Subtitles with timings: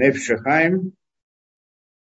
[0.00, 0.92] Нефшахайм.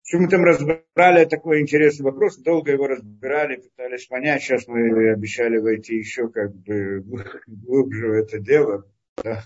[0.03, 4.41] Что мы там разбирали такой интересный вопрос, долго его разбирали, пытались понять.
[4.41, 7.03] Сейчас мы обещали войти еще как бы
[7.47, 8.89] глубже в это дело.
[9.21, 9.43] Да?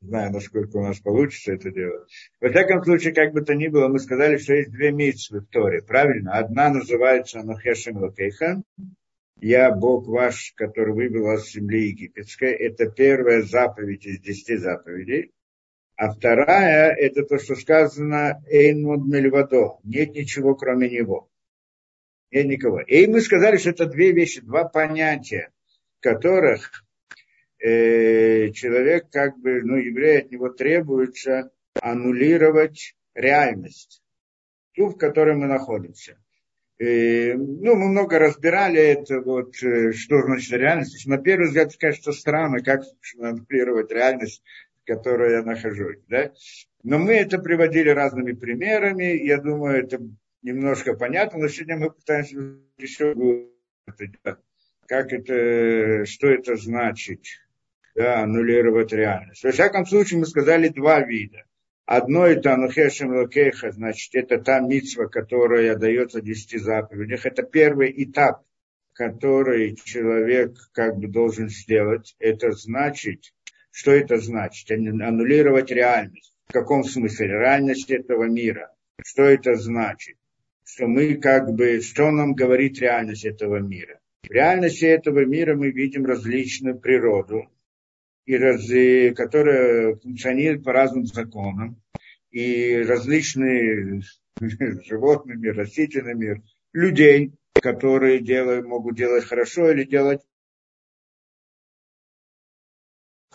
[0.00, 2.08] Знаю, насколько у нас получится это делать.
[2.40, 5.46] Во всяком случае, как бы то ни было, мы сказали, что есть две митцвы в
[5.46, 6.34] Торе, правильно?
[6.34, 8.62] Одна называется Анухешем Лакейха,
[9.40, 12.50] я Бог ваш, который вывел вас с земли египетской.
[12.50, 15.32] Это первая заповедь из десяти заповедей.
[15.98, 19.80] А вторая, это то, что сказано Эйнмуд Мельвадо.
[19.82, 21.28] Нет ничего, кроме него.
[22.30, 22.80] Нет никого.
[22.82, 25.50] И мы сказали, что это две вещи, два понятия,
[25.98, 26.84] которых
[27.58, 31.50] э, человек, как бы, ну, еврей от него требуется
[31.82, 34.00] аннулировать реальность,
[34.76, 36.16] ту, в которой мы находимся.
[36.78, 41.04] И, ну, мы много разбирали это, вот, э, что значит реальность.
[41.08, 42.82] На первый взгляд, кажется странно, как
[43.18, 44.44] аннулировать реальность,
[44.88, 45.98] которой я нахожусь.
[46.08, 46.32] Да?
[46.82, 49.24] Но мы это приводили разными примерами.
[49.24, 50.00] Я думаю, это
[50.42, 51.38] немножко понятно.
[51.38, 52.36] Но сегодня мы пытаемся
[52.78, 53.14] еще
[54.86, 57.20] как это, что это значит,
[57.94, 59.44] да, аннулировать реальность.
[59.44, 61.44] Во всяком случае, мы сказали два вида.
[61.84, 67.24] Одно это Анухешем Локеха, значит, это та митсва, которая дается десяти заповедях.
[67.26, 68.42] Это первый этап,
[68.92, 72.14] который человек как бы должен сделать.
[72.18, 73.32] Это значит,
[73.78, 74.68] что это значит?
[74.72, 76.34] Аннулировать реальность.
[76.48, 77.28] В каком смысле?
[77.28, 78.74] Реальность этого мира.
[79.04, 80.16] Что это значит?
[80.64, 84.00] Что мы как бы, что нам говорит реальность этого мира?
[84.24, 87.48] В реальности этого мира мы видим различную природу,
[88.26, 88.66] и раз,
[89.14, 91.80] которая функционирует по разным законам,
[92.32, 94.02] и различные
[94.40, 100.22] животными, растительными, людей, которые делают, могут делать хорошо или делать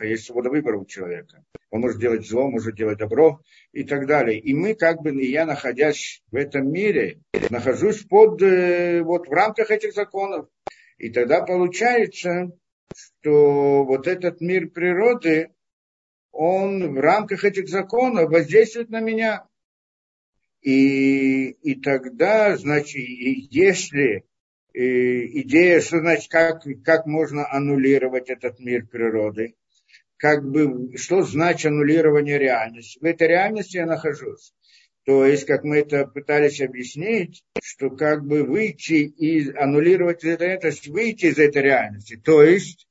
[0.02, 1.44] есть свобода выбора у человека.
[1.70, 3.42] Он может делать зло, может делать добро
[3.72, 4.40] и так далее.
[4.40, 9.72] И мы как бы, я находясь в этом мире, нахожусь под, э, вот в рамках
[9.72, 10.48] этих законов.
[10.98, 12.52] И тогда получается,
[12.96, 15.52] что вот этот мир природы,
[16.32, 19.48] он в рамках этих законов воздействует на меня.
[20.62, 24.26] И, и тогда, значит, если
[24.74, 29.56] и идея, что значит, как, как можно аннулировать этот мир природы,
[30.24, 32.98] как бы, что значит аннулирование реальности.
[32.98, 34.54] В этой реальности я нахожусь.
[35.04, 40.72] То есть, как мы это пытались объяснить, что как бы выйти и аннулировать это, это
[40.88, 42.16] выйти из этой реальности.
[42.16, 42.88] То есть,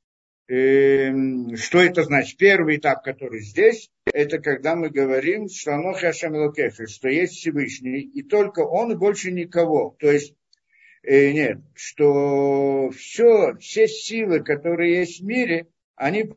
[0.49, 2.37] Эм, что это значит?
[2.37, 8.01] Первый этап, который здесь, это когда мы говорим, что оно Хашем Локефер, что есть Всевышний,
[8.01, 9.97] и только он, и больше никого.
[9.99, 10.35] То есть,
[11.03, 16.35] э, нет, что все, все силы, которые есть в мире, они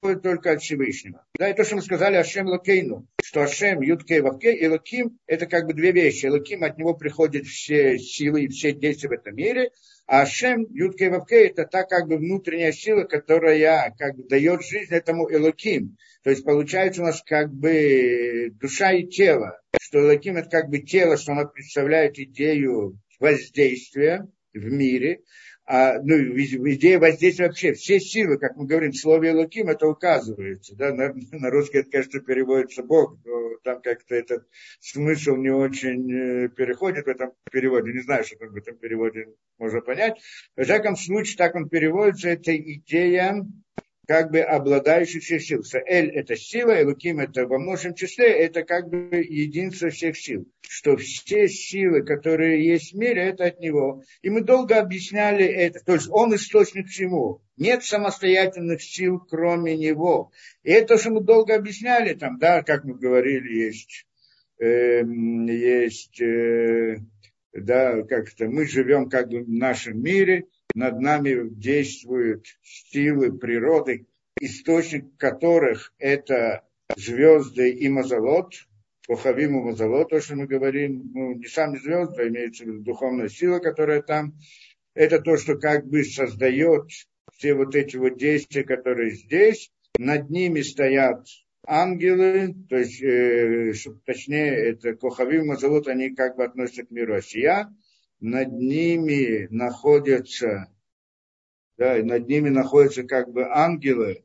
[0.00, 1.24] только от Всевышнего.
[1.38, 5.46] Да, и то, что мы сказали Ашем Локейну, что Ашем, Юткей, Вавкей и Локим, это
[5.46, 6.26] как бы две вещи.
[6.26, 9.70] Локим, от него приходят все силы и все действия в этом мире,
[10.06, 14.94] а Ашем, Юткей, Вавкей, это та как бы внутренняя сила, которая как бы дает жизнь
[14.94, 15.96] этому Элоким.
[16.22, 20.78] То есть получается у нас как бы душа и тело, что Элоким это как бы
[20.78, 25.20] тело, что оно представляет идею воздействия в мире,
[25.68, 30.76] а, ну, идея воздействия вообще, все силы, как мы говорим, слове Луким, это указывается.
[30.76, 30.92] Да?
[30.92, 34.46] На, на русский это, конечно, переводится Бог, но там как-то этот
[34.78, 37.92] смысл не очень э, переходит в этом переводе.
[37.92, 40.20] Не знаю, что там в этом переводе можно понять.
[40.56, 43.44] В всяком случае, так он переводится, это идея
[44.06, 45.62] как бы обладающий всех сил.
[45.86, 50.46] Эль– это сила, Элуким– это во множественном числе, это как бы единство всех сил.
[50.60, 54.04] Что все силы, которые есть в мире, это от него.
[54.22, 55.80] И мы долго объясняли это.
[55.84, 57.42] То есть он источник всему.
[57.56, 60.30] Нет самостоятельных сил, кроме него.
[60.62, 64.06] И это, что мы долго объясняли, там, да, как мы говорили, есть,
[64.60, 66.98] э, есть э,
[67.52, 70.44] да, как-то мы живем как бы в нашем мире–
[70.76, 74.06] над нами действуют силы природы,
[74.38, 76.64] источник которых это
[76.96, 78.52] звезды и мазолот,
[79.08, 82.82] Кохавим и мазолот, то, что мы говорим, ну, не сами звезды, а имеется в виду
[82.82, 84.34] духовная сила, которая там,
[84.94, 86.90] это то, что как бы создает
[87.32, 91.26] все вот эти вот действия, которые здесь, над ними стоят
[91.66, 93.72] ангелы, то есть, э,
[94.04, 97.74] точнее, это Кохавим и Мазалот, они как бы относятся к миру Осия,
[98.20, 100.72] над ними находятся,
[101.76, 104.24] да, над ними находятся как бы ангелы,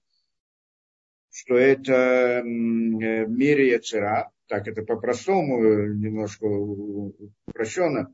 [1.31, 5.61] что это в мире Яцера, так это по-простому,
[5.93, 6.45] немножко
[7.45, 8.13] упрощенно,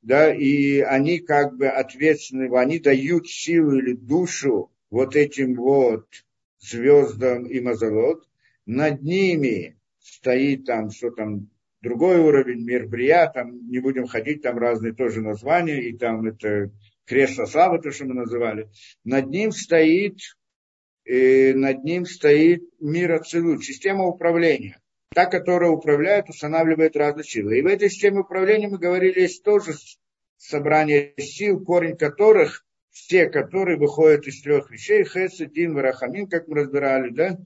[0.00, 6.06] да, и они как бы ответственны, они дают силу или душу вот этим вот
[6.58, 8.26] звездам и мазолот,
[8.64, 11.50] над ними стоит там, что там,
[11.84, 16.70] другой уровень, мир Брия, там не будем ходить, там разные тоже названия, и там это
[17.04, 18.70] кресло славы, то, что мы называли.
[19.04, 20.18] Над ним стоит,
[21.04, 24.80] э, над ним стоит мир Ацелут, система управления.
[25.14, 27.58] Та, которая управляет, устанавливает разные силы.
[27.58, 29.74] И в этой системе управления, мы говорили, есть тоже
[30.36, 32.64] собрание сил, корень которых,
[33.08, 37.38] те, которые выходят из трех вещей, Хесед, Дин, Варахамин, как мы разбирали, да,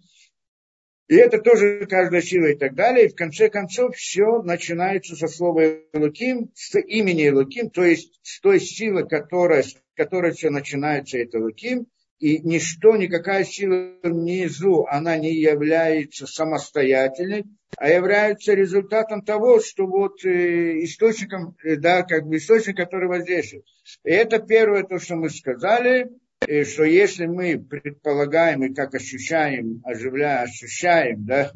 [1.09, 3.07] и это тоже каждая сила и так далее.
[3.07, 5.63] И в конце концов все начинается со слова
[5.95, 11.39] Элуким, с имени Элуким, то есть с той силы, которая, с которой все начинается, это
[11.39, 11.87] Элуким.
[12.19, 17.45] И ничто, никакая сила внизу, она не является самостоятельной,
[17.77, 23.65] а является результатом того, что вот э, источником, э, да, как бы источник, который воздействует.
[24.05, 26.09] И это первое, то, что мы сказали
[26.43, 31.53] что если мы предполагаем и как ощущаем, оживляем, ощущаем, да,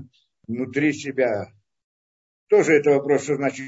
[0.46, 1.52] внутри себя,
[2.48, 3.64] тоже это вопрос, что значит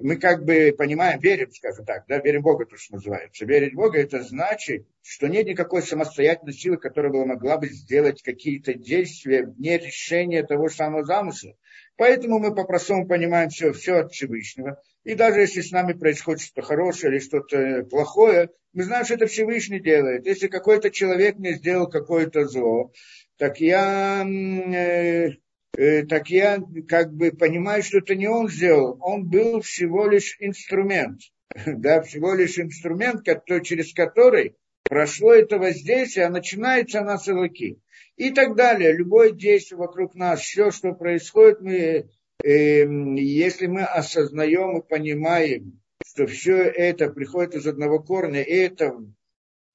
[0.00, 3.44] мы как бы понимаем, верим, скажем так, да, верим в Бога, то, что называется.
[3.44, 8.22] Верить в Бога, это значит, что нет никакой самостоятельной силы, которая бы могла бы сделать
[8.22, 11.56] какие-то действия вне решения того самого замысла.
[12.02, 14.82] Поэтому мы по-простому понимаем все, все от Всевышнего.
[15.04, 19.28] И даже если с нами происходит что-то хорошее или что-то плохое, мы знаем, что это
[19.28, 20.26] Всевышний делает.
[20.26, 22.90] Если какой-то человек мне сделал какое-то зло,
[23.38, 25.28] так я, э,
[25.76, 26.58] э, так я
[26.88, 28.98] как бы понимаю, что это не он сделал.
[29.00, 31.20] Он был всего лишь инструмент.
[31.66, 33.22] Да, всего лишь инструмент,
[33.62, 37.78] через который прошло это воздействие, а начинается она с Элоки
[38.16, 38.92] и так далее.
[38.92, 42.08] Любое действие вокруг нас, все, что происходит, мы,
[42.44, 42.86] э,
[43.16, 48.96] если мы осознаем и понимаем, что все это приходит из одного корня, и это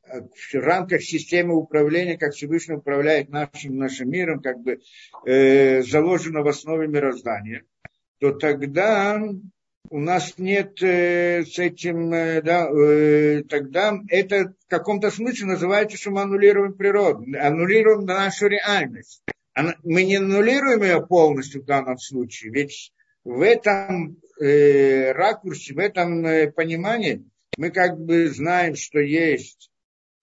[0.07, 4.79] в рамках системы управления, как Всевышний управляет нашим, нашим миром, как бы
[5.25, 7.63] э, заложено в основе мироздания,
[8.19, 9.21] то тогда
[9.89, 15.97] у нас нет э, с этим, э, да, э, тогда это в каком-то смысле называется,
[15.97, 19.21] что мы аннулируем природу, аннулируем нашу реальность.
[19.83, 22.93] Мы не аннулируем ее полностью в данном случае, ведь
[23.23, 27.25] в этом э, ракурсе, в этом э, понимании
[27.57, 29.71] мы как бы знаем, что есть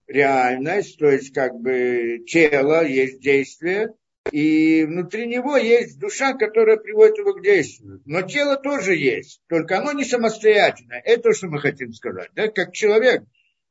[0.06, 3.92] реальность, то есть как бы тело, есть действие,
[4.30, 8.02] и внутри него есть душа, которая приводит его к действию.
[8.04, 11.00] Но тело тоже есть, только оно не самостоятельное.
[11.04, 12.30] Это что мы хотим сказать.
[12.34, 12.48] Да?
[12.48, 13.22] Как человек,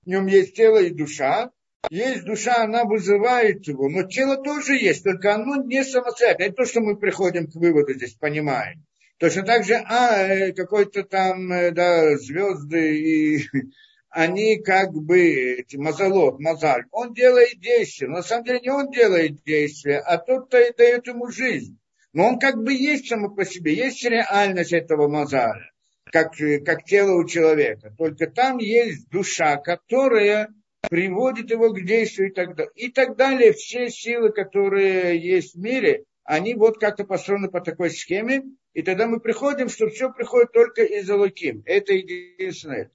[0.05, 1.51] в нем есть тело и душа,
[1.89, 6.47] есть душа, она вызывает его, но тело тоже есть, только оно не самостоятельное.
[6.47, 8.85] Это то, что мы приходим к выводу здесь, понимаем.
[9.19, 13.49] Точно так же, а, э, какой-то там, э, да, звезды и
[14.13, 15.19] они как бы,
[15.57, 18.07] эти, мазолот, мазаль, он делает действия.
[18.07, 21.79] Но на самом деле не он делает действия, а тот, кто дает ему жизнь.
[22.13, 25.71] Но он как бы есть само по себе, есть реальность этого мазаля,
[26.11, 26.33] как,
[26.63, 27.91] как тело у человека.
[27.97, 30.49] Только там есть душа, которая
[30.89, 32.71] приводит его к действию и так далее.
[32.75, 33.53] И так далее.
[33.53, 38.43] Все силы, которые есть в мире, они вот как-то построены по такой схеме.
[38.73, 41.63] И тогда мы приходим, что все приходит только из Алуким.
[41.65, 42.91] Это единственное.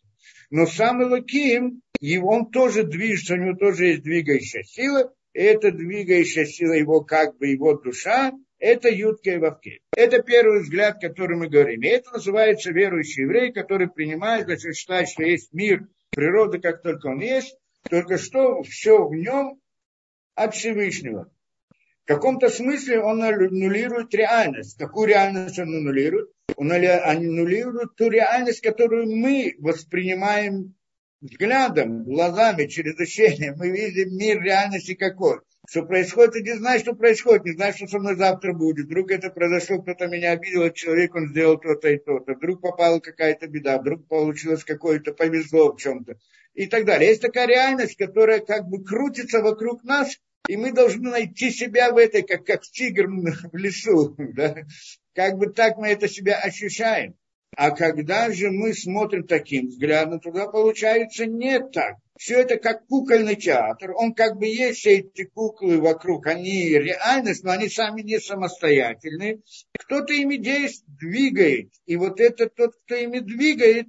[0.50, 5.71] Но сам Элоким, и он тоже движется, у него тоже есть двигающая сила, и эта
[5.71, 9.81] двигающая сила его, как бы его душа, это Ютка и Вавке.
[9.97, 11.81] Это первый взгляд, который мы говорим.
[11.83, 17.07] И это называется верующий еврей, который принимает, значит, считает, что есть мир, природа, как только
[17.09, 17.57] он есть,
[17.88, 19.61] только что все в нем
[20.35, 21.31] от Всевышнего.
[22.05, 24.78] В каком-то смысле он аннулирует реальность.
[24.78, 26.31] Какую реальность он аннулирует?
[26.57, 30.75] Он аннулирует ту реальность, которую мы воспринимаем
[31.21, 33.55] взглядом, глазами, через ощущение.
[33.57, 35.40] Мы видим мир реальности какой.
[35.69, 38.87] Что происходит, и не знаешь, что происходит, не знаешь, что со мной завтра будет.
[38.87, 42.35] Вдруг это произошло, кто-то меня обидел, человек, он сделал то-то и то-то.
[42.35, 46.17] Вдруг попала какая-то беда, вдруг получилось какое-то, повезло в чем-то.
[46.55, 47.11] И так далее.
[47.11, 50.17] Есть такая реальность, которая как бы крутится вокруг нас,
[50.49, 53.07] и мы должны найти себя в этой, как, как тигр
[53.52, 54.17] в лесу.
[54.17, 54.57] Да?
[55.18, 57.16] Как бы так мы это себя ощущаем.
[57.56, 61.96] А когда же мы смотрим таким взглядом, тогда получается не так.
[62.16, 63.90] Все это как кукольный театр.
[63.96, 66.28] Он как бы есть все эти куклы вокруг.
[66.28, 69.42] Они реальность, но они сами не самостоятельны.
[69.76, 71.70] Кто-то ими действует, двигает.
[71.87, 73.88] И вот это тот, кто ими двигает,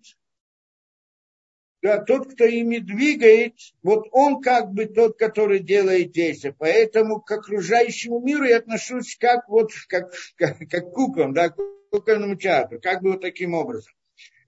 [1.82, 6.54] да, тот, кто ими двигает, вот он как бы тот, который делает действия.
[6.58, 11.58] Поэтому к окружающему миру я отношусь как вот как, как, как куклам, да, к
[11.92, 13.94] кукольному театру, как бы вот таким образом.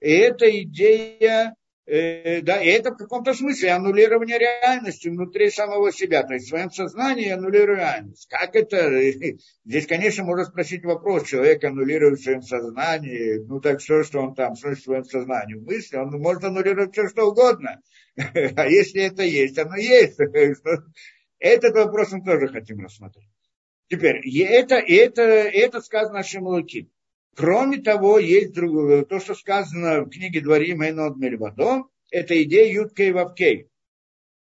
[0.01, 1.55] И эта идея
[1.88, 6.23] Э, да, и это в каком-то смысле аннулирование реальности внутри самого себя.
[6.23, 8.27] То есть в своем сознании аннулирую реальность.
[8.29, 9.11] Как это?
[9.65, 11.27] Здесь, конечно, можно спросить вопрос.
[11.27, 13.39] Человек аннулирует в своем сознании.
[13.47, 16.93] Ну так все, что он там, что в своем сознании, в мысли, он может аннулировать
[16.93, 17.81] все, что угодно.
[18.15, 20.19] А если это есть, оно есть.
[21.39, 23.29] Этот вопрос мы тоже хотим рассмотреть.
[23.89, 26.89] Теперь, это, это, это сказано нашим Луким.
[27.35, 33.11] Кроме того, есть другое, то, что сказано в книге Дворим Эйнод Мельвадо, это идея Юткей
[33.11, 33.69] Вавкей.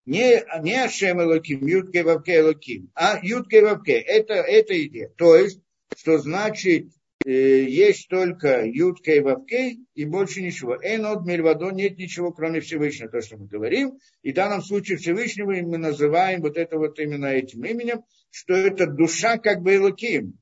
[0.07, 4.01] Не, не Ашем Элоким, Юткей Вавкей Элоким, а Юткей Вавкей.
[4.01, 5.11] Это, это идея.
[5.19, 5.61] То есть,
[5.99, 6.87] что значит,
[7.27, 10.79] э, есть только Юткей Вавкей и больше ничего.
[10.83, 13.99] Эйнод Мельвадо нет ничего, кроме Всевышнего, то, что мы говорим.
[14.23, 18.87] И в данном случае Всевышнего мы называем вот это вот именно этим именем, что это
[18.87, 20.39] душа как бы Элоким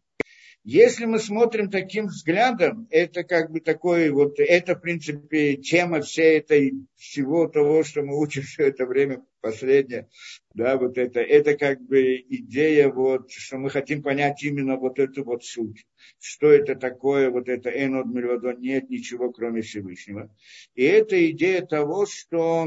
[0.68, 6.38] если мы смотрим таким взглядом, это как бы такой вот, это в принципе тема всей
[6.38, 10.08] этой, всего того, что мы учим все это время последнее,
[10.54, 15.22] да, вот это, это как бы идея вот, что мы хотим понять именно вот эту
[15.22, 15.86] вот суть,
[16.18, 20.34] что это такое, вот это Энод Мильвадон, нет ничего кроме Всевышнего.
[20.74, 22.66] И это идея того, что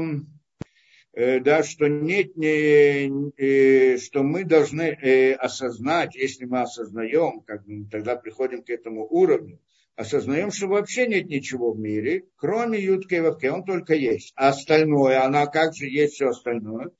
[1.14, 7.86] да, что нет, не, э, что мы должны э, осознать, если мы осознаем, как мы
[7.90, 9.58] тогда приходим к этому уровню,
[9.96, 14.32] осознаем, что вообще нет ничего в мире, кроме Ютки и он только есть.
[14.36, 16.90] А остальное, она как же есть все остальное,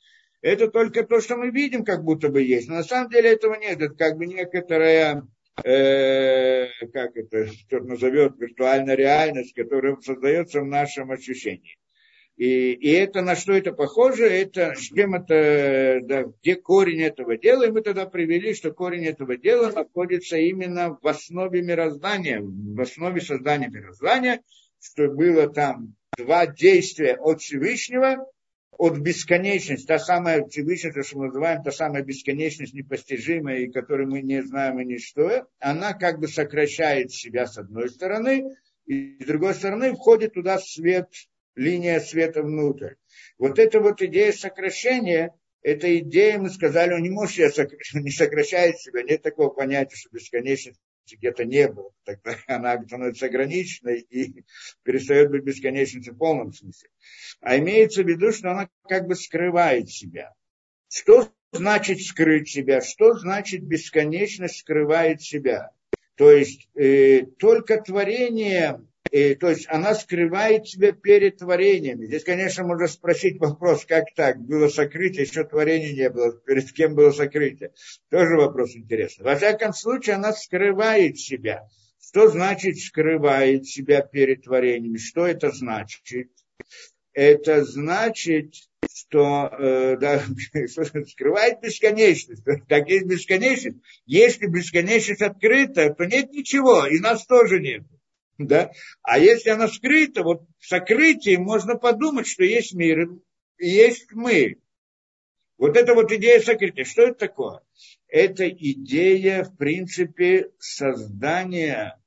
[0.42, 2.68] это только то, что мы видим, как будто бы есть.
[2.68, 3.80] Но на самом деле этого нет.
[3.80, 5.26] Это как бы некоторая,
[5.62, 11.76] э, как это, кто назовет, виртуальная реальность, которая создается в нашем ощущении.
[12.40, 17.36] И, и это на что это похоже, это с чем это, да, где корень этого
[17.36, 22.80] дела, и мы тогда привели, что корень этого дела находится именно в основе мироздания, в
[22.80, 24.40] основе создания мироздания,
[24.80, 28.26] что было там два действия от Всевышнего,
[28.70, 34.22] от бесконечности, та самая Всевышняя, что мы называем, та самая бесконечность непостижимая, и которую мы
[34.22, 38.56] не знаем и ничто, она как бы сокращает себя с одной стороны,
[38.86, 41.10] и с другой стороны входит туда свет
[41.54, 42.94] линия света внутрь.
[43.38, 48.10] Вот эта вот идея сокращения, эта идея, мы сказали, он не может себя сокращать, не
[48.10, 50.80] сокращает себя, нет такого понятия, что бесконечность
[51.10, 51.92] где-то не было.
[52.04, 54.44] Тогда она становится ограниченной и
[54.82, 56.88] перестает быть бесконечностью в полном смысле.
[57.40, 60.32] А имеется в виду, что она как бы скрывает себя.
[60.88, 62.80] Что значит скрыть себя?
[62.80, 65.70] Что значит бесконечность скрывает себя?
[66.16, 68.80] То есть э, только творение
[69.10, 72.06] и, то есть она скрывает себя перед творениями.
[72.06, 74.38] Здесь, конечно, можно спросить вопрос, как так?
[74.40, 76.32] Было сокрытие, еще творения не было.
[76.32, 77.72] Перед кем было сокрытие?
[78.08, 79.24] Тоже вопрос интересный.
[79.24, 81.68] Во всяком случае, она скрывает себя.
[82.00, 84.96] Что значит скрывает себя перед творениями?
[84.96, 86.02] Что это значит?
[87.12, 88.54] Это значит,
[88.92, 90.22] что э, да,
[91.08, 92.44] скрывает бесконечность.
[92.68, 93.78] Так есть бесконечность.
[94.06, 97.82] Если бесконечность открыта, то нет ничего, и нас тоже нет.
[98.40, 98.72] Да?
[99.02, 103.10] А если она скрыта, вот в сокрытии можно подумать, что есть мир
[103.58, 104.56] есть мы.
[105.58, 106.84] Вот это вот идея сокрытия.
[106.84, 107.60] Что это такое?
[108.08, 112.00] Это идея, в принципе, создания,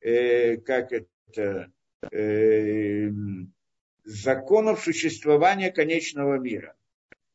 [0.00, 1.72] э, как это,
[2.10, 3.10] э,
[4.02, 6.74] законов существования конечного мира.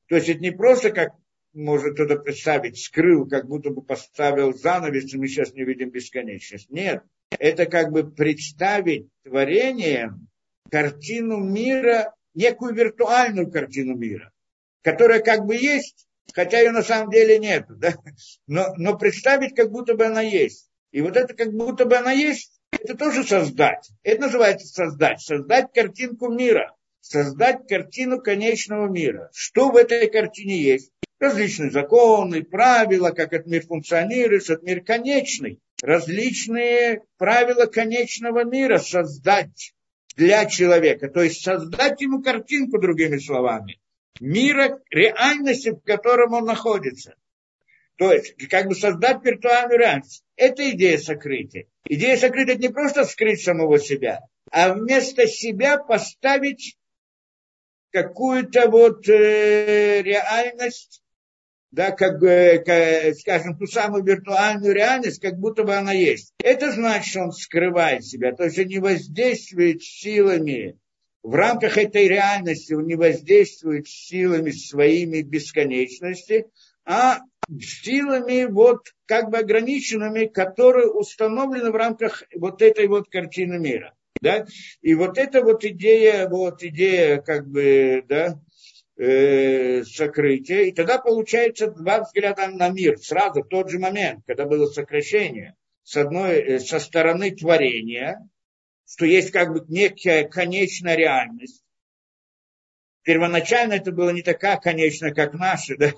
[0.10, 1.14] То есть это не просто как
[1.54, 6.70] может кто-то представить, скрыл, как будто бы поставил занавес, и мы сейчас не видим бесконечность.
[6.70, 7.04] Нет,
[7.40, 10.28] это как бы представить творением
[10.70, 14.32] картину мира, некую виртуальную картину мира,
[14.82, 17.94] которая как бы есть, хотя ее на самом деле нет, да?
[18.48, 20.70] но, но представить, как будто бы она есть.
[20.92, 23.90] И вот это как будто бы она есть, это тоже создать.
[24.04, 25.22] Это называется создать.
[25.22, 26.76] Создать картинку мира.
[27.02, 29.30] Создать картину конечного мира.
[29.34, 30.92] Что в этой картине есть?
[31.20, 39.74] Различные законы, правила, как этот мир функционирует, этот мир конечный различные правила конечного мира создать
[40.16, 41.10] для человека.
[41.10, 43.80] То есть создать ему картинку, другими словами,
[44.20, 47.16] мира, реальности, в котором он находится.
[47.98, 50.24] То есть, как бы создать виртуальную реальность.
[50.36, 51.68] Это идея сокрытия.
[51.86, 56.78] Идея сокрытия не просто скрыть самого себя, а вместо себя поставить
[57.92, 61.03] какую-то вот э, реальность,
[61.74, 66.32] да, как, как, скажем, ту самую виртуальную реальность, как будто бы она есть.
[66.38, 70.78] Это значит, что он скрывает себя, то есть он не воздействует силами
[71.24, 76.46] в рамках этой реальности, он не воздействует силами своими бесконечности,
[76.86, 77.22] а
[77.60, 83.96] силами вот как бы ограниченными, которые установлены в рамках вот этой вот картины мира.
[84.22, 84.46] Да?
[84.82, 88.40] И вот эта вот идея, вот идея как бы, да,
[88.98, 92.98] э, сокрытия, и тогда получается два взгляда на мир.
[93.00, 98.28] Сразу в тот же момент, когда было сокращение, с одной, э, со стороны творения,
[98.86, 101.64] что есть как бы некая конечная реальность,
[103.04, 105.92] первоначально это было не такая конечная, как наши, да?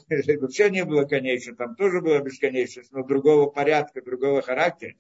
[0.50, 4.94] все не было конечно, там тоже была бесконечность, но другого порядка, другого характера.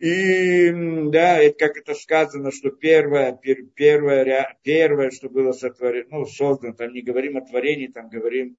[0.00, 0.72] И
[1.10, 3.38] да, это как это сказано, что первое,
[3.74, 8.56] первое, первое, что было сотворено, ну, создано, там не говорим о творении, там говорим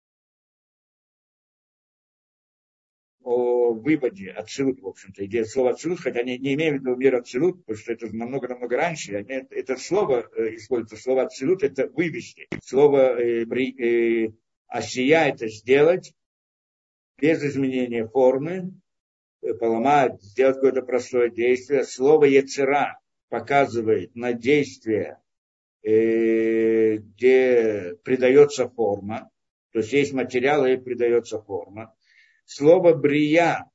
[3.23, 7.15] о выводе отсылут, в общем-то, идея слова отсылут, хотя не, не имеем в виду мир
[7.15, 9.13] отсылут, потому что это намного-намного раньше.
[9.13, 12.47] Это, это слово э, используется, слово отсылут, это вывести.
[12.63, 14.31] Слово э, э,
[14.67, 16.13] осия это сделать
[17.17, 18.73] без изменения формы,
[19.59, 21.83] поломать, сделать какое-то простое действие.
[21.83, 25.19] Слово яцера показывает на действие,
[25.83, 29.29] э, где придается форма,
[29.71, 31.93] то есть есть материал и придается форма
[32.51, 33.65] слово брия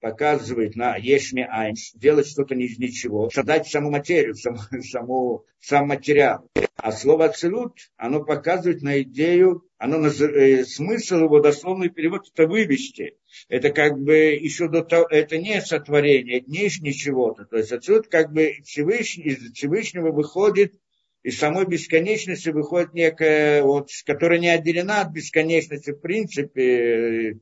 [0.00, 6.46] показывает на Ешме Айн, делать что-то из ничего, создать саму материю, саму, саму, сам материал.
[6.84, 13.16] А слово «ацелут», оно показывает на идею, оно э, смысл его, дословный перевод, это вывести.
[13.48, 17.46] Это как бы еще до того, это не сотворение, это не ничего-то.
[17.46, 20.74] То есть отсюда как бы Всевышний, из Всевышнего выходит
[21.22, 27.38] из самой бесконечности выходит некая, вот, которая не отделена от бесконечности в принципе,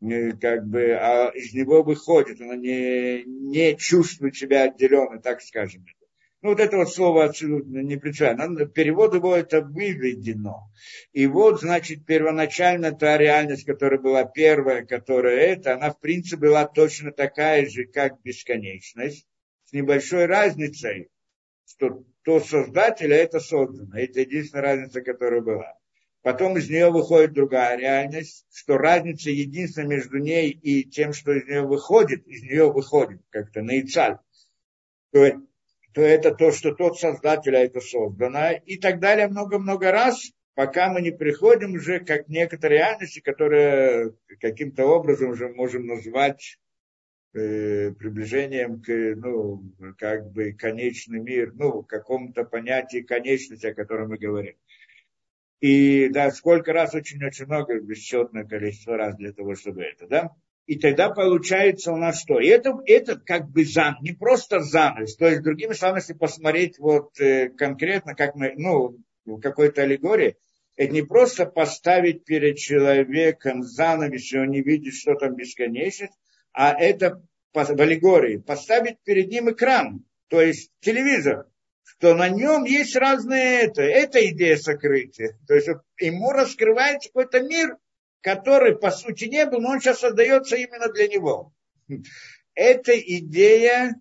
[0.00, 5.86] э, как бы, а из него выходит, она не, не чувствует себя отделенной, так скажем.
[6.42, 8.66] Ну, вот это вот слово абсолютно не принципиально.
[8.66, 10.68] Перевод его это выведено.
[11.12, 16.66] И вот, значит, первоначально та реальность, которая была первая, которая это, она, в принципе, была
[16.66, 19.24] точно такая же, как бесконечность,
[19.66, 21.10] с небольшой разницей,
[21.64, 23.96] что то создатель, а это создано.
[23.96, 25.78] Это единственная разница, которая была.
[26.22, 31.46] Потом из нее выходит другая реальность, что разница единственная между ней и тем, что из
[31.46, 34.18] нее выходит, из нее выходит как-то наицаль.
[35.12, 35.40] То,
[35.94, 38.52] то это то, что тот создатель, а это создано.
[38.64, 44.12] И так далее много-много раз, пока мы не приходим уже как к некоторой реальности, которая
[44.40, 46.58] каким-то образом уже можем назвать
[47.34, 49.62] э, приближением к, ну,
[49.98, 54.54] как бы конечный мир, ну, какому-то понятию конечности, о котором мы говорим.
[55.60, 60.30] И да, сколько раз, очень-очень много, бесчетное количество раз для того, чтобы это, да.
[60.66, 62.38] И тогда получается у нас что?
[62.38, 65.16] И это, это как бы зан, не просто занавес.
[65.16, 70.36] То есть, другими словами, если посмотреть вот э, конкретно, как мы, ну, в какой-то аллегории,
[70.76, 76.14] это не просто поставить перед человеком занавес, и он не видит, что там бесконечность,
[76.52, 77.22] а это
[77.52, 81.46] в аллегории, поставить перед ним экран, то есть телевизор,
[81.84, 85.38] что на нем есть разные это, это идея сокрытия.
[85.46, 85.68] То есть
[86.00, 87.76] ему раскрывается какой-то мир,
[88.22, 91.52] который по сути не был, но он сейчас создается именно для него.
[92.54, 93.94] Это идея,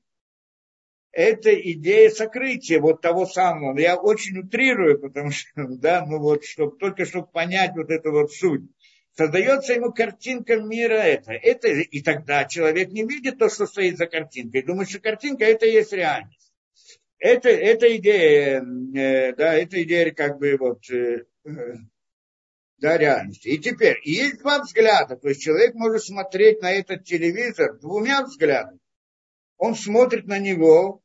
[1.12, 3.78] это идея сокрытия вот того самого.
[3.78, 8.32] Я очень утрирую, потому что, да, ну вот, чтобы, только чтобы понять вот эту вот
[8.32, 8.64] суть
[9.14, 11.34] создается ему картинка мира это.
[11.34, 11.68] это.
[11.68, 14.64] И тогда человек не видит то, что стоит за картинкой.
[14.64, 16.54] Думает, что картинка это и есть реальность.
[17.20, 21.26] Это, это идея, э, да, это идея как бы вот, э,
[22.82, 23.48] да, реальности.
[23.48, 25.16] И теперь, есть два взгляда.
[25.16, 28.80] То есть человек может смотреть на этот телевизор двумя взглядами.
[29.58, 31.02] Он смотрит на него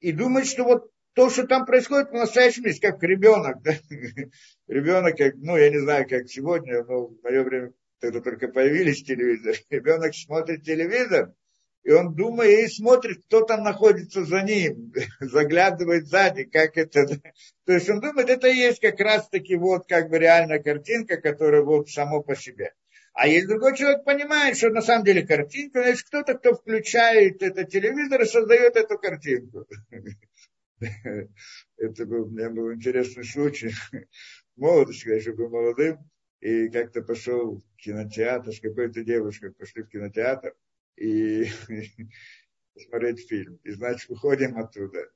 [0.00, 3.72] и думает, что вот то, что там происходит в настоящем мире, как ребенок, да?
[4.68, 9.02] ребенок, как, ну, я не знаю, как сегодня, но в мое время тогда только появились
[9.02, 11.34] телевизоры, ребенок смотрит телевизор,
[11.86, 17.06] и он думает и смотрит, кто там находится за ним, заглядывает сзади, как это.
[17.64, 21.16] То есть он думает, это и есть как раз таки вот как бы реальная картинка,
[21.16, 22.72] которая вот само по себе.
[23.14, 27.70] А если другой человек понимает, что на самом деле картинка, значит кто-то, кто включает этот
[27.70, 29.64] телевизор и создает эту картинку.
[30.80, 33.70] Это был, у меня был интересный случай.
[34.56, 35.98] В молодости, когда еще был молодым,
[36.40, 40.54] и как-то пошел в кинотеатр с какой-то девушкой, пошли в кинотеатр
[40.96, 41.46] и
[42.88, 43.58] смотреть фильм.
[43.64, 45.06] И, значит, выходим оттуда.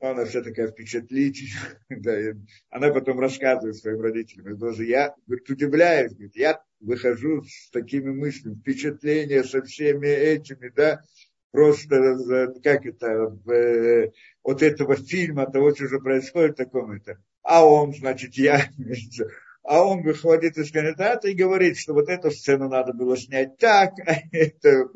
[0.00, 1.80] Она вся такая впечатлительная.
[1.88, 4.54] да, она потом рассказывает своим родителям.
[4.54, 10.68] И тоже я говорит, удивляюсь, говорит, я выхожу с такими мыслями, впечатления со всеми этими,
[10.68, 11.02] да,
[11.50, 14.12] просто, как это, в,
[14.44, 17.20] от этого фильма, того, что же происходит таком это.
[17.42, 18.68] А он, значит, я,
[19.68, 23.92] а он выходит из кинотеатра и говорит, что вот эту сцену надо было снять так,
[24.06, 24.88] а, это,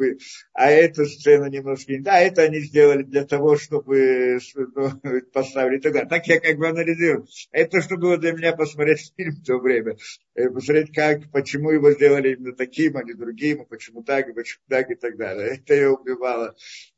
[0.55, 4.91] а эту сцену немножко не так, а это они сделали для того, чтобы ну,
[5.31, 6.09] поставили далее.
[6.09, 7.27] Так я как бы анализирую.
[7.51, 9.99] Это что было для меня посмотреть фильм в то время,
[10.35, 14.65] э, посмотреть, как, почему его сделали именно таким, а не другим, почему так, и почему
[14.71, 15.59] так и так далее.
[15.59, 16.55] Это я убивала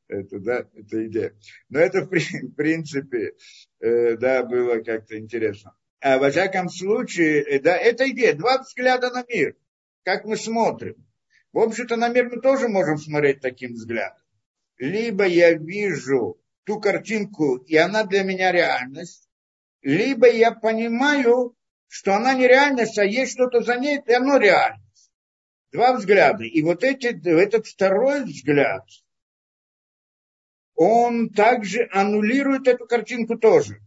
[0.06, 1.34] это, да, это идея.
[1.70, 3.34] Но это, в принципе,
[3.80, 5.74] э, да, было как-то интересно.
[6.04, 9.56] А во всяком случае, э, да, это идея, два взгляда на мир,
[10.02, 10.96] как мы смотрим.
[11.50, 14.22] В общем-то, на мир мы тоже можем смотреть таким взглядом.
[14.76, 19.30] Либо я вижу ту картинку, и она для меня реальность,
[19.80, 21.56] либо я понимаю,
[21.88, 25.10] что она не реальность, а есть что-то за ней, и оно реальность.
[25.72, 26.44] Два взгляда.
[26.44, 28.84] И вот эти, этот второй взгляд,
[30.74, 33.80] он также аннулирует эту картинку тоже.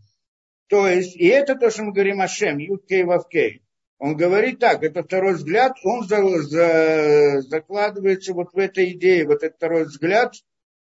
[0.67, 3.63] То есть, и это то, что мы говорим о Шем, Юткей Вавкей.
[3.99, 9.43] Он говорит так, это второй взгляд, он за, за, закладывается вот в этой идее, вот
[9.43, 10.35] этот второй взгляд,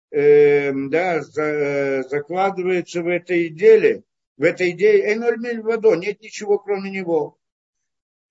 [0.09, 4.03] э, да, за, закладывается в этой идее,
[4.37, 7.37] в этой идее Энольмель Вадо, нет ничего кроме него.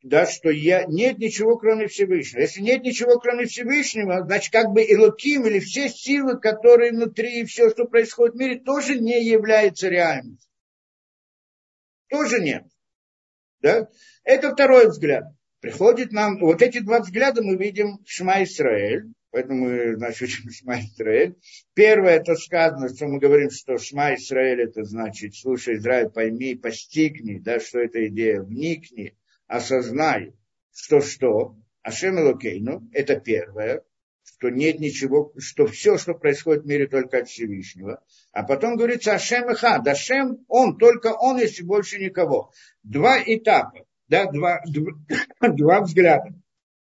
[0.02, 2.40] Да, что я, нет ничего кроме Всевышнего.
[2.40, 7.44] Если нет ничего кроме Всевышнего, значит как бы Илоким или все силы, которые внутри и
[7.44, 10.51] все, что происходит в мире, тоже не является реальностью.
[12.12, 12.64] Тоже нет.
[13.62, 13.88] Да?
[14.22, 15.24] Это второй взгляд.
[15.60, 20.50] Приходит нам, вот эти два взгляда мы видим в Шма Исраэль, поэтому мы, значит, учим
[20.52, 21.36] Шма Исраэль.
[21.72, 27.38] Первое, это сказано, что мы говорим, что Шма Исраэль, это значит, слушай, Израиль, пойми, постигни,
[27.38, 30.34] да, что это идея, вникни, осознай,
[30.74, 33.82] что что, Ашем Элокейну, это первое
[34.24, 38.02] что нет ничего, что все, что происходит в мире, только от Всевышнего.
[38.32, 39.86] А потом говорится Ашем и Хад.
[39.86, 42.52] Ашем, он, только он, если больше никого.
[42.82, 44.92] Два этапа, да, два, два,
[45.48, 46.34] два взгляда.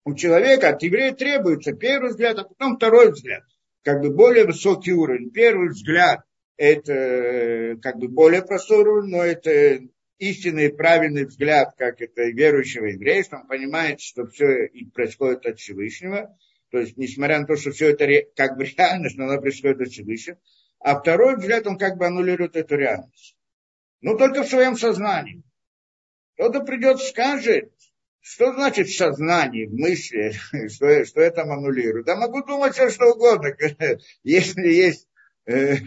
[0.05, 3.43] У человека от еврея требуется первый взгляд, а потом второй взгляд.
[3.83, 5.31] Как бы более высокий уровень.
[5.31, 6.21] Первый взгляд–
[6.57, 9.81] это как бы более простой уровень, но это
[10.19, 16.37] истинный правильный взгляд, как это верующего еврея, что он понимает, что все происходит от Всевышнего.
[16.75, 19.87] То есть, несмотря на то, что все это как бы реальность, но она происходит от
[19.87, 20.37] Всевышнего.
[20.79, 23.37] А второй взгляд, он как бы аннулирует эту реальность.
[24.01, 25.41] Но только в своем сознании.
[26.33, 27.71] Кто-то придет, скажет,
[28.19, 30.33] что значит в сознании, в мысли,
[30.67, 32.07] что, что это аннулирует.
[32.07, 33.55] Да могу думать все, что угодно.
[34.23, 35.07] Если есть,
[35.45, 35.77] э,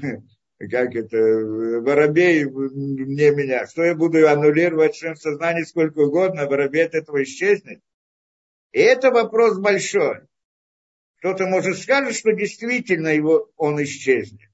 [0.70, 6.87] как это, воробей мне меня, что я буду аннулировать в своем сознании сколько угодно, воробей
[6.87, 7.83] от этого исчезнет.
[8.72, 10.22] И это вопрос большой
[11.18, 14.48] кто-то может сказать, что действительно его, он исчезнет.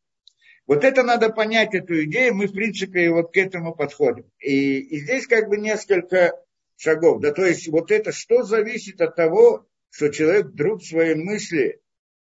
[0.67, 4.31] Вот это надо понять, эту идею, мы, в принципе, вот к этому подходим.
[4.39, 6.33] И, и здесь как бы несколько
[6.77, 7.21] шагов.
[7.21, 11.81] Да, то есть вот это что зависит от того, что человек вдруг в своей мысли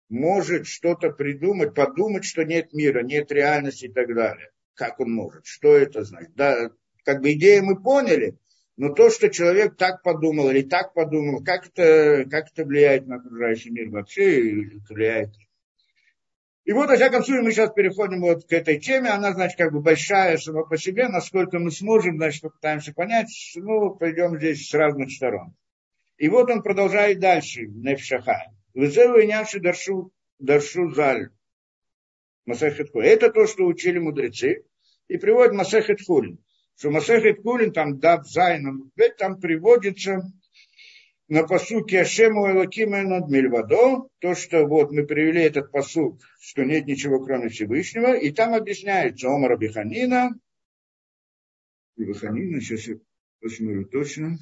[0.10, 4.50] может что-то придумать, подумать, что нет мира, нет реальности и так далее.
[4.74, 5.46] Как он может?
[5.46, 6.34] Что это значит?
[6.36, 6.72] Да,
[7.04, 8.38] как бы идею мы поняли,
[8.78, 13.16] но то, что человек так подумал или так подумал, как это, как это влияет на
[13.16, 15.32] окружающий мир вообще, влияет.
[16.66, 19.12] И вот, во всяком случае, мы сейчас переходим вот к этой теме.
[19.12, 21.08] Она, значит, как бы большая сама по себе.
[21.08, 23.30] Насколько мы сможем, значит, попытаемся понять.
[23.56, 25.56] Ну, пойдем здесь с разных сторон.
[26.18, 28.52] И вот он продолжает дальше, Невшаха.
[28.74, 31.30] Вызываю и нявши даршу, даршу заль.
[32.46, 34.64] Масахет Это то, что учили мудрецы.
[35.08, 36.40] И приводит Масахет Хулин
[36.78, 40.22] что Масехет Кулин, там Дат Зайном, там приводится
[41.28, 46.86] на посуке Ашему Элакима над Мельвадо, то, что вот мы привели этот посук, что нет
[46.86, 50.32] ничего кроме Всевышнего, и там объясняется Омар Биханина,
[51.96, 52.96] Биханина, сейчас я
[53.40, 54.38] посмотрю точно,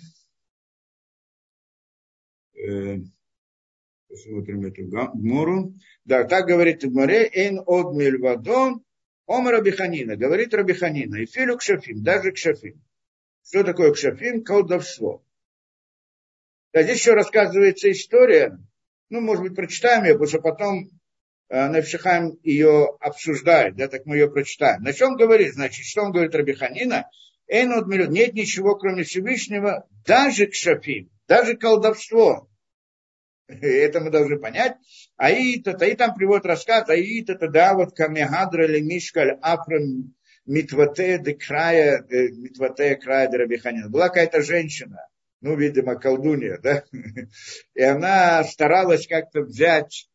[2.55, 2.97] э,
[4.09, 5.73] посмотрим эту гмору.
[6.03, 8.79] Да, так говорит в море, эн от Мельвадо,
[9.25, 12.81] Ом Рабиханина, говорит Рабиханина, и филю кшафим, даже кшафим.
[13.45, 14.43] Что такое кшафим?
[14.43, 15.23] Колдовство.
[16.73, 18.57] А здесь еще рассказывается история,
[19.09, 20.89] ну, может быть, прочитаем ее, потому что потом
[21.49, 24.81] э, Невшихайм ее обсуждает, да, так мы ее прочитаем.
[24.81, 25.53] На чем говорит?
[25.53, 27.07] Значит, что он говорит Рабиханина?
[27.47, 32.49] Эйнод нет ничего, кроме Всевышнего, даже кшафим, даже колдовство.
[33.61, 34.75] Это мы должны понять.
[35.17, 40.13] Аид, это и там приводит рассказ, Аид, это да, вот камехадра или мишкаль апрем
[40.45, 43.89] митвате де края, митвате края де рабиханина.
[43.89, 45.07] Была какая-то женщина,
[45.41, 46.83] ну, видимо, колдунья, да,
[47.73, 50.09] и она старалась как-то взять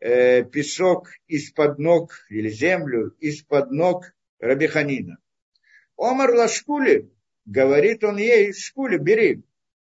[0.00, 5.18] э, песок из-под ног, или землю из-под ног Рабиханина.
[5.96, 7.10] Омар Лашкули,
[7.44, 9.44] говорит он ей, Шкули, бери.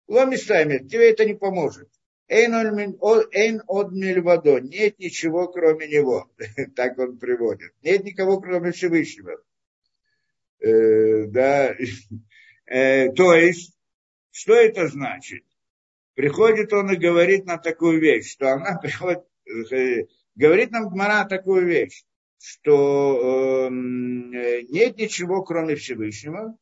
[0.07, 1.91] Ломистами, тебе это не поможет.
[2.29, 4.61] Эйн од мильвадо.
[4.61, 6.31] Нет ничего, кроме него.
[6.77, 7.73] так он приводит.
[7.83, 9.41] Нет никого, кроме Всевышнего.
[10.61, 11.75] Э, да.
[12.71, 13.73] Э, то есть,
[14.31, 15.43] что это значит?
[16.13, 19.25] Приходит он и говорит нам такую вещь, что она приходит,
[19.73, 22.05] э, говорит нам Гмара такую вещь,
[22.39, 26.59] что э, нет ничего, кроме Всевышнего,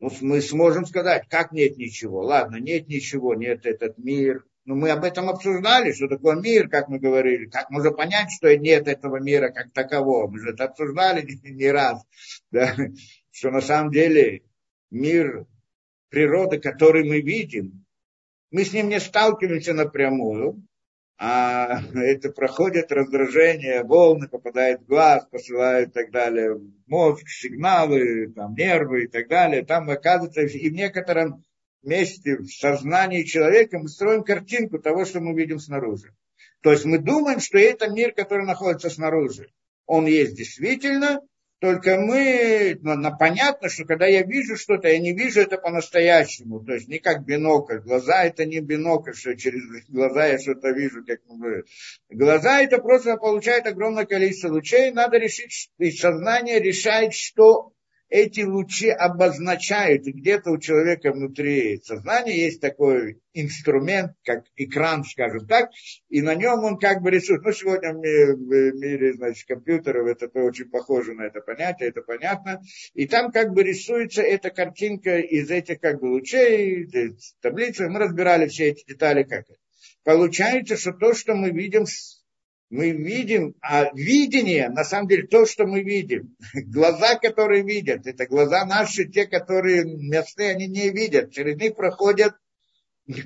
[0.00, 2.22] ну, мы сможем сказать, как нет ничего.
[2.22, 6.68] Ладно, нет ничего, нет этот мир, но ну, мы об этом обсуждали, что такое мир,
[6.68, 7.46] как мы говорили.
[7.46, 10.26] Как можно понять, что нет этого мира как такового?
[10.26, 12.02] Мы же это обсуждали не, раз.
[12.50, 12.74] Да?
[13.30, 14.42] Что на самом деле
[14.90, 15.46] мир
[16.08, 17.84] природы, который мы видим,
[18.50, 20.66] мы с ним не сталкиваемся напрямую,
[21.16, 28.54] а это проходит раздражение, волны попадают в глаз, посылают и так далее, мозг, сигналы, там,
[28.54, 29.64] нервы и так далее.
[29.64, 31.44] Там оказывается, и в некотором
[31.86, 36.12] вместе в сознании человека мы строим картинку того, что мы видим снаружи.
[36.62, 39.52] То есть мы думаем, что это мир, который находится снаружи.
[39.86, 41.20] Он есть действительно,
[41.60, 46.60] только мы, ну, ну, понятно, что когда я вижу что-то, я не вижу это по-настоящему.
[46.60, 47.78] То есть не как бинокль.
[47.78, 51.04] Глаза это не бинокль, что через глаза я что-то вижу.
[51.06, 51.20] Как...
[52.10, 54.90] Глаза это просто получает огромное количество лучей.
[54.90, 57.72] Надо решить, и сознание решает, что
[58.08, 65.46] эти лучи обозначают, и где-то у человека внутри сознания есть такой инструмент, как экран, скажем
[65.46, 65.70] так,
[66.08, 67.42] и на нем он как бы рисует.
[67.42, 72.62] Ну, сегодня в мире, значит, компьютеров это очень похоже на это понятие, это понятно.
[72.94, 76.88] И там как бы рисуется эта картинка из этих как бы лучей,
[77.40, 77.88] таблицы.
[77.88, 79.58] Мы разбирали все эти детали, как это.
[80.04, 81.84] Получается, что то, что мы видим
[82.68, 88.26] мы видим, а видение, на самом деле, то, что мы видим, глаза, которые видят, это
[88.26, 92.34] глаза наши, те, которые местные, они не видят, через них проходят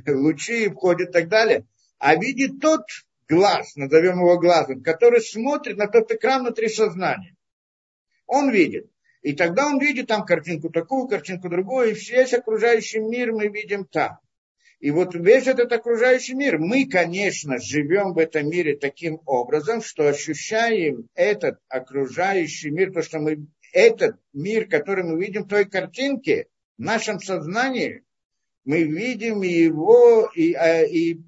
[0.07, 1.67] лучи, входят и так далее.
[1.99, 2.83] А видит тот
[3.29, 7.37] глаз, назовем его глазом, который смотрит на тот экран внутри сознания.
[8.27, 8.91] Он видит.
[9.23, 13.85] И тогда он видит там картинку такую, картинку другую, и весь окружающий мир мы видим
[13.85, 14.19] там.
[14.81, 20.09] И вот весь этот окружающий мир, мы, конечно, живем в этом мире таким образом, что
[20.09, 26.47] ощущаем этот окружающий мир, то, что мы, этот мир, который мы видим в той картинке,
[26.79, 28.05] в нашем сознании,
[28.65, 31.19] мы видим его и, а, и,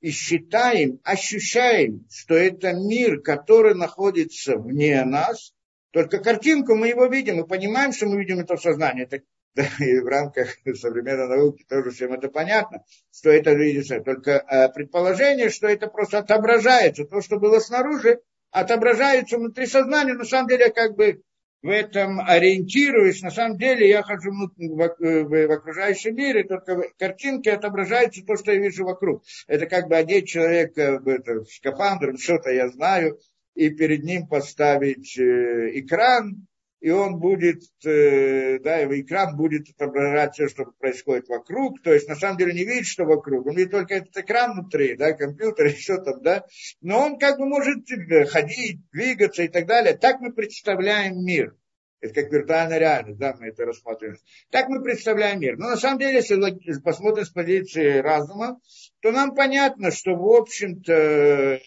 [0.00, 5.54] и считаем, ощущаем, что это мир, который находится вне нас,
[5.92, 9.04] только картинку мы его видим, и понимаем, что мы видим это в сознании.
[9.04, 9.22] Это
[9.54, 14.00] да, и в рамках современной науки тоже всем это понятно, что это видится.
[14.00, 20.24] Только э, предположение, что это просто отображается, то, что было снаружи, отображается внутри сознания, на
[20.24, 21.22] самом деле как бы
[21.60, 28.24] в этом ориентируюсь, на самом деле я хожу в, окружающем мире, только в картинке отображается
[28.24, 29.24] то, что я вижу вокруг.
[29.48, 33.18] Это как бы одеть человека в, это, в скафандр, что-то я знаю,
[33.54, 36.46] и перед ним поставить э, экран,
[36.80, 42.08] и он будет, э, да, его экран будет отображать все, что происходит вокруг, то есть
[42.08, 45.66] на самом деле не видит, что вокруг, он видит только этот экран внутри, да, компьютер
[45.66, 46.44] и что там, да,
[46.80, 47.84] но он как бы может
[48.28, 49.96] ходить, двигаться и так далее.
[49.96, 51.56] Так мы представляем мир.
[52.00, 54.18] Это как виртуальная реальность, да, мы это рассматриваем.
[54.50, 55.56] Так мы представляем мир.
[55.56, 58.60] Но на самом деле, если посмотрим с позиции разума,
[59.00, 61.60] то нам понятно, что, в общем-то,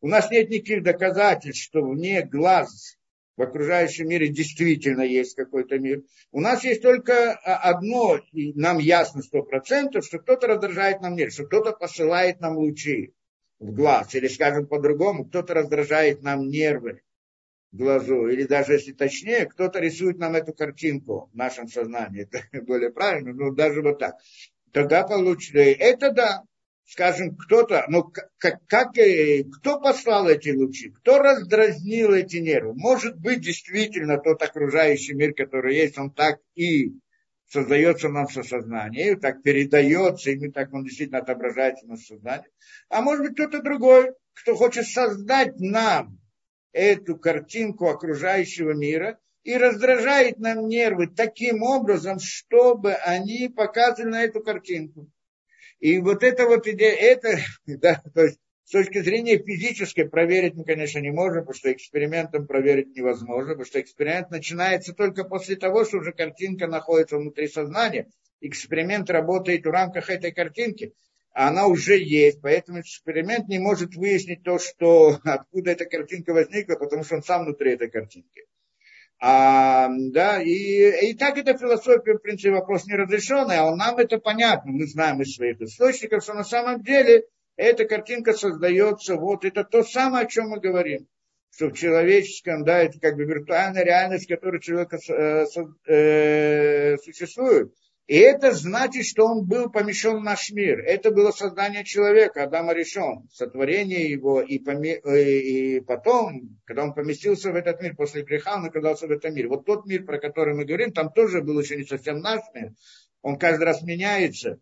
[0.00, 2.97] у нас нет никаких доказательств, что вне глаз
[3.38, 6.02] в окружающем мире действительно есть какой-то мир.
[6.32, 11.14] У нас есть только а, одно, и нам ясно сто процентов, что кто-то раздражает нам
[11.14, 13.14] мир, что кто-то посылает нам лучи
[13.60, 17.02] в глаз, или, скажем по-другому, кто-то раздражает нам нервы
[17.70, 22.42] в глазу, или даже, если точнее, кто-то рисует нам эту картинку в нашем сознании, это
[22.64, 24.16] более правильно, но даже вот так.
[24.72, 26.42] Тогда получится, это да,
[26.88, 32.72] скажем, кто-то, ну, как, как, э, кто послал эти лучи, кто раздразнил эти нервы.
[32.74, 36.94] Может быть, действительно, тот окружающий мир, который есть, он так и
[37.46, 42.48] создается нам со сознанием, так передается, и мы так он действительно отображается на сознании.
[42.88, 46.18] А может быть, кто-то другой, кто хочет создать нам
[46.72, 54.40] эту картинку окружающего мира и раздражает нам нервы таким образом, чтобы они показывали на эту
[54.40, 55.10] картинку.
[55.80, 60.64] И вот эта вот идея, это, да, то есть с точки зрения физической проверить мы,
[60.64, 65.84] конечно, не можем, потому что экспериментом проверить невозможно, потому что эксперимент начинается только после того,
[65.84, 68.10] что уже картинка находится внутри сознания.
[68.40, 70.92] Эксперимент работает в рамках этой картинки,
[71.32, 76.74] а она уже есть, поэтому эксперимент не может выяснить то, что, откуда эта картинка возникла,
[76.74, 78.44] потому что он сам внутри этой картинки.
[79.20, 84.18] А, да, и, и так эта философия, в принципе, вопрос не разрешенный, а нам это
[84.18, 87.24] понятно, мы знаем из своих источников, что на самом деле
[87.56, 91.08] эта картинка создается, вот это то самое, о чем мы говорим,
[91.50, 95.46] что в человеческом, да, это как бы виртуальная реальность, которая человек э,
[95.88, 97.72] э, существует,
[98.08, 100.80] и это значит, что он был помещен в наш мир.
[100.80, 104.98] Это было создание человека, Адама решен, сотворение его, и, поме...
[105.04, 109.34] Э, и потом, когда он поместился в этот мир, после греха он оказался в этом
[109.34, 109.48] мире.
[109.48, 112.72] Вот тот мир, про который мы говорим, там тоже был еще не совсем наш мир.
[113.20, 114.58] Он каждый раз меняется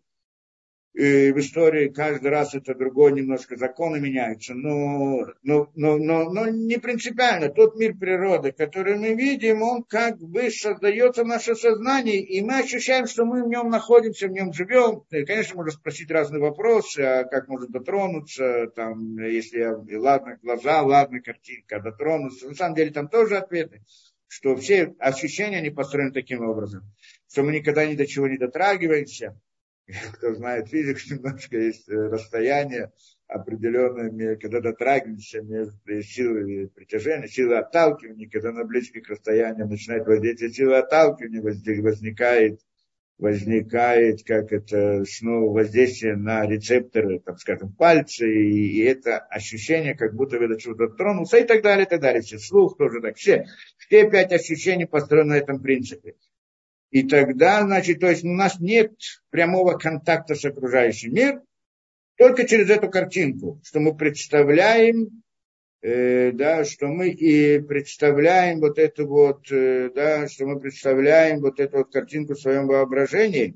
[0.97, 6.49] и в истории каждый раз это другой немножко законы меняются, но, но, но, но, но
[6.49, 7.49] не принципиально.
[7.49, 12.61] Тот мир природы, который мы видим, он как бы создается в наше сознание, и мы
[12.61, 15.03] ощущаем, что мы в нем находимся, в нем живем.
[15.11, 21.21] И, конечно, можно спросить разные вопросы, а как можно дотронуться, там, если ладно глаза, ладно
[21.21, 22.49] картинка, дотронуться.
[22.49, 23.83] На самом деле там тоже ответы
[24.29, 26.83] что все ощущения, они построены таким образом,
[27.31, 29.39] что мы никогда ни до чего не дотрагиваемся,
[30.13, 32.91] кто знает физику, немножко есть э, расстояние
[33.27, 40.77] определенное, когда дотрагиваемся между силой притяжения, силой отталкивания, когда на близких расстояниях начинает воздействие силы
[40.77, 42.61] отталкивания, возникает
[43.17, 50.13] возникает, как это, снова воздействие на рецепторы, там, скажем, пальцы, и, и это ощущение, как
[50.13, 52.21] будто вы до чего-то тронулся, и так далее, и так далее.
[52.21, 53.15] Все, слух тоже так.
[53.15, 53.45] Все,
[53.79, 56.15] все пять ощущений построены на этом принципе.
[56.89, 58.93] И тогда, значит, то есть у нас нет
[59.29, 61.41] прямого контакта с окружающим миром,
[62.17, 65.21] только через эту картинку, что мы представляем,
[65.81, 71.59] э, да, что мы и представляем вот эту вот, э, да, что мы представляем вот
[71.59, 73.55] эту вот картинку в своем воображении,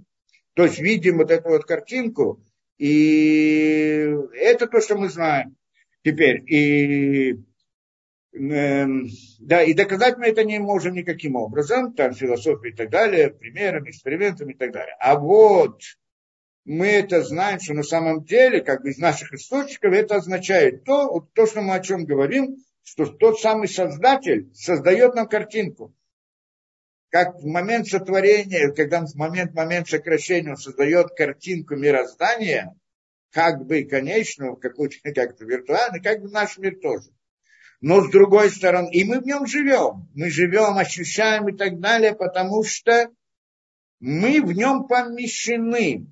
[0.53, 2.43] то есть видим вот эту вот картинку,
[2.77, 5.55] и это то, что мы знаем.
[6.03, 7.37] Теперь, и
[8.33, 13.89] да, и доказать мы это не можем никаким образом, там философия и так далее, примерами,
[13.89, 14.95] экспериментами и так далее.
[14.99, 15.81] А вот
[16.63, 21.27] мы это знаем, что на самом деле, как бы из наших источников, это означает то,
[21.33, 25.93] то, что мы о чем говорим, что тот самый создатель создает нам картинку.
[27.09, 32.73] Как в момент сотворения, когда в момент, момент сокращения он создает картинку мироздания,
[33.31, 37.09] как бы конечную, какую-то как-то виртуальную, как бы наш мир тоже
[37.81, 40.07] но с другой стороны, и мы в нем живем.
[40.13, 43.09] Мы живем, ощущаем и так далее, потому что
[43.99, 46.05] мы в нем помещены.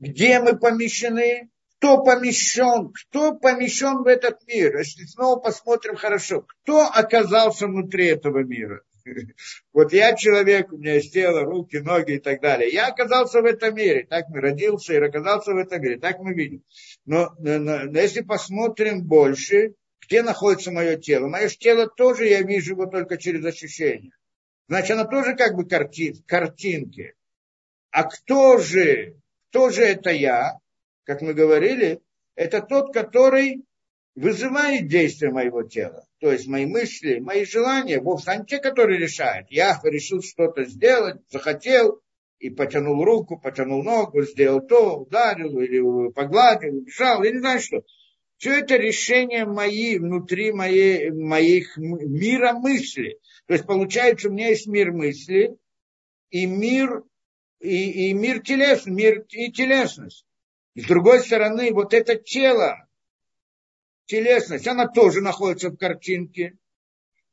[0.00, 1.50] Где мы помещены?
[1.78, 2.92] Кто помещен?
[2.92, 4.76] Кто помещен в этот мир?
[4.78, 8.82] Если снова посмотрим хорошо, кто оказался внутри этого мира?
[9.72, 12.70] Вот я человек, у меня есть тело, руки, ноги и так далее.
[12.70, 14.06] Я оказался в этом мире.
[14.08, 15.98] Так мы родился и оказался в этом мире.
[15.98, 16.62] Так мы видим.
[17.04, 19.74] Но, но, но если посмотрим больше,
[20.06, 21.28] где находится мое тело.
[21.28, 24.12] Мое тело тоже я вижу его только через ощущения.
[24.68, 27.14] Значит, оно тоже как бы карти, картинки.
[27.90, 29.16] А кто же,
[29.50, 30.58] кто же это я?
[31.04, 32.00] Как мы говорили,
[32.34, 33.64] это тот, который
[34.14, 36.06] вызывает действие моего тела.
[36.20, 39.50] То есть мои мысли, мои желания, вовсе они те, которые решают.
[39.50, 42.00] Я решил что-то сделать, захотел,
[42.42, 47.84] и потянул руку, потянул ногу, сделал то, ударил или погладил, бежал, я не знаю что.
[48.42, 53.20] Все это решения мои, внутри моей, моих мира мысли.
[53.46, 55.56] То есть получается, у меня есть мир мысли
[56.30, 57.04] и мир,
[57.60, 60.26] и, и мир телесный, мир и телесность.
[60.74, 62.88] с другой стороны, вот это тело,
[64.06, 66.58] телесность, она тоже находится в картинке.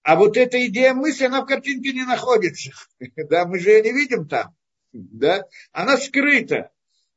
[0.03, 2.69] А вот эта идея мысли, она в картинке не находится.
[3.15, 4.55] Да, мы же ее не видим там.
[4.93, 5.47] Да?
[5.71, 6.69] Она скрыта.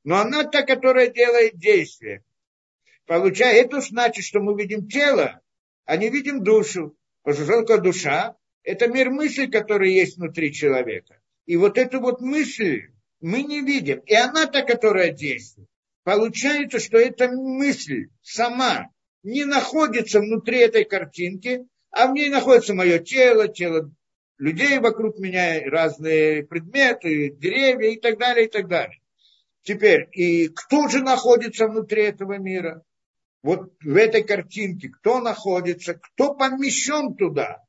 [0.02, 2.24] Но она та, которая делает действие.
[3.07, 5.41] Получая, это значит, что мы видим тело,
[5.85, 6.97] а не видим душу.
[7.23, 11.21] Потому что только душа– это мир мысли, который есть внутри человека.
[11.47, 12.88] И вот эту вот мысль
[13.21, 14.01] мы не видим.
[14.01, 15.69] И она та, которая действует.
[16.05, 18.88] Получается, что эта мысль сама
[19.23, 23.93] не находится внутри этой картинки, а в ней находится мое тело, тело
[24.38, 29.01] людей вокруг меня, разные предметы, деревья и так далее, и так далее.
[29.62, 32.83] Теперь, и кто же находится внутри этого мира?
[33.42, 37.62] Вот в этой картинке, кто находится, кто помещен туда.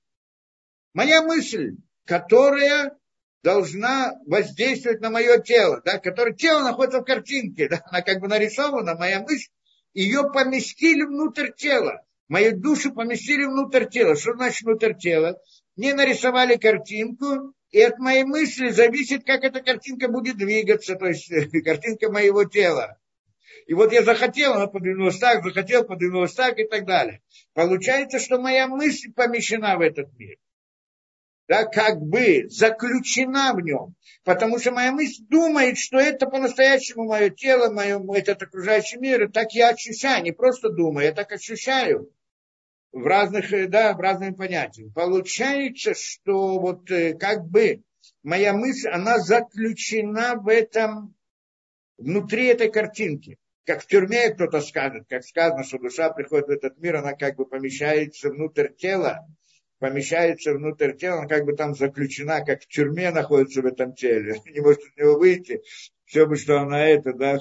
[0.93, 2.95] Моя мысль, которая
[3.43, 8.27] должна воздействовать на мое тело, да, которое тело находится в картинке, да, она как бы
[8.27, 9.49] нарисована, моя мысль,
[9.93, 12.03] ее поместили внутрь тела.
[12.29, 14.15] Мою душу поместили внутрь тела.
[14.15, 15.39] Что значит внутрь тела?
[15.75, 21.29] Мне нарисовали картинку, и от моей мысли зависит, как эта картинка будет двигаться, то есть
[21.63, 22.97] картинка моего тела.
[23.67, 27.21] И вот я захотел, она подвинулась так, захотел, подвинулась так и так далее.
[27.53, 30.37] Получается, что моя мысль помещена в этот мир.
[31.47, 33.95] да, как бы заключена в нем.
[34.23, 39.23] Потому что моя мысль думает, что это по-настоящему мое тело, мое, этот окружающий мир.
[39.23, 42.09] И так я ощущаю, не просто думаю, я так ощущаю
[42.91, 44.93] в разных, э, да, в разных понятиях.
[44.93, 47.83] Получается, что вот э, как бы
[48.21, 51.15] моя мысль, она заключена в этом,
[51.97, 53.37] внутри этой картинки.
[53.65, 57.37] Как в тюрьме кто-то скажет, как сказано, что душа приходит в этот мир, она как
[57.37, 59.25] бы помещается внутрь тела,
[59.79, 64.35] помещается внутрь тела, она как бы там заключена, как в тюрьме находится в этом теле,
[64.45, 65.61] не может из него выйти.
[66.03, 67.39] Все бы, что она это, да,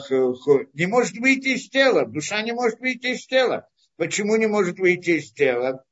[0.73, 3.68] не может выйти из тела, душа не может выйти из тела.
[3.97, 5.85] Почему не может выйти из тела?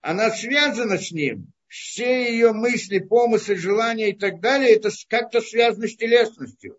[0.00, 1.52] Она связана с ним.
[1.66, 6.78] Все ее мысли, помыслы, желания и так далее, это как-то связано с телесностью.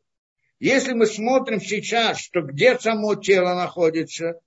[0.64, 4.40] Если мы смотрим сейчас, что где само тело находится,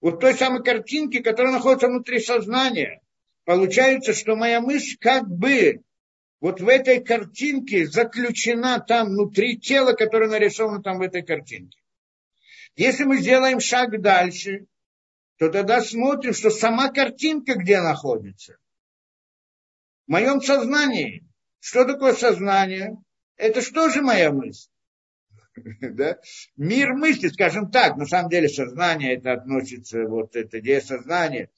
[0.00, 3.02] вот той самой картинки, которая находится внутри сознания,
[3.44, 5.82] получается, что моя мысль как бы
[6.38, 11.80] вот в этой картинке заключена там внутри тела, которое нарисовано там в этой картинке.
[12.76, 14.66] Если мы сделаем шаг дальше,
[15.36, 18.56] то тогда смотрим, что сама картинка где находится.
[20.06, 21.26] В моем сознании.
[21.58, 22.96] Что такое сознание?
[23.34, 24.70] Это что же моя мысль?
[25.80, 26.18] да?
[26.56, 31.50] Мир мысли, скажем так, на самом деле сознание это относится, вот это идея сознания,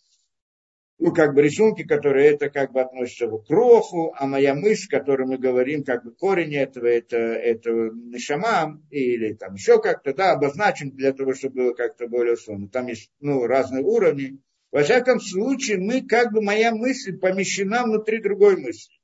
[1.01, 4.99] ну, как бы рисунки, которые это как бы относятся к кроху, а моя мысль, о
[4.99, 10.33] которой мы говорим, как бы корень этого, это, это нишама, или там еще как-то, да,
[10.33, 12.69] обозначен для того, чтобы было как-то более условно.
[12.69, 14.39] Там есть, ну, разные уровни.
[14.73, 18.95] Во всяком случае, мы, как бы, моя мысль помещена внутри другой мысли.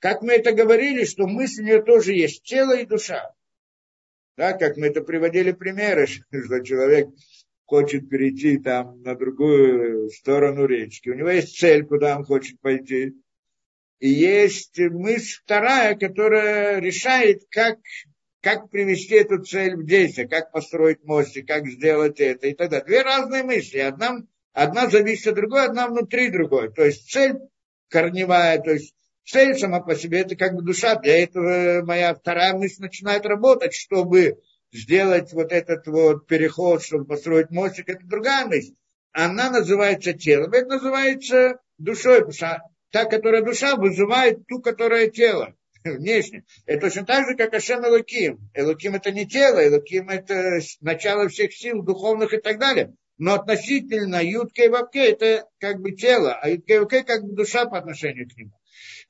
[0.00, 3.32] Как мы это говорили, что мысль у нее тоже есть тело и душа.
[4.42, 7.10] Да, как мы это приводили примеры, что человек
[7.64, 11.10] хочет перейти там на другую сторону речки.
[11.10, 13.12] У него есть цель, куда он хочет пойти.
[14.00, 17.78] И есть мысль вторая, которая решает, как,
[18.40, 22.86] как привести эту цель в действие, как построить мостик, как сделать это и так далее.
[22.86, 23.78] Две разные мысли.
[23.78, 24.22] Одна,
[24.52, 26.72] одна зависит от другой, одна внутри другой.
[26.72, 27.38] То есть цель
[27.90, 28.92] корневая, то есть
[29.24, 30.96] цель сама по себе, это как бы душа.
[30.96, 34.38] Для этого моя вторая мысль начинает работать, чтобы
[34.72, 38.74] сделать вот этот вот переход, чтобы построить мостик, это другая мысль.
[39.12, 42.24] Она называется телом, это называется душой,
[42.90, 45.54] та, которая душа, вызывает ту, которая тело
[45.84, 46.44] внешне.
[46.64, 48.50] Это точно так же, как Ашем Элоким.
[48.54, 52.94] Элоким это не тело, Элоким это начало всех сил духовных и так далее.
[53.18, 57.34] Но относительно Ютке и Вапке это как бы тело, а Ютке и Вапке как бы
[57.34, 58.52] душа по отношению к нему.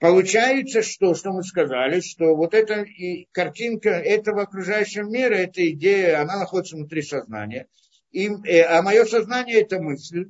[0.02, 6.20] Получается, что, что мы сказали, что вот эта и картинка этого окружающего мира, эта идея,
[6.20, 7.68] она находится внутри сознания.
[8.10, 10.26] И, э, а мое сознание это мысль.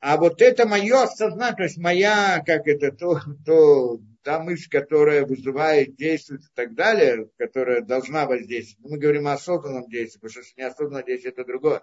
[0.00, 5.24] А вот это мое сознание, то есть моя, как это, то, то та мысль, которая
[5.24, 8.92] вызывает, действует и так далее, которая должна воздействовать.
[8.92, 11.80] Мы говорим о осознанном действии, потому что неосознанное действие это другое.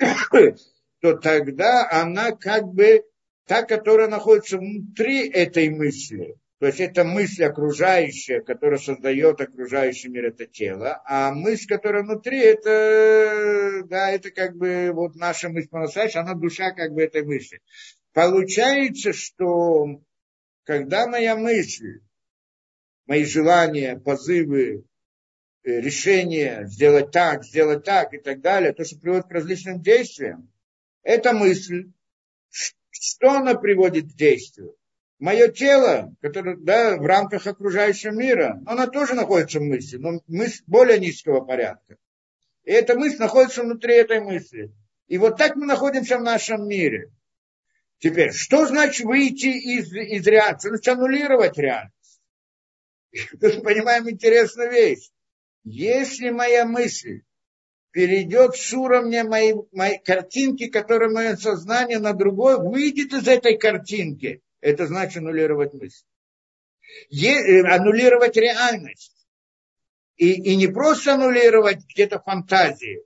[1.00, 3.04] то тогда она как бы
[3.46, 6.36] та, которая находится внутри этой мысли.
[6.60, 11.02] То есть это мысль окружающая, которая создает окружающий мир, это тело.
[11.04, 16.70] А мысль, которая внутри, это, да, это как бы вот наша мысль по-настоящему, она душа
[16.70, 17.60] как бы этой мысли.
[18.14, 20.00] Получается, что
[20.62, 22.00] когда моя мысль,
[23.06, 24.84] мои желания, позывы,
[25.64, 30.50] э, решения сделать так, сделать так и так далее, то, что приводит к различным действиям,
[31.02, 31.90] это мысль,
[33.04, 34.76] что она приводит к действию?
[35.18, 40.62] Мое тело, которое да, в рамках окружающего мира, оно тоже находится в мысли, но мысль
[40.66, 41.96] более низкого порядка.
[42.64, 44.72] И эта мысль находится внутри этой мысли.
[45.06, 47.12] И вот так мы находимся в нашем мире.
[47.98, 50.68] Теперь, что значит выйти из, из реальности?
[50.68, 52.22] Значит, аннулировать реальность.
[53.40, 55.10] Тут понимаем интересную вещь.
[55.62, 57.20] Если моя мысль
[57.94, 64.42] перейдет с уровня моей, моей картинки, которая мое сознание, на другое, выйдет из этой картинки.
[64.60, 66.04] Это значит аннулировать мысль.
[67.08, 69.14] Е, э, аннулировать реальность.
[70.16, 73.04] И, и не просто аннулировать где-то фантазии,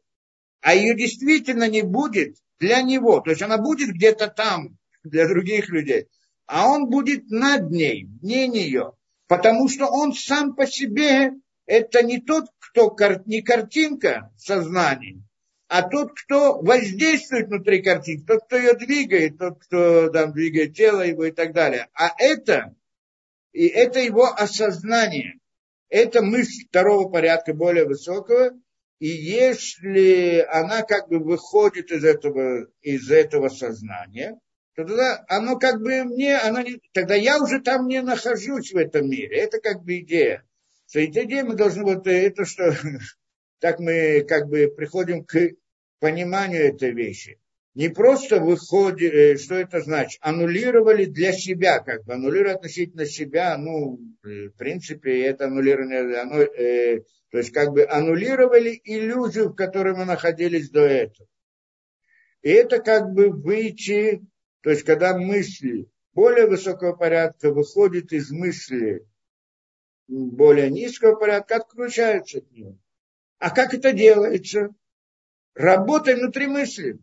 [0.62, 3.20] а ее действительно не будет для него.
[3.20, 6.08] То есть она будет где-то там, для других людей.
[6.46, 8.92] А он будет над ней, не нее.
[9.26, 11.32] Потому что он сам по себе
[11.68, 12.96] это не тот, кто
[13.26, 15.22] не картинка сознания,
[15.68, 21.02] а тот, кто воздействует внутри картинки, тот, кто ее двигает, тот, кто там двигает тело
[21.02, 21.88] его и так далее.
[21.92, 22.74] А это,
[23.52, 25.38] и это его осознание.
[25.90, 28.52] Это мысль второго порядка, более высокого.
[28.98, 34.38] И если она как бы выходит из этого, из этого сознания,
[34.74, 38.76] то тогда оно как бы мне, оно не, тогда я уже там не нахожусь в
[38.76, 39.36] этом мире.
[39.36, 40.47] Это как бы идея.
[40.88, 42.74] Что эта идея мы должны вот это, что
[43.60, 45.50] так мы как бы приходим к
[46.00, 47.38] пониманию этой вещи.
[47.74, 53.56] Не просто выходит, э, что это значит, аннулировали для себя, как бы аннулировали относительно себя,
[53.58, 59.94] ну, в принципе, это аннулирование, оно, э, то есть как бы аннулировали иллюзию, в которой
[59.94, 61.28] мы находились до этого.
[62.40, 64.22] И это как бы выйти,
[64.62, 69.06] то есть когда мысли более высокого порядка выходит из мысли
[70.08, 72.76] более низкого порядка, отключаются от него.
[73.38, 74.70] А как это делается?
[75.54, 76.98] Работай внутри мысли.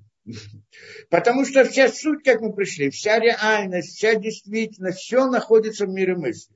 [1.10, 6.16] Потому что вся суть, как мы пришли, вся реальность, вся действительность, все находится в мире
[6.16, 6.56] мысли.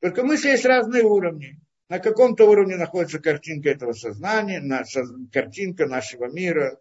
[0.00, 1.58] Только мысли есть разные уровни.
[1.88, 6.78] На каком-то уровне находится картинка этого сознания, наша, картинка нашего мира,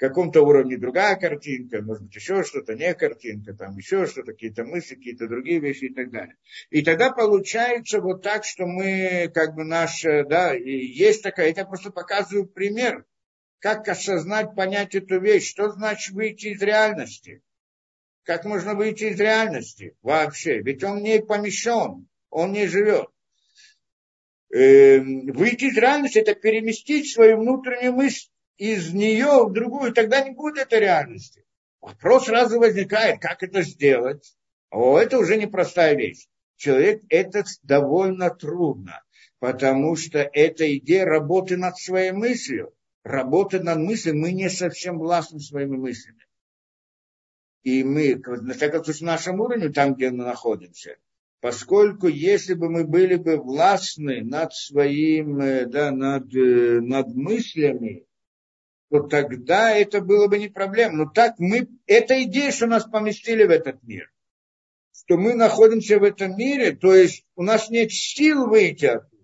[0.00, 4.94] каком-то уровне другая картинка, может быть, еще что-то, не картинка, там еще что-то, какие-то мысли,
[4.94, 6.36] какие-то другие вещи и так далее.
[6.70, 11.64] И тогда получается вот так, что мы, как бы наш, да, и есть такая, я
[11.66, 13.04] просто показываю пример,
[13.58, 17.42] как осознать, понять эту вещь, что значит выйти из реальности.
[18.22, 20.62] Как можно выйти из реальности вообще?
[20.62, 23.08] Ведь он не помещен, он не живет.
[24.48, 28.30] Эм, выйти из реальности– это переместить свою внутреннюю мысль
[28.60, 31.46] из нее в другую, тогда не будет этой реальности.
[31.80, 34.36] Вопрос сразу возникает, как это сделать.
[34.70, 36.28] О, это уже непростая вещь.
[36.56, 39.02] Человек это довольно трудно,
[39.38, 42.74] потому что это идея работы над своей мыслью.
[43.02, 46.26] Работа над мыслью, мы не совсем властны своими мыслями.
[47.62, 50.96] И мы, на всяком случае, на нашем уровне, там, где мы находимся–
[51.40, 58.04] поскольку если бы мы были бы властны над своим, э, да, над, э, над мыслями,
[58.90, 61.04] то тогда это было бы не проблема.
[61.04, 64.12] Но так мы, это идея, что нас поместили в этот мир.
[64.92, 69.20] Что мы находимся в этом мире, то есть у нас нет сил выйти оттуда.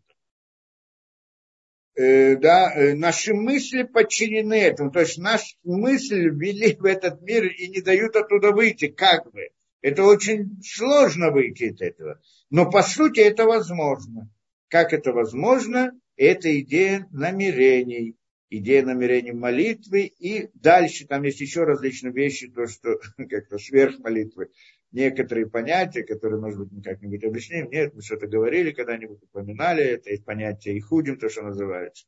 [1.97, 4.93] Э, да, э, наши мысли подчинены этому.
[4.93, 9.49] То есть наши мысли ввели в этот мир и не дают оттуда выйти, как бы.
[9.83, 12.21] Это очень сложно выйти из этого.
[12.51, 14.31] Но по сути это возможно.
[14.69, 15.93] Как это возможно?
[16.17, 18.17] Это идея намерений.
[18.49, 20.13] Идея намерений молитвы.
[20.19, 24.51] И дальше там есть еще различные вещи, то, что как-то сверх молитвы.
[24.93, 27.71] Некоторые понятия, которые, может быть, мы как-нибудь объясним.
[27.71, 29.85] Нет, мы что-то говорили когда-нибудь, упоминали.
[29.85, 32.07] Это есть понятие ихудим, то, что называется.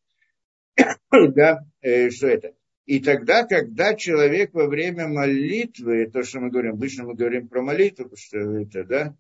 [1.11, 2.55] да, э, что это?
[2.87, 7.61] И тогда, когда человек во время молитвы, то, что мы говорим, обычно мы говорим про
[7.61, 9.17] молитву, что это, да,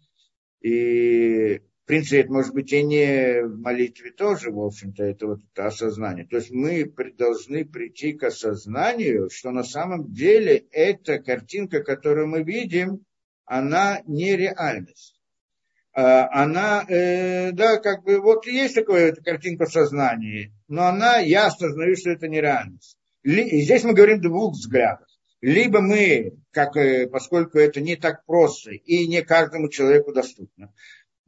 [0.63, 5.67] и принципе, это может быть и не в молитве тоже, в общем-то, это вот это
[5.67, 6.27] осознание.
[6.27, 6.85] То есть мы
[7.17, 13.05] должны прийти к осознанию, что на самом деле эта картинка, которую мы видим,
[13.45, 15.19] она не реальность.
[15.95, 21.47] А, она, э, да, как бы, вот есть такая картинка в сознании, но она, я
[21.47, 22.97] осознаю, что это не реальность.
[23.25, 25.09] И здесь мы говорим двух взглядах.
[25.41, 30.73] Либо мы, как, э, поскольку это не так просто и не каждому человеку доступно,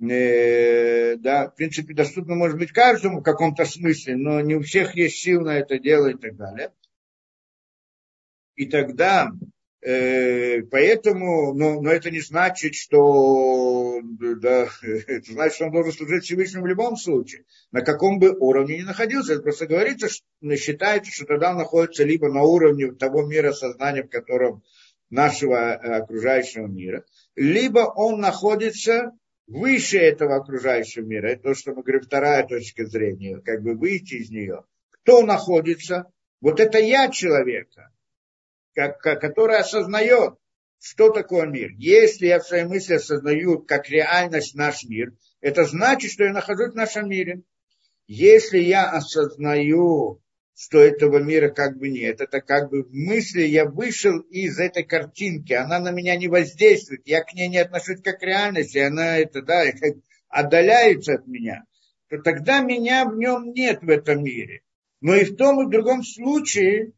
[0.00, 4.94] э, да, в принципе, доступно может быть каждому в каком-то смысле, но не у всех
[4.94, 6.72] есть сил на это дело и так далее.
[8.56, 9.30] И тогда
[9.82, 16.24] Э, поэтому, но, но это не значит, что да, это значит, что он должен служить
[16.24, 19.34] Всевышнему в любом случае, на каком бы уровне ни находился.
[19.34, 24.02] Это просто говорится, что, считается, что тогда он находится либо на уровне того мира сознания,
[24.02, 24.62] в котором
[25.08, 29.12] нашего э, окружающего мира, либо он находится
[29.50, 31.28] выше этого окружающего мира.
[31.28, 34.64] Это то, что мы говорим, вторая точка зрения, как бы выйти из нее.
[34.90, 36.10] Кто находится?
[36.40, 37.90] Вот это я человека
[38.74, 40.34] как, который осознает,
[40.78, 41.70] что такое мир.
[41.76, 46.72] Если я в своей мысли осознаю как реальность наш мир, это значит, что я нахожусь
[46.72, 47.42] в нашем мире.
[48.06, 50.20] Если я осознаю,
[50.60, 54.82] что этого мира как бы нет, это как бы в мысли я вышел из этой
[54.82, 59.16] картинки, она на меня не воздействует, я к ней не отношусь как к реальности, она
[59.16, 59.64] это, да,
[60.28, 61.64] отдаляется от меня,
[62.10, 64.60] то тогда меня в нем нет в этом мире.
[65.00, 66.92] Но и в том и в другом случае.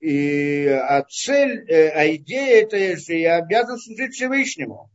[0.00, 4.90] И, а цель, э, а идея это, что я обязан служить Всевышнему.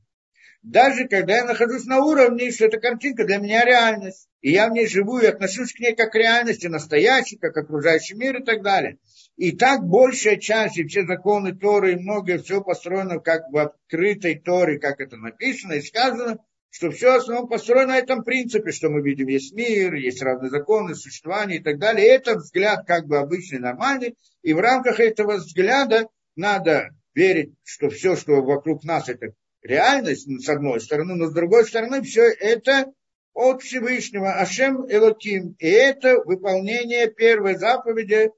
[0.61, 4.27] Даже когда я нахожусь на уровне, что эта картинка для меня реальность.
[4.41, 8.15] И я в ней живу и отношусь к ней как к реальности, настоящей, как окружающий
[8.15, 8.97] мир и так далее.
[9.37, 14.35] И так большая часть, и все законы Торы, и многое, все построено как в открытой
[14.35, 16.39] Торе, как это написано и сказано,
[16.69, 20.93] что все основном построено на этом принципе, что мы видим, есть мир, есть разные законы,
[20.93, 22.05] существование и так далее.
[22.05, 27.89] И это взгляд как бы обычный, нормальный, и в рамках этого взгляда надо верить, что
[27.89, 32.91] все, что вокруг нас, это реальность, с одной стороны, но с другой стороны, все это
[33.33, 35.55] от Всевышнего, Ашем Элоким.
[35.59, 38.31] И это выполнение первой заповеди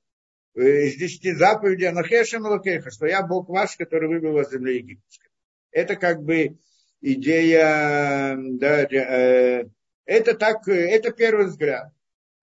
[0.56, 4.78] э, из десяти заповедей Анахешем Элокеха, что я Бог ваш, который вывел вас из земли
[4.78, 5.30] египетской.
[5.72, 6.58] Это как бы
[7.02, 9.66] идея, да, э,
[10.06, 11.92] это так, это первый взгляд.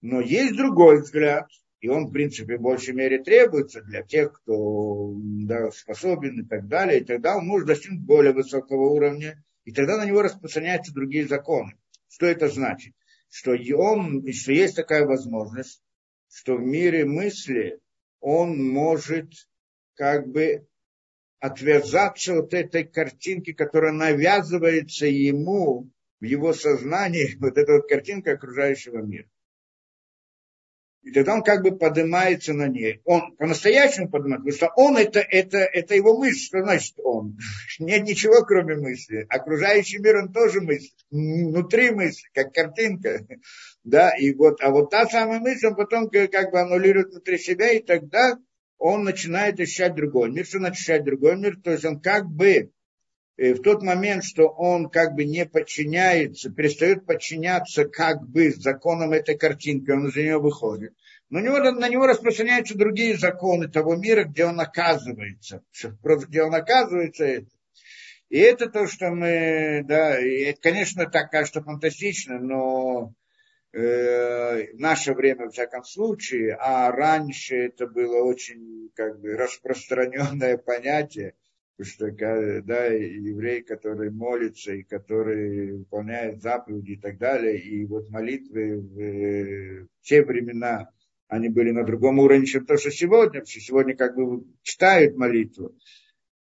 [0.01, 1.49] Но есть другой взгляд,
[1.81, 6.67] и он, в принципе, в большей мере требуется для тех, кто да, способен и так
[6.67, 11.29] далее, и тогда он может достигнуть более высокого уровня, и тогда на него распространяются другие
[11.29, 11.75] законы.
[12.09, 12.95] Что это значит?
[13.31, 15.83] Что, он, что есть такая возможность,
[16.33, 17.79] что в мире мысли
[18.21, 19.31] он может
[19.95, 20.67] как бы
[21.39, 28.99] отвязаться от этой картинки, которая навязывается ему в его сознании, вот эта вот картинка окружающего
[28.99, 29.29] мира.
[31.09, 33.01] И тогда он как бы поднимается на ней.
[33.07, 36.45] Он по-настоящему поднимается, потому что он это, это, это его мысль.
[36.45, 37.39] Что значит он?
[37.79, 39.25] Нет ничего, кроме мысли.
[39.31, 40.91] Окружающий мир, он тоже мысль.
[41.11, 43.27] Внутри мысли, как картинка.
[43.85, 47.73] Да, и вот, а вот та самая мысль, он потом как бы аннулирует внутри себя,
[47.73, 48.37] и тогда
[48.77, 50.45] он начинает ощущать другой мир.
[50.45, 51.57] Что значит ощущать другой мир?
[51.65, 52.71] То есть он как бы
[53.39, 59.39] в тот момент, что он как бы не подчиняется, перестает подчиняться как бы законам этой
[59.39, 60.93] картинки, он из нее выходит.
[61.31, 65.63] Но него, на него распространяются другие законы того мира, где он оказывается.
[66.03, 67.47] Где он оказывается, это.
[68.29, 73.15] И это то, что мы, да, и это, конечно, так кажется фантастично, но
[73.73, 80.59] э, в наше время, во всяком случае, а раньше это было очень как бы распространенное
[80.67, 81.35] понятие,
[81.79, 88.11] потому что да, еврей, который молится и который выполняет заповеди и так далее, и вот
[88.11, 90.91] молитвы в, в те времена,
[91.29, 95.17] они были на другом уровне, чем то, что сегодня, потому что сегодня как бы читают
[95.17, 95.77] молитву,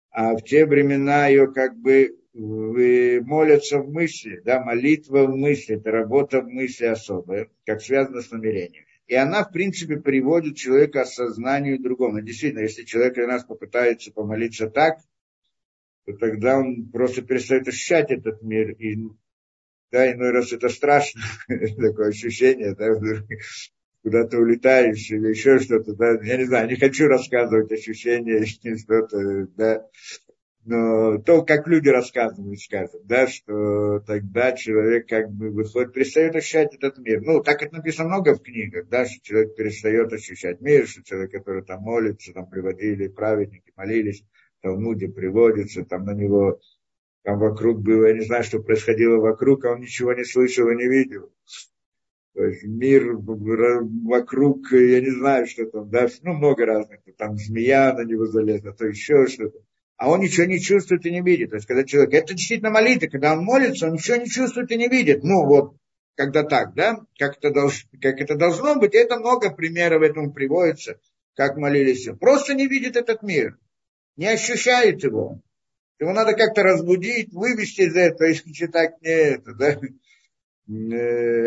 [0.09, 5.91] а в те времена ее как бы молятся в мысли, да, молитва в мысли, это
[5.91, 8.85] работа в мысли особая, как связано с намерением.
[9.05, 12.21] И она, в принципе, приводит человека к осознанию другому.
[12.21, 14.97] Действительно, если человек для нас попытается помолиться так,
[16.07, 18.71] то тогда он просто перестает ощущать этот мир.
[18.71, 18.95] И,
[19.91, 22.95] да, иной раз это страшно, такое ощущение, да,
[24.03, 28.45] куда ты улетаешь или еще что-то, да, я не знаю, не хочу рассказывать ощущения,
[28.77, 29.85] что-то, да,
[30.63, 36.73] но то, как люди рассказывают, скажем, да, что тогда человек как бы выходит, перестает ощущать
[36.73, 37.21] этот мир.
[37.21, 41.31] Ну, так это написано много в книгах, да, что человек перестает ощущать мир, что человек,
[41.31, 44.23] который там молится, там приводили праведники, молились,
[44.59, 46.59] в Талмуде приводится, там на него,
[47.23, 50.75] там вокруг было, я не знаю, что происходило вокруг, а он ничего не слышал и
[50.75, 51.31] не видел.
[52.33, 57.93] То есть мир вокруг, я не знаю, что там, да, ну, много разных, там змея
[57.93, 59.59] на него залезла, то еще что-то
[59.97, 61.49] а он ничего не чувствует и не видит.
[61.49, 64.77] То есть, когда человек, это действительно молитва, когда он молится, он ничего не чувствует и
[64.77, 65.23] не видит.
[65.23, 65.75] Ну, вот,
[66.15, 70.99] когда так, да, как это, долж, как это должно быть, это много примеров этому приводится,
[71.35, 72.07] как молились.
[72.19, 73.57] Просто не видит этот мир,
[74.17, 75.41] не ощущает его.
[75.99, 79.79] Его надо как-то разбудить, вывести из этого, если читать не это, да.
[80.69, 80.93] Э,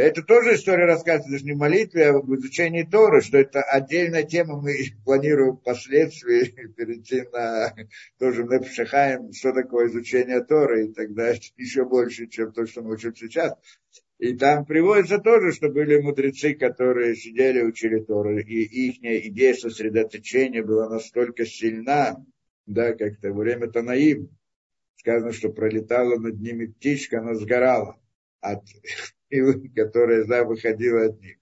[0.00, 4.22] это тоже история рассказывается, даже не в молитве, а в изучении Торы, что это отдельная
[4.22, 6.44] тема, мы планируем впоследствии
[6.76, 7.74] перейти на
[8.18, 12.94] тоже в Непшахаем, что такое изучение Торы, и тогда еще больше, чем то, что мы
[12.94, 13.54] учим сейчас.
[14.18, 18.98] И там приводится тоже, что были мудрецы, которые сидели, учили Тору, и их
[19.28, 22.16] идея сосредоточения была настолько сильна,
[22.72, 24.30] да, как-то время Танаим,
[24.96, 27.98] сказано, что пролетала над ними птичка, она сгорала
[28.40, 28.64] от
[29.74, 31.36] которая да, выходила от них.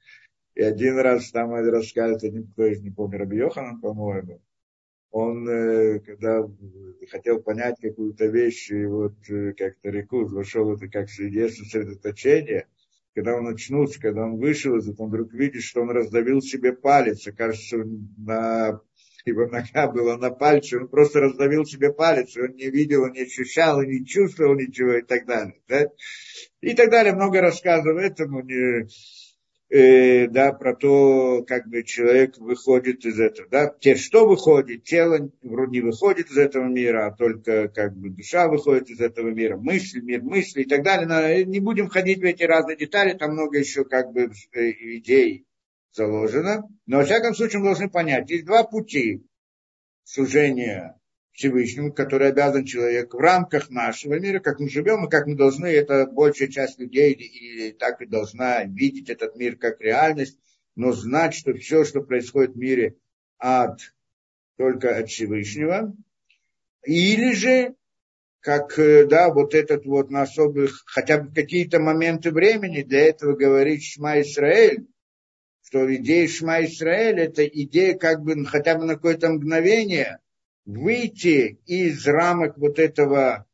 [0.55, 4.43] И один раз там рассказывает один, кто из, не помню, Раби Йоханан, по-моему,
[5.11, 6.47] он, э, когда
[7.11, 12.66] хотел понять какую-то вещь, и вот э, как-то реку вошел это как среди сосредоточения,
[13.14, 17.79] когда он очнулся, когда он вышел он вдруг видит, что он раздавил себе палец, кажется,
[18.16, 18.81] на
[19.29, 23.83] его нога была на пальце, он просто раздавил себе палец, он не видел, не ощущал,
[23.83, 25.61] не чувствовал ничего и так далее.
[25.68, 25.87] Да?
[26.61, 28.89] И так далее, много рассказываю этому, не,
[29.70, 35.31] э, да, про то, как бы человек выходит из этого, да, те, что выходит, тело
[35.43, 39.57] вроде не выходит из этого мира, а только как бы душа выходит из этого мира,
[39.57, 43.33] мысли, мир мысли и так далее, Но не будем ходить в эти разные детали, там
[43.33, 45.47] много еще как бы э, идей
[45.99, 49.26] заложено, но во всяком случае мы должны понять, есть два пути
[50.05, 50.99] служения
[51.32, 55.66] Всевышнему, который обязан человек в рамках нашего мира, как мы живем и как мы должны,
[55.66, 60.38] это большая часть людей и так и должна видеть этот мир как реальность,
[60.76, 62.96] но знать, что все, что происходит в мире,
[63.38, 63.80] от,
[64.57, 65.94] только от Всевышнего.
[66.84, 67.74] Или же,
[68.40, 73.34] как, э, да, вот этот вот на особых, хотя бы какие-то моменты времени, для этого
[73.34, 74.86] говорит Шма Исраэль,
[75.69, 80.19] что идея Шма Исраэль– это идея как бы хотя бы на какое-то мгновение
[80.64, 83.45] выйти из рамок вот этого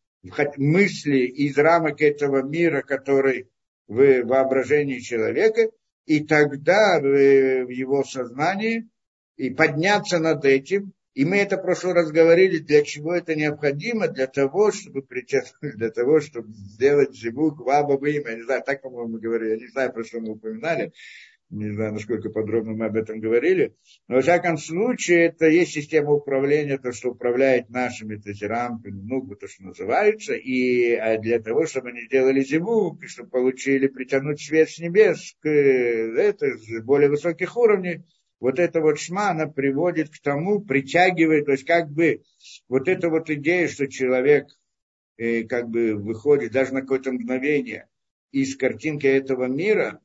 [0.57, 3.49] мысли, из рамок этого мира, который
[3.89, 5.71] в воображении человека,
[6.07, 8.89] и тогда в его сознании
[9.37, 10.93] и подняться над этим.
[11.15, 15.77] И мы это в прошлый раз говорили, для чего это необходимо, для того, чтобы причастность,
[15.77, 18.31] для того, чтобы сделать зибук ваба имя.
[18.31, 20.93] Я не знаю, так, по-моему, мы говорили, я не знаю, про что мы упоминали,
[21.55, 23.77] не знаю, насколько подробно мы об этом говорили,
[24.09, 29.47] но, во всяком случае, это есть система управления, то, что управляет нашими тезерампами, ну, то,
[29.47, 34.79] что называется, и а для того, чтобы они сделали зиму, чтобы получили, притянуть свет с
[34.79, 38.05] небес к это, с более высоких уровней,
[38.41, 42.23] вот эта вот шма, она приводит к тому, притягивает, то есть как бы
[42.69, 44.49] вот эта вот идея, что человек
[45.17, 47.89] э, как бы выходит даже на какое-то мгновение
[48.33, 50.01] из картинки этого мира,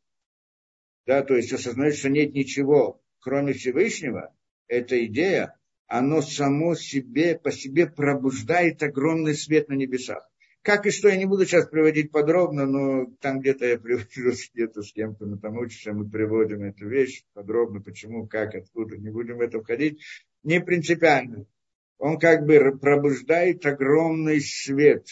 [1.10, 4.32] да, то есть осознает, что нет ничего, кроме Всевышнего,
[4.68, 5.58] эта идея,
[5.88, 10.30] оно само себе, по себе пробуждает огромный свет на небесах.
[10.62, 14.06] Как и что, я не буду сейчас приводить подробно, но там где-то я привожу
[14.54, 19.10] где-то с кем-то, мы там учимся, мы приводим эту вещь подробно, почему, как, откуда, не
[19.10, 20.00] будем в это входить.
[20.44, 21.48] Не принципиально.
[21.98, 25.08] Он как бы пробуждает огромный свет.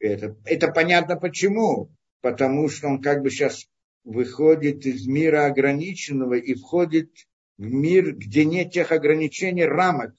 [0.00, 1.94] Это, это понятно почему.
[2.20, 3.68] Потому что он как бы сейчас
[4.04, 7.10] выходит из мира ограниченного и входит
[7.56, 10.14] в мир, где нет тех ограничений, рамок.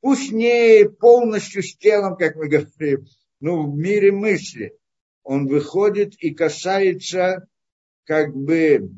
[0.00, 3.06] Пусть не полностью с телом, как мы говорим,
[3.40, 4.74] но в мире мысли.
[5.22, 7.46] Он выходит и касается
[8.04, 8.90] как бы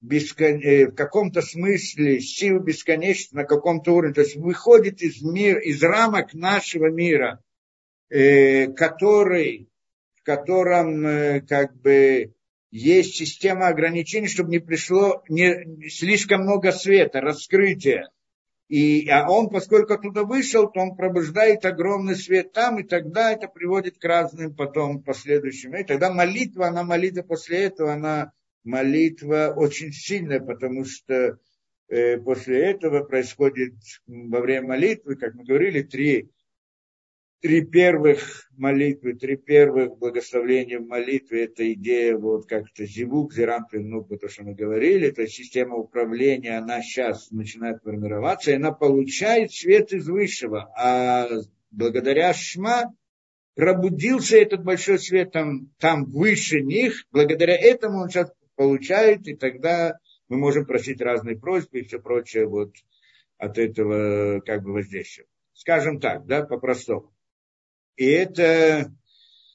[0.00, 0.60] бескон...
[0.62, 4.14] Э, в каком-то смысле сил бесконечно на каком-то уровне.
[4.14, 7.42] То есть выходит из, мира, из рамок нашего мира,
[8.08, 9.68] э, который,
[10.14, 12.34] в котором э, как бы
[12.70, 18.08] есть система ограничений, чтобы не пришло не, слишком много света, раскрытия.
[18.68, 23.46] И, а он, поскольку оттуда вышел, то он пробуждает огромный свет там, и тогда это
[23.46, 25.76] приводит к разным потом последующим.
[25.76, 28.32] И тогда молитва, она молитва после этого, она
[28.64, 31.38] молитва очень сильная, потому что
[31.88, 33.74] э, после этого происходит
[34.08, 36.28] во время молитвы, как мы говорили, три
[37.40, 44.02] три первых молитвы, три первых благословения в молитве, это идея вот как-то зивук, зирампин, ну,
[44.04, 49.92] то, что мы говорили, то система управления, она сейчас начинает формироваться, и она получает свет
[49.92, 51.28] из высшего, а
[51.70, 52.94] благодаря Шма
[53.54, 59.98] пробудился этот большой свет там, там выше них, благодаря этому он сейчас получает, и тогда
[60.28, 62.72] мы можем просить разные просьбы и все прочее вот
[63.38, 65.26] от этого как бы воздействия.
[65.52, 67.12] Скажем так, да, по-простому.
[67.96, 68.92] И это,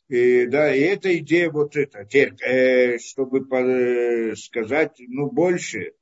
[0.07, 5.93] и, да, и эта идея вот эта, э, чтобы по, сказать, ну, больше,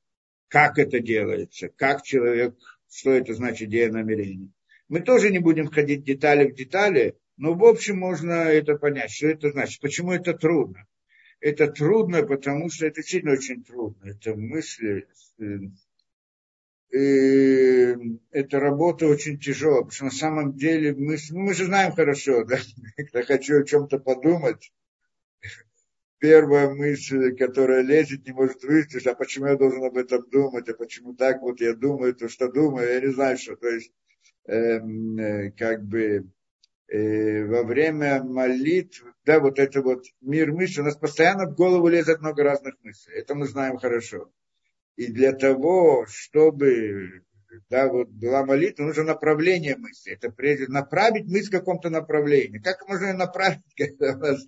[0.48, 2.56] как это делается, как человек,
[2.90, 4.50] что это значит идея намерения.
[4.88, 9.28] Мы тоже не будем входить детали в детали, но в общем можно это понять, что
[9.28, 10.86] это значит, почему это трудно.
[11.40, 14.10] Это трудно, потому что это действительно очень трудно.
[14.10, 15.06] Это мысли,
[16.92, 17.94] э,
[18.30, 22.58] эта работа очень тяжелая, потому что на самом деле мы, мы же знаем хорошо, да,
[22.96, 24.72] когда хочу о чем-то подумать,
[26.18, 30.74] первая мысль, которая лезет, не может выстрелить, а почему я должен об этом думать, а
[30.74, 33.92] почему так вот я думаю, то что думаю, я не знаю, что, то есть,
[34.46, 36.28] эм, э, как бы,
[36.88, 41.88] э, во время молитв, да, вот это вот мир мысли, у нас постоянно в голову
[41.88, 44.30] лезет много разных мыслей, это мы знаем хорошо.
[44.96, 47.22] И для того, чтобы
[47.68, 50.12] да, вот была молитва, нужно направление мысли.
[50.12, 52.58] Это прежде направить мысль в каком-то направлении.
[52.58, 54.46] Как можно направить, когда у нас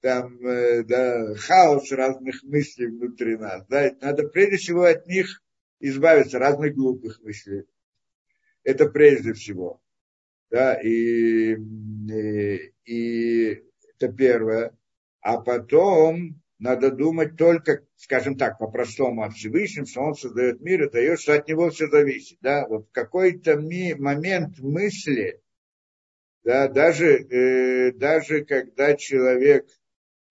[0.00, 3.64] там э, да, хаос разных мыслей внутри нас.
[3.68, 3.90] Да?
[4.00, 5.42] Надо прежде всего от них
[5.80, 7.64] избавиться, разных глупых мыслей.
[8.62, 9.80] Это прежде всего.
[10.50, 13.62] Да, и, и, и
[13.98, 14.76] это первое.
[15.20, 20.90] А потом надо думать только, скажем так, по-простому о Всевышнем, что он создает мир и
[20.90, 22.38] дает, что от него все зависит.
[22.40, 22.66] Да?
[22.66, 25.42] Вот в какой-то ми- момент мысли,
[26.42, 29.66] да, даже, э, даже когда человек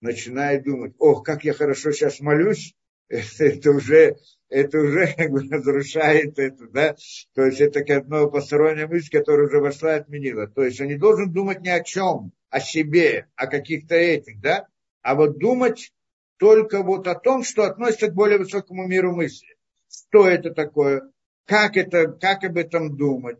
[0.02, 2.74] начинает думать, ох, как я хорошо сейчас молюсь,
[3.10, 4.16] это, уже,
[4.50, 6.96] это уже разрушает это, да,
[7.36, 10.48] то есть это как одна посторонняя мысль, которая уже вошла и отменила.
[10.48, 14.68] То есть он не должен думать ни о чем, о себе, о каких-то этих, да,
[15.04, 15.92] а вот думать
[16.38, 19.56] только вот о том, что относится к более высокому миру мысли.
[19.90, 21.12] Что это такое?
[21.46, 23.38] Как, это, как об этом думать?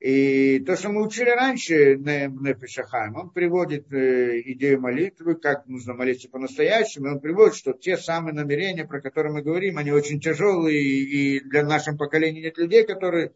[0.00, 5.92] И то, что мы учили раньше на Пешахайм, он приводит э, идею молитвы, как нужно
[5.92, 10.80] молиться по-настоящему, он приводит, что те самые намерения, про которые мы говорим, они очень тяжелые,
[10.80, 13.32] и для нашего поколения нет людей, которые,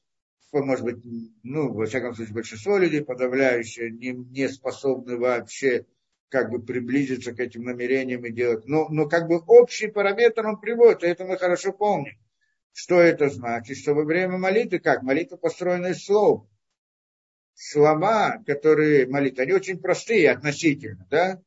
[0.53, 0.99] может быть,
[1.43, 5.87] ну, во всяком случае, большинство людей, подавляющее, не, не способны вообще
[6.33, 8.67] как бы приблизиться к этим намерениям и делать.
[8.67, 12.15] Но, но как бы общий параметр он приводит, и это мы хорошо помним.
[12.73, 13.77] Что это значит?
[13.77, 15.03] Что во время молитвы, как?
[15.03, 16.47] Молитва построена из слов
[17.55, 21.43] слова, которые молитвы, они очень простые относительно, да?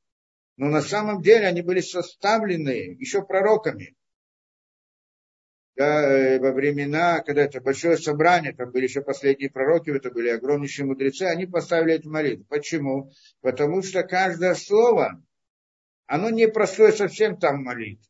[0.55, 3.95] Но на самом деле они были составлены еще пророками.
[5.75, 10.29] Да, э, во времена, когда это большое собрание, там были еще последние пророки, это были
[10.29, 12.45] огромнейшие мудрецы, они поставили эту молитву.
[12.45, 13.11] Почему?
[13.41, 15.21] Потому что каждое слово,
[16.05, 18.05] оно не простое совсем там молитва.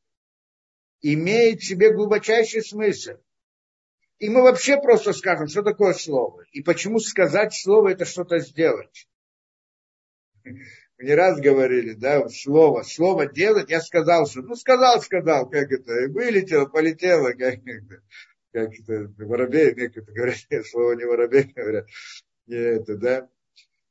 [1.02, 3.14] Имеет в себе глубочайший смысл.
[4.20, 6.46] И мы вообще просто скажем, что такое слово.
[6.52, 9.08] И почему сказать слово это что-то сделать.
[10.98, 15.70] Мы не раз говорили, да, слово, слово делать, я сказал, что, ну, сказал, сказал, как
[15.72, 18.02] это, вылетело, полетело, как это,
[18.54, 20.38] как это, воробей, некоторые говорят,
[20.72, 21.88] слово не воробей, говорят,
[22.48, 23.30] не это, да,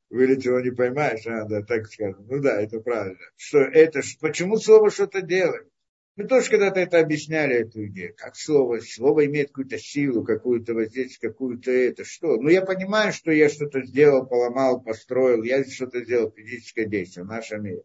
[0.09, 4.91] вылетело, не поймаешь, а, да, так скажем, ну да, это правильно, что это, почему слово
[4.91, 5.69] что-то делает,
[6.17, 8.15] мы тоже когда-то это объясняли, эту идею.
[8.17, 12.37] Как слово, слово имеет какую-то силу, какую-то воздействие, какую-то это, что.
[12.37, 17.29] Ну, я понимаю, что я что-то сделал, поломал, построил, я что-то сделал, физическое действие в
[17.29, 17.83] нашем мире.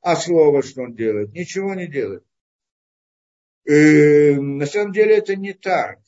[0.00, 1.32] А слово, что он делает?
[1.32, 2.24] Ничего не делает.
[3.64, 5.98] И, э, на самом деле это не так.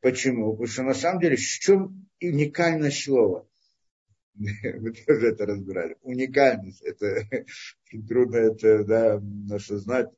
[0.00, 0.52] Почему?
[0.52, 3.48] Потому что на самом деле в чем уникальность слова?
[4.34, 5.96] Мы тоже это разбирали.
[6.02, 6.82] Уникальность.
[6.82, 7.28] Это
[8.08, 10.10] трудно это да, осознать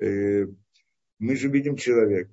[0.00, 2.30] мы же видим человека.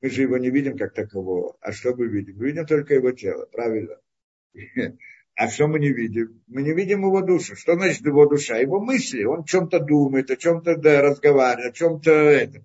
[0.00, 1.56] Мы же его не видим как такового.
[1.60, 2.36] А что мы видим?
[2.36, 3.98] Мы видим только его тело, правильно?
[5.34, 6.42] А что мы не видим?
[6.46, 7.56] Мы не видим его душу.
[7.56, 8.58] Что значит его душа?
[8.58, 9.24] Его мысли.
[9.24, 12.64] Он о чем-то думает, о чем-то да, разговаривает, о чем-то это,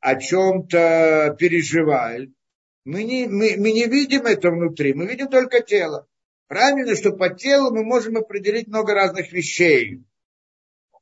[0.00, 2.30] о чем-то переживает.
[2.86, 6.08] Мы не, мы, мы не видим это внутри, мы видим только тело.
[6.48, 10.02] Правильно, что по телу мы можем определить много разных вещей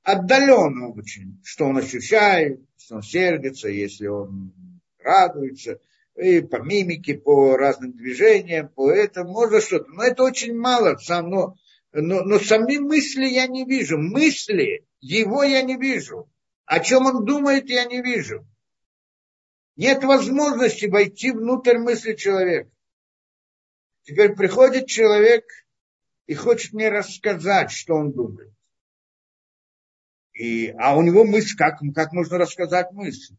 [0.04, 4.52] отдаленно очень, что он ощущает, что он сердится, если он
[4.98, 5.80] радуется,
[6.14, 9.90] и по мимике, по разным движениям, по этому, можно что-то.
[9.90, 11.56] Но это очень мало, сам, но,
[11.92, 13.98] но, но сами мысли я не вижу.
[13.98, 16.30] Мысли, его я не вижу.
[16.66, 18.46] О чем он думает, я не вижу.
[19.76, 22.70] Нет возможности войти внутрь мысли человека.
[24.02, 25.44] Теперь приходит человек
[26.26, 28.52] и хочет мне рассказать, что он думает.
[30.34, 33.36] И, а у него мысль, как, как можно рассказать мысль?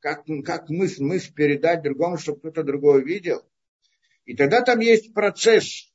[0.00, 3.48] Как, как мысль, мысль передать другому, чтобы кто-то другой видел?
[4.24, 5.92] И тогда там есть процесс,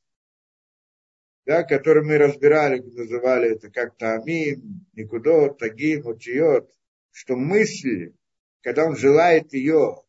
[1.46, 6.74] да, который мы разбирали, называли это как-то амим, никудот, тагим, утиот,
[7.12, 8.14] что мысль,
[8.62, 10.04] когда он желает ее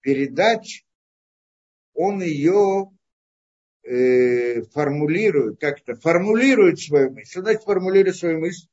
[0.00, 0.86] передать,
[1.92, 2.90] он ее
[3.82, 7.40] э, формулирует, как-то формулирует свою мысль.
[7.40, 8.66] Значит формулирует свою мысль?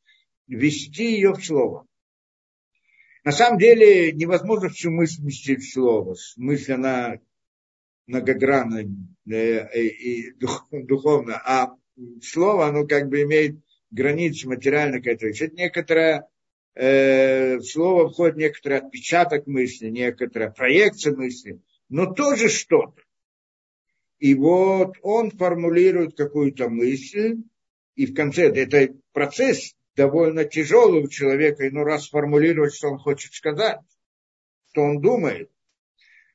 [0.48, 1.88] Ввести ее в слово.
[3.24, 6.16] На самом деле невозможно всю мысль вместить в слово.
[6.36, 7.20] Мысль, она
[8.06, 8.84] многогранна
[9.30, 11.76] э, и духовно, а
[12.22, 13.56] слово, оно как бы имеет
[13.92, 15.28] границы материально какая-то.
[15.28, 16.28] Это некоторое,
[16.76, 23.02] э, слово входит некоторый отпечаток мысли, некоторая проекция мысли, но тоже что-то.
[24.20, 27.38] И вот он формулирует какую-то мысль,
[27.96, 33.34] и в конце, это процесс довольно тяжелый у человека, иной раз сформулировать, что он хочет
[33.34, 33.80] сказать,
[34.72, 35.52] что он думает.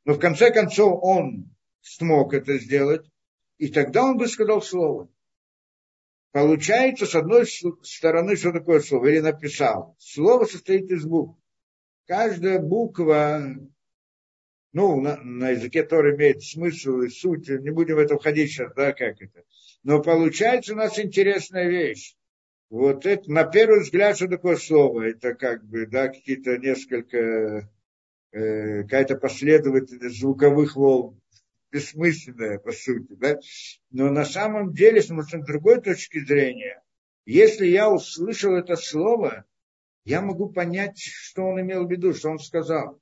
[0.04, 3.06] Но в конце концов он смог это сделать,
[3.58, 5.08] и тогда он бы сказал слово.
[6.32, 7.46] Получается, с одной
[7.82, 9.06] стороны, что такое слово?
[9.06, 9.96] Или написал.
[9.98, 11.38] Слово состоит из букв.
[12.06, 13.56] Каждая буква,
[14.72, 18.72] ну, на, на языке который имеет смысл и суть, не будем в это входить сейчас,
[18.74, 19.44] да, как это.
[19.82, 22.14] Но получается у нас интересная вещь.
[22.70, 25.08] Вот это, на первый взгляд, что такое слово?
[25.08, 27.70] Это как бы, да, какие-то несколько,
[28.32, 31.18] э, какая-то последовательность звуковых волн,
[31.72, 33.38] бессмысленная, по сути, да.
[33.90, 35.08] Но на самом деле, с
[35.46, 36.82] другой точки зрения,
[37.24, 39.46] если я услышал это слово,
[40.04, 43.00] я могу понять, что он имел в виду, что он сказал.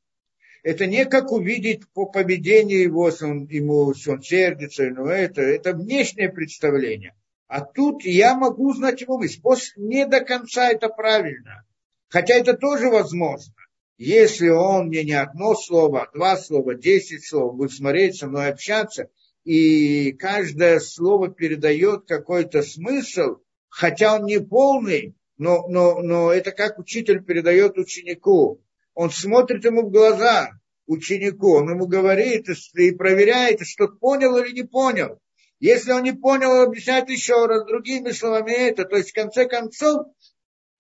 [0.63, 6.31] Это не как увидеть по поведению его, он, ему, он сердится, но это, это внешнее
[6.31, 7.17] представление–
[7.49, 9.41] а тут я могу узнать его мысль.
[9.77, 11.65] Не до конца это правильно.
[12.09, 13.55] Хотя это тоже возможно.
[13.99, 18.49] Если он мне не одно слово, а два слова, десять слов будет смотреть со мной
[18.49, 19.09] общаться,
[19.45, 23.37] и каждое слово передает какой-то смысл,
[23.69, 28.61] хотя он не полный, но, но, но это как учитель передает ученику.
[28.95, 30.51] Он смотрит ему в глаза,
[30.87, 35.21] ученику, он ему говорит и проверяет, что понял или не понял.
[35.59, 38.85] Если он не понял, он объясняет еще раз другими словами это.
[38.85, 40.07] То есть, в конце концов,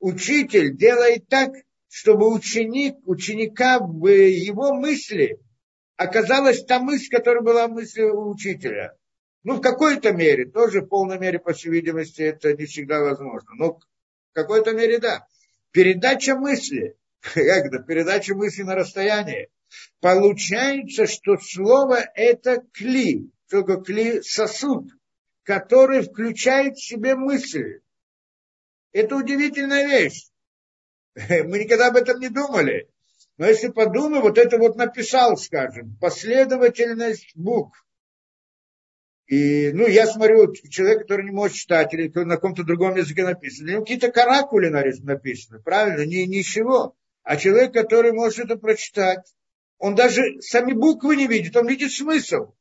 [0.01, 1.51] учитель делает так,
[1.89, 5.41] чтобы ученик, ученика в его мысли
[5.97, 8.95] оказалась та мысль, которая была в мысли у учителя.
[9.45, 13.49] Ну, в какой-то мере, тоже в полной мере, по всей видимости, это не всегда возможно.
[13.55, 13.81] Но в
[14.35, 15.27] какой-то мере, да.
[15.70, 19.49] Передача мысли, как это, передача мысли на расстоянии.
[20.01, 24.91] Получается, что слово это кли, только кли сосуд,
[25.43, 27.83] который включает в себе мысли.
[28.93, 30.29] Это удивительная вещь.
[31.15, 32.89] Мы никогда об этом не думали.
[33.39, 37.85] Но если подумать, вот это вот написал, скажем, последовательность букв.
[39.27, 43.73] И, ну, я смотрю, человек, который не может читать, или на каком-то другом языке написано,
[43.73, 46.95] ну, какие-то каракули написаны, правильно, не, ничего.
[47.25, 49.35] А человек, который может это прочитать,
[49.79, 52.55] он даже сами буквы не видит, он видит смысл.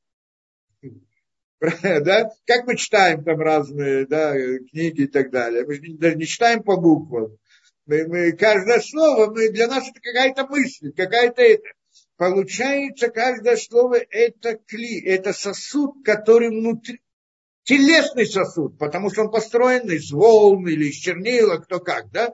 [1.81, 2.29] Да?
[2.45, 4.33] Как мы читаем там разные да,
[4.71, 5.65] книги и так далее.
[5.65, 7.37] Мы даже не читаем по буквам.
[7.85, 11.67] Мы, мы, каждое слово, мы, для нас это какая-то мысль, какая-то это.
[12.17, 17.01] Получается, каждое слово это кли, это сосуд, который внутри,
[17.63, 22.33] телесный сосуд, потому что он построен из волн или из чернила, кто как, да?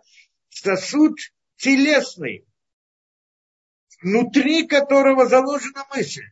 [0.49, 1.17] Сосуд
[1.57, 2.45] телесный,
[4.01, 6.26] внутри которого заложена мысль.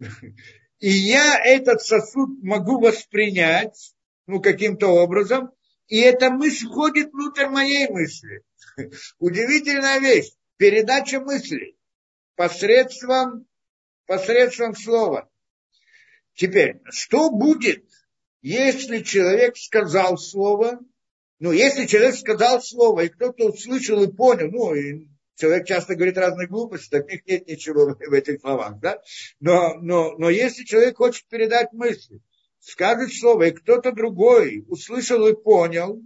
[0.78, 3.94] И я этот сосуд могу воспринять,
[4.26, 5.50] ну, каким-то образом,
[5.88, 8.42] и эта мысль входит внутрь моей мысли.
[9.18, 10.32] Удивительная вещь.
[10.56, 11.76] Передача мысли
[12.34, 13.46] посредством,
[14.06, 15.28] посредством слова.
[16.34, 17.84] Теперь, что будет,
[18.42, 20.80] если человек сказал слово,
[21.38, 25.06] ну, если человек сказал слово, и кто-то услышал и понял, ну, и
[25.36, 29.00] человек часто говорит разные глупости, так них нет ничего в этих словах, да?
[29.38, 32.20] Но, но, но если человек хочет передать мысли,
[32.58, 36.02] скажет слово, и кто-то другой услышал и понял,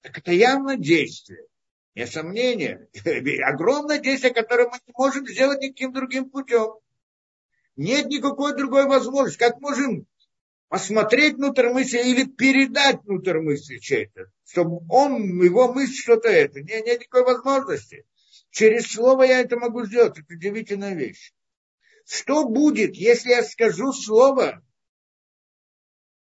[0.00, 1.46] так это явно действие.
[1.94, 2.88] Не сомнение.
[3.44, 6.72] Огромное действие, которое мы не можем сделать никаким другим путем.
[7.76, 9.38] Нет никакой другой возможности.
[9.38, 10.06] Как можем
[10.68, 16.60] посмотреть внутрь мысли или передать внутрь мысли чей-то, чтобы он, его мысль что-то это.
[16.60, 18.06] Нет, нет никакой возможности.
[18.52, 20.18] Через слово я это могу сделать.
[20.18, 21.32] Это удивительная вещь.
[22.04, 24.62] Что будет, если я скажу слово,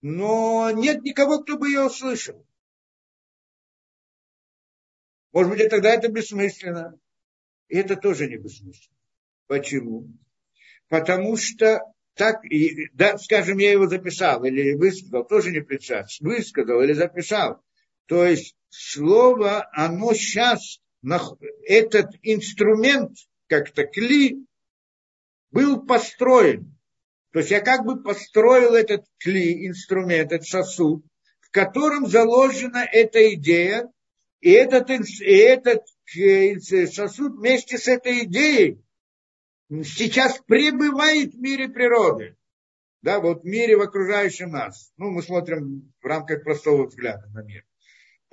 [0.01, 2.45] но нет никого, кто бы ее услышал?
[5.33, 6.99] Может быть, и тогда это бессмысленно.
[7.67, 8.97] И это тоже не бессмысленно.
[9.45, 10.07] Почему?
[10.87, 11.81] Потому что
[12.15, 12.41] так,
[12.93, 17.63] да, скажем, я его записал или высказал, тоже не представь, высказал или записал.
[18.07, 20.79] То есть слово, оно сейчас
[21.65, 24.45] этот инструмент, как-то кли,
[25.51, 26.75] был построен.
[27.31, 31.05] То есть я как бы построил этот кли, инструмент, этот сосуд,
[31.41, 33.91] в котором заложена эта идея,
[34.41, 35.83] и этот, и этот
[36.17, 38.81] э, сосуд вместе с этой идеей
[39.69, 42.35] сейчас пребывает в мире природы.
[43.01, 44.91] Да, вот в мире в окружающем нас.
[44.97, 47.63] Ну, мы смотрим в рамках простого взгляда на мир.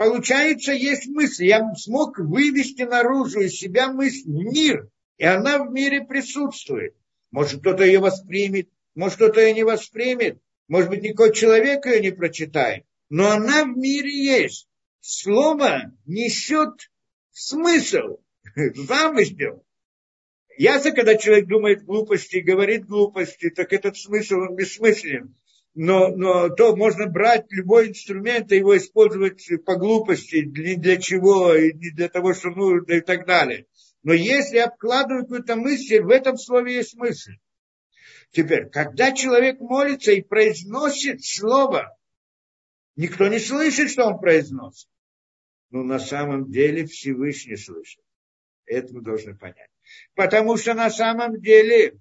[0.03, 1.45] Получается, есть мысль.
[1.45, 4.89] Я смог вывести наружу из себя мысль мир.
[5.17, 6.97] И она в мире присутствует.
[7.31, 10.41] Может, кто-то ее воспримет, может, кто-то ее не воспримет.
[10.67, 12.85] Может быть, никакой человек ее не прочитает.
[13.11, 14.67] Но она в мире есть.
[15.01, 16.91] Слово несет
[17.31, 18.19] смысл,
[18.75, 19.65] замысел.
[20.59, 25.37] Ясно, когда человек думает глупости, говорит глупости, так этот смысл, он бессмыслен
[25.75, 31.55] но, но то можно брать любой инструмент и его использовать по глупости, ни для чего,
[31.55, 33.67] и не для того, что нужно и так далее.
[34.03, 37.37] Но если обкладывать какую-то мысль, в этом слове есть мысль.
[38.33, 41.97] Теперь, когда человек молится и произносит слово,
[42.97, 44.89] никто не слышит, что он произносит.
[45.71, 48.03] Но на самом деле Всевышний слышит.
[48.67, 49.71] Это мы должны понять.
[50.15, 51.99] Потому что на самом деле,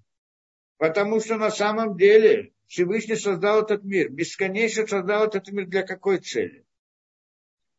[0.78, 6.20] потому что на самом деле Всевышний создал этот мир, бесконечно создал этот мир для какой
[6.20, 6.66] цели?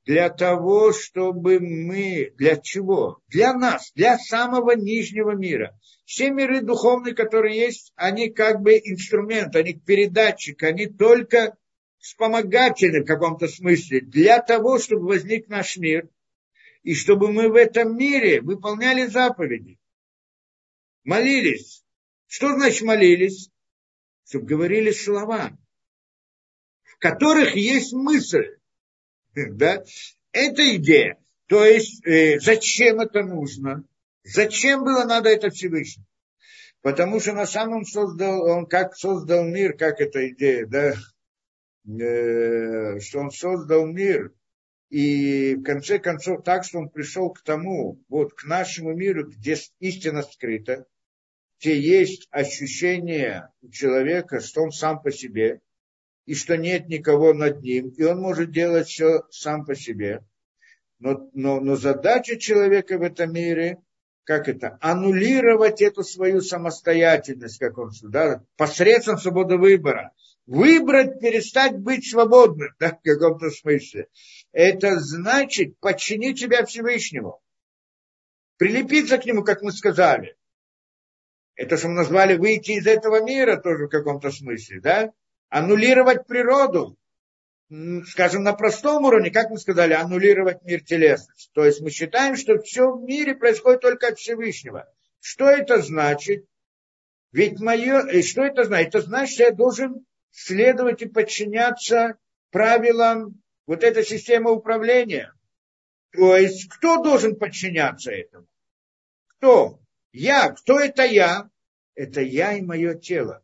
[0.05, 3.19] Для того, чтобы мы, для чего?
[3.27, 5.75] Для нас, для самого нижнего мира.
[6.05, 11.57] Все миры духовные, которые есть, они как бы инструмент, они передатчик, они только
[11.99, 16.11] вспомогательны в каком-то смысле для того, чтобы возник наш мир,
[16.83, 19.79] и чтобы мы в этом мире выполняли заповеди.
[21.03, 21.83] Молились.
[22.27, 23.49] Что значит молились?
[24.33, 25.53] Чтобы говорили слова.
[26.99, 28.57] которых есть мысль.
[29.35, 29.85] Да?
[30.33, 31.19] Это идея.
[31.49, 33.85] То есть, э, зачем это нужно?
[34.25, 36.07] Зачем было надо это Всевышнему?
[36.81, 40.95] Потому что на самом создал, он как создал мир, как эта идея, да,
[41.85, 44.33] э, что он создал мир,
[44.89, 49.59] и в конце концов так, что он пришел к тому, вот к нашему миру, где
[49.81, 50.87] истина скрыта,
[51.63, 55.61] где есть ощущение у человека, что он сам по себе,
[56.27, 60.25] и что нет никого над ним, и он может делать все сам по себе.
[60.99, 63.79] Но, но, но задача человека в этом мире
[64.25, 70.13] как это, аннулировать эту свою самостоятельность, как он да, посредством свободы выбора.
[70.47, 74.09] Выбрать, перестать быть свободным, да, в каком-то смысле.
[74.53, 77.41] Это значит подчинить себя Всевышнему.
[78.59, 80.37] Прилепиться к нему, как мы сказали.
[81.55, 85.13] Это, что мы назвали выйти из этого мира тоже в каком-то смысле, да?
[85.49, 86.97] Аннулировать природу,
[88.07, 91.51] скажем, на простом уровне, как мы сказали, аннулировать мир телесности.
[91.53, 94.89] То есть мы считаем, что все в мире происходит только от Всевышнего.
[95.21, 96.47] Что это значит?
[97.33, 98.89] Ведь мое, э, что это значит?
[98.89, 102.17] Это значит, что я должен следовать и подчиняться
[102.51, 105.33] правилам вот этой системы управления.
[106.13, 108.47] То есть кто должен подчиняться этому?
[109.29, 109.82] Кто?
[110.13, 110.51] Я.
[110.51, 111.51] Кто это я?
[111.95, 113.43] Это я и мое тело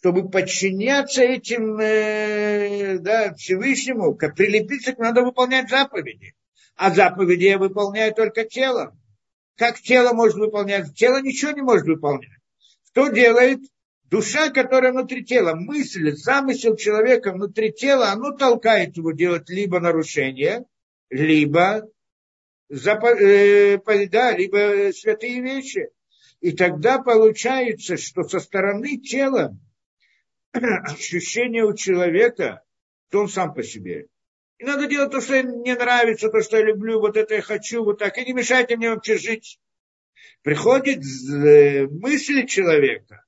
[0.00, 6.34] чтобы подчиняться этим э, да, Всевышнему, как прилепиться надо выполнять заповеди.
[6.76, 8.98] А заповеди я выполняю только телом.
[9.58, 10.94] Как тело может выполнять?
[10.94, 12.30] Тело ничего не может выполнять.
[12.90, 13.60] Кто делает?
[14.04, 20.64] Душа, которая внутри тела, мысль, замысел человека внутри тела, оно толкает его делать либо нарушение,
[21.10, 21.82] либо,
[22.70, 25.88] да, либо святые вещи.
[26.40, 29.56] И тогда получается, что со стороны тела
[30.52, 32.62] ощущение у человека,
[33.10, 34.06] то он сам по себе.
[34.58, 37.84] И надо делать то, что мне нравится, то, что я люблю, вот это я хочу,
[37.84, 38.16] вот так.
[38.18, 39.58] И не мешайте мне вообще жить.
[40.42, 43.24] Приходит э, мысли человека,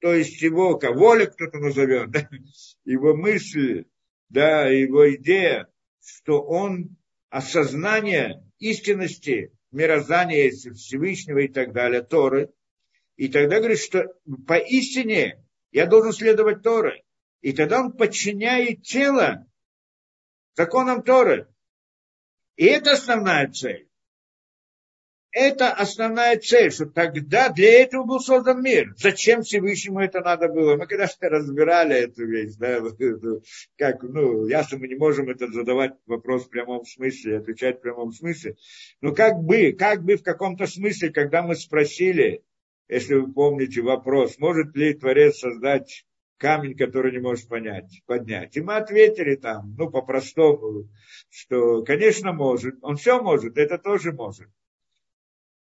[0.00, 2.28] то есть его воля кто-то назовет, да,
[2.84, 3.86] его мысли,
[4.28, 5.68] да, его идея,
[6.04, 6.96] что он
[7.30, 12.50] осознание истинности мироздания Всевышнего и так далее, Торы,
[13.16, 14.06] и тогда говорит, что
[14.46, 17.04] поистине я должен следовать Торы.
[17.40, 19.46] И тогда он подчиняет тело
[20.54, 21.48] законам Торы.
[22.56, 23.88] И это основная цель.
[25.34, 28.94] Это основная цель, что тогда для этого был создан мир.
[28.96, 30.76] Зачем Всевышнему это надо было?
[30.76, 32.80] Мы когда-то разбирали эту вещь, да,
[33.76, 38.12] как, ну, ясно, мы не можем это задавать вопрос в прямом смысле, отвечать в прямом
[38.12, 38.54] смысле.
[39.00, 42.44] Но как бы, как бы в каком-то смысле, когда мы спросили,
[42.88, 46.04] если вы помните вопрос, может ли Творец создать
[46.36, 48.56] камень, который не может понять, поднять.
[48.56, 50.88] И мы ответили там, ну, по-простому,
[51.28, 52.76] что, конечно, может.
[52.82, 54.48] Он все может, это тоже может.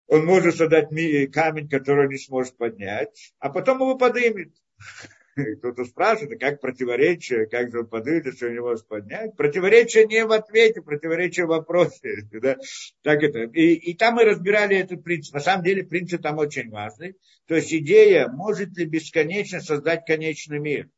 [0.09, 0.89] Он может создать
[1.33, 4.53] камень, который не сможет поднять, а потом его подымет.
[5.59, 9.37] Кто-то спрашивает, а как противоречие, как же он подымет, если он не может поднять.
[9.37, 12.29] Противоречие не в ответе, противоречие в вопросе.
[12.33, 12.57] Да?
[13.03, 13.41] Так это.
[13.41, 15.35] И, и там мы разбирали этот принцип.
[15.35, 17.17] На самом деле принцип там очень важный.
[17.47, 20.89] То есть идея, может ли бесконечно создать конечный мир.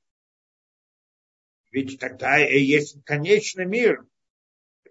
[1.73, 4.07] Ведь тогда есть конечный мир,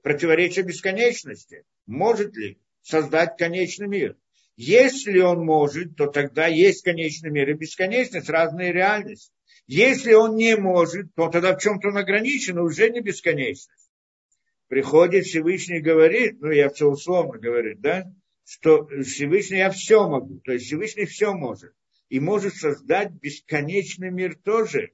[0.03, 1.63] противоречие бесконечности.
[1.85, 4.17] Может ли создать конечный мир?
[4.55, 9.31] Если он может, то тогда есть конечный мир и бесконечность, разные реальности.
[9.67, 13.91] Если он не может, то тогда в чем-то он ограничен, уже не бесконечность.
[14.67, 18.05] Приходит Всевышний говорит, ну я все условно говорю, да,
[18.45, 21.73] что Всевышний я все могу, то есть Всевышний все может.
[22.09, 24.93] И может создать бесконечный мир тоже.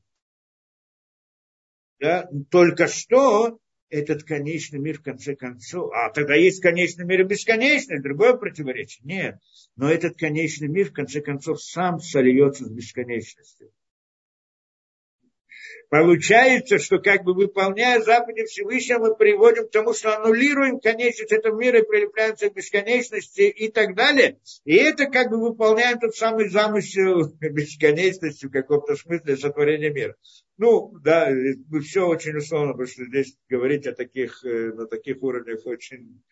[1.99, 2.27] Да?
[2.49, 8.01] Только что этот конечный мир в конце концов, а тогда есть конечный мир и бесконечный,
[8.01, 9.01] другое противоречие.
[9.05, 9.39] Нет,
[9.75, 13.71] но этот конечный мир в конце концов сам сольется с бесконечностью.
[15.89, 21.59] Получается, что как бы выполняя заповеди Всевышнего, мы приводим к тому, что аннулируем конечность этого
[21.59, 24.39] мира и прилепляемся к бесконечности и так далее.
[24.65, 30.15] И это как бы выполняем тот самый замысел бесконечности в каком-то смысле сотворения мира.
[30.57, 31.29] Ну, да,
[31.81, 36.23] все очень условно, потому что здесь говорить о таких, э, на таких уровнях очень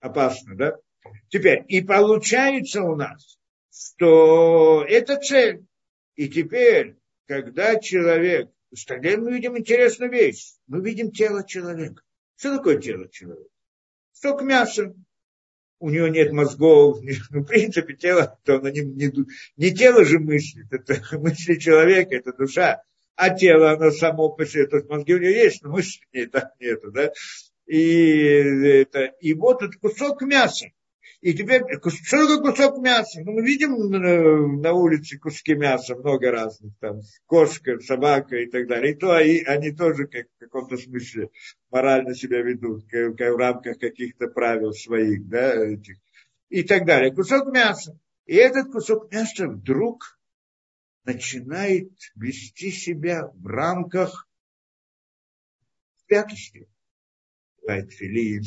[0.00, 0.76] опасно, да?
[1.28, 3.38] Теперь, и получается у нас,
[3.72, 5.64] что это цель.
[6.14, 6.96] И теперь,
[7.26, 8.50] когда человек
[8.86, 10.54] тогда мы видим интересную вещь.
[10.66, 12.02] Мы видим тело человека.
[12.36, 13.50] Что такое тело человека?
[14.12, 14.94] Столько мяса.
[15.78, 17.00] У него нет мозгов.
[17.30, 19.12] Ну, в принципе, тело, то оно не, не,
[19.56, 20.72] не тело же мыслит.
[20.72, 22.82] Это мысли человека, это душа.
[23.16, 26.00] а тело, оно само по себе, то есть мозги у него есть, но мышцы
[26.32, 27.12] там нету, да,
[27.66, 30.66] и, это, и вот этот кусок мяса,
[31.22, 33.20] и теперь, что такое кусок мяса?
[33.22, 38.66] Ну, мы видим э, на улице куски мяса, много разных, там, кошка, собака и так
[38.66, 38.92] далее.
[38.92, 41.30] И то они, они тоже как, в каком-то смысле
[41.70, 45.98] морально себя ведут, как в рамках каких-то правил своих, да, этих,
[46.48, 47.14] и так далее.
[47.14, 47.96] Кусок мяса.
[48.26, 50.18] И этот кусок мяса вдруг
[51.04, 54.28] начинает вести себя в рамках
[56.08, 56.68] святости
[57.62, 58.42] бывает филин,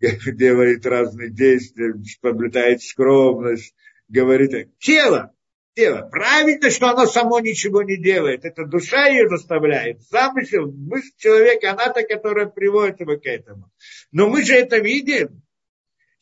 [0.36, 3.74] делает разные действия, соблюдает скромность,
[4.08, 5.32] говорит, тело,
[5.74, 11.72] тело, правильно, что оно само ничего не делает, это душа ее заставляет, замысел, мысль человека,
[11.72, 13.70] она-то, которая приводит его к этому.
[14.10, 15.42] Но мы же это видим,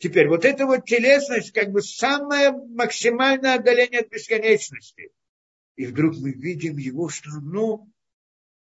[0.03, 5.13] Теперь, вот эта вот телесность, как бы самое максимальное отдаление от бесконечности.
[5.77, 7.87] И вдруг мы видим его, что оно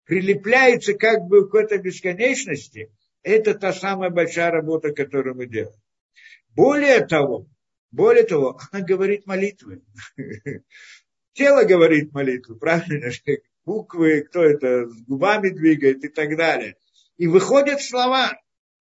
[0.03, 2.91] прилепляется как бы к этой бесконечности,
[3.23, 5.79] это та самая большая работа, которую мы делаем.
[6.55, 7.47] Более того,
[7.91, 9.81] более того, она говорит молитвы.
[11.33, 13.11] Тело говорит молитвы, правильно?
[13.65, 16.75] Буквы, кто это, с губами двигает и так далее.
[17.17, 18.31] И выходят слова.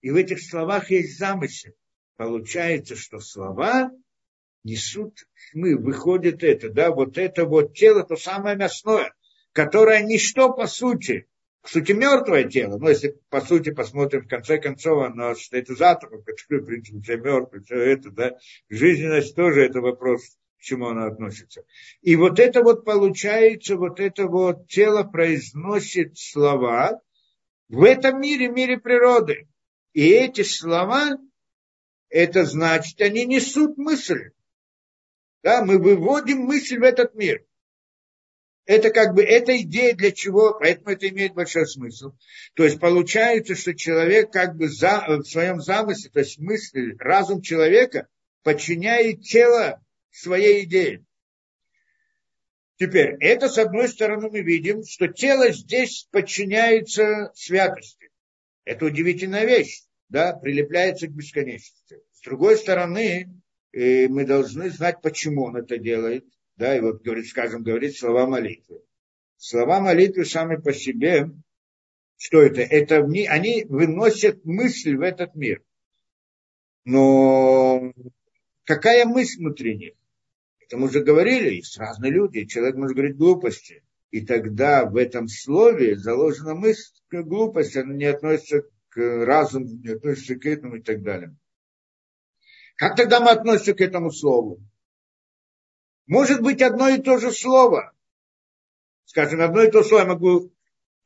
[0.00, 1.72] И в этих словах есть замысел.
[2.16, 3.90] Получается, что слова
[4.64, 9.14] несут мы, выходит это, да, вот это вот тело, то самое мясное,
[9.52, 11.26] которое ничто по сути,
[11.68, 12.78] сути, мертвое тело.
[12.78, 17.00] Но если, по сути, посмотрим, в конце концов, оно состоит из атомов, которые, в принципе,
[17.00, 18.38] все мертвые, все это, да.
[18.68, 20.22] Жизненность тоже это вопрос,
[20.58, 21.62] к чему оно относится.
[22.00, 27.00] И вот это вот получается, вот это вот тело произносит слова
[27.68, 29.48] в этом мире, мире природы.
[29.92, 31.18] И эти слова,
[32.08, 34.30] это значит, они несут мысль.
[35.42, 37.44] Да, мы выводим мысль в этот мир
[38.68, 42.12] это как бы, эта идея для чего, поэтому это имеет большой смысл.
[42.52, 47.40] То есть получается, что человек как бы за, в своем замысле, то есть мысль, разум
[47.40, 48.08] человека
[48.42, 51.02] подчиняет тело своей идее.
[52.76, 58.10] Теперь, это с одной стороны мы видим, что тело здесь подчиняется святости.
[58.66, 59.80] Это удивительная вещь,
[60.10, 62.02] да, прилепляется к бесконечности.
[62.12, 63.30] С другой стороны,
[63.72, 66.26] э, мы должны знать, почему он это делает–
[66.58, 68.82] да, и вот говорит, скажем, говорит слова молитвы.
[69.36, 71.30] Слова молитвы сами по себе,
[72.16, 72.62] что это?
[72.62, 75.62] Это они выносят мысль в этот мир.
[76.84, 77.92] Но
[78.64, 79.94] какая мысль внутри них?
[80.58, 83.84] Это мы уже говорили, есть разные люди, человек может говорить глупости.
[84.10, 90.34] И тогда в этом слове заложена мысль глупости, она не относится к разуму, не относится
[90.34, 91.36] к этому и так далее.
[92.74, 94.60] Как тогда мы относимся к этому слову?
[96.08, 97.92] Может быть одно и то же слово.
[99.04, 100.50] Скажем, одно и то же слово я могу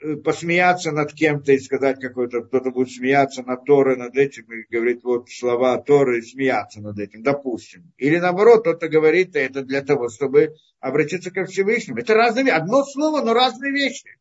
[0.00, 4.64] э, посмеяться над кем-то и сказать какой-то, кто-то будет смеяться над Торой, над этим, и
[4.70, 7.92] говорит вот слова Торы и смеяться над этим, допустим.
[7.96, 11.98] Или наоборот, кто-то говорит это для того, чтобы обратиться ко Всевышнему.
[11.98, 14.18] Это разные Одно слово, но разные вещи.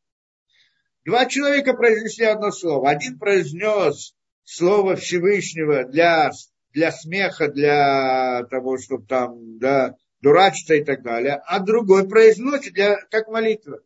[1.06, 2.90] Два человека произнесли одно слово.
[2.90, 6.32] Один произнес слово Всевышнего для,
[6.74, 12.98] для смеха, для того, чтобы там, да, дурачиться и так далее, а другой произносит для,
[13.10, 13.82] как молитва.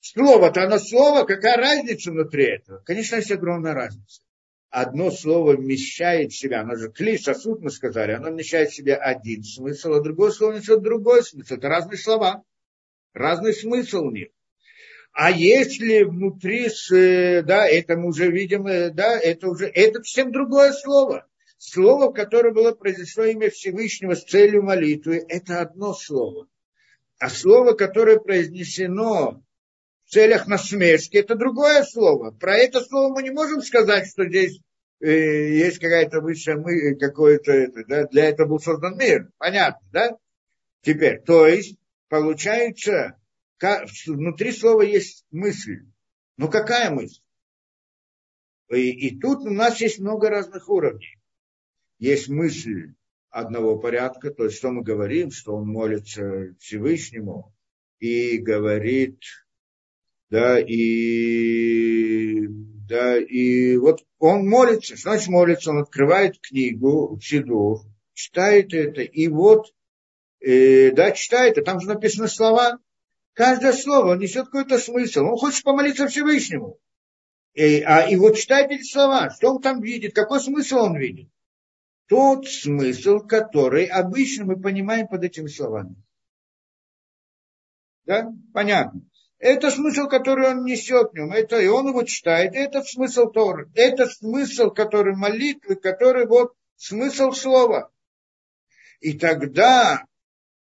[0.00, 2.80] Слово-то оно слово, какая разница внутри этого?
[2.84, 4.22] Конечно, есть огромная разница.
[4.70, 8.96] Одно слово вмещает в себя, оно же клей, сосуд, мы сказали, оно вмещает в себя
[8.96, 11.54] один смысл, а другое слово несет другой смысл.
[11.54, 12.42] Это разные слова,
[13.12, 14.28] разный смысл у них.
[15.12, 20.72] А если внутри, да, это мы уже видим, э, да, это уже, это совсем другое
[20.72, 21.24] слово.
[21.66, 26.46] Слово, которое было произнесено имя Всевышнего с целью молитвы, это одно слово.
[27.18, 29.42] А слово, которое произнесено
[30.04, 32.32] в целях насмешки, это другое слово.
[32.32, 34.60] Про это слово мы не можем сказать, что здесь
[35.00, 39.30] э, есть какая-то высшая мы, какое-то это, да, для этого был создан мир.
[39.38, 40.18] Понятно, да?
[40.82, 41.78] Теперь, то есть,
[42.10, 43.18] получается,
[43.56, 45.78] как, внутри слова есть мысль.
[46.36, 47.22] Ну, какая мысль?
[48.68, 51.18] И, и тут у нас есть много разных уровней
[51.98, 52.94] есть мысль
[53.30, 57.52] одного порядка, то есть что мы говорим, что он молится Всевышнему
[57.98, 59.18] и говорит,
[60.30, 67.80] да, и, да, и вот он молится, значит молится, он открывает книгу, Сидур,
[68.12, 69.74] читает это, и вот,
[70.40, 72.78] э, да, читает, и там же написаны слова,
[73.32, 76.78] каждое слово несет какой-то смысл, он хочет помолиться Всевышнему.
[77.54, 81.28] И, а, и вот читает эти слова, что он там видит, какой смысл он видит
[82.06, 85.96] тот смысл, который обычно мы понимаем под этими словами.
[88.04, 88.32] Да?
[88.52, 89.02] Понятно.
[89.38, 91.32] Это смысл, который он несет в нем.
[91.32, 92.54] Это, и он его читает.
[92.54, 93.70] Это смысл Торы.
[93.74, 97.90] Это смысл, который молитвы, который вот смысл слова.
[99.00, 100.06] И тогда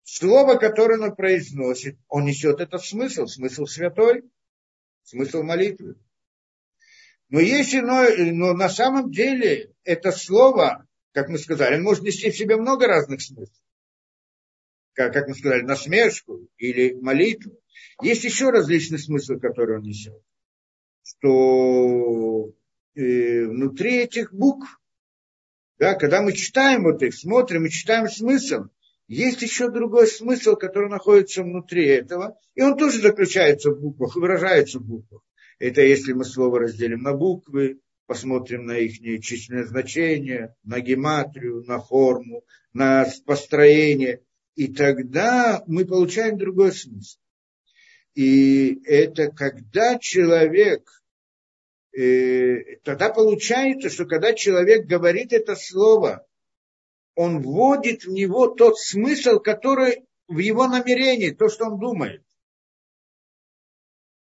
[0.02, 4.24] слово, которое он произносит, он несет этот смысл, смысл святой,
[5.02, 5.96] смысл молитвы.
[7.28, 12.36] Но если, но, но на самом деле это слово, как мы сказали, может нести в
[12.36, 13.56] себе много разных смыслов.
[14.92, 17.58] Как, как мы сказали, насмешку или молитву.
[18.02, 20.20] Есть еще различные смыслы, которые он несет.
[21.02, 22.52] Что
[22.94, 24.80] э, внутри этих букв,
[25.78, 28.64] да, когда мы читаем вот их, смотрим и читаем смысл,
[29.08, 34.78] есть еще другой смысл, который находится внутри этого, и он тоже заключается в буквах, выражается
[34.78, 35.22] в буквах.
[35.58, 37.80] Это если мы слово разделим на буквы,
[38.10, 42.42] посмотрим на их численное значение, на гематрию, на форму,
[42.72, 44.20] на построение,
[44.56, 47.20] и тогда мы получаем другой смысл.
[48.16, 50.90] И это когда человек,
[51.96, 56.26] э, тогда получается, что когда человек говорит это слово,
[57.14, 62.24] он вводит в него тот смысл, который в его намерении, то, что он думает.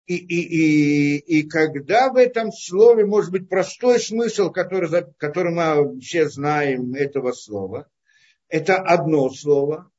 [0.05, 5.99] И, и, и, и когда в этом слове может быть простой смысл, который, который мы
[6.01, 7.87] все знаем этого слова,
[8.49, 9.89] это одно слово,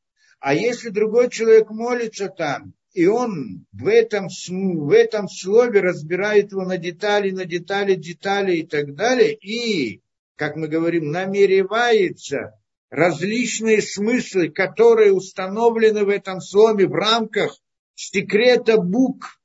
[0.40, 6.64] а если другой человек молится там, и он в этом, в этом слове разбирает его
[6.64, 10.02] на детали, на детали, детали и так далее, и,
[10.36, 12.60] как мы говорим, намеревается
[12.90, 17.58] различные смыслы, которые установлены в этом слове в рамках
[17.94, 19.40] секрета букв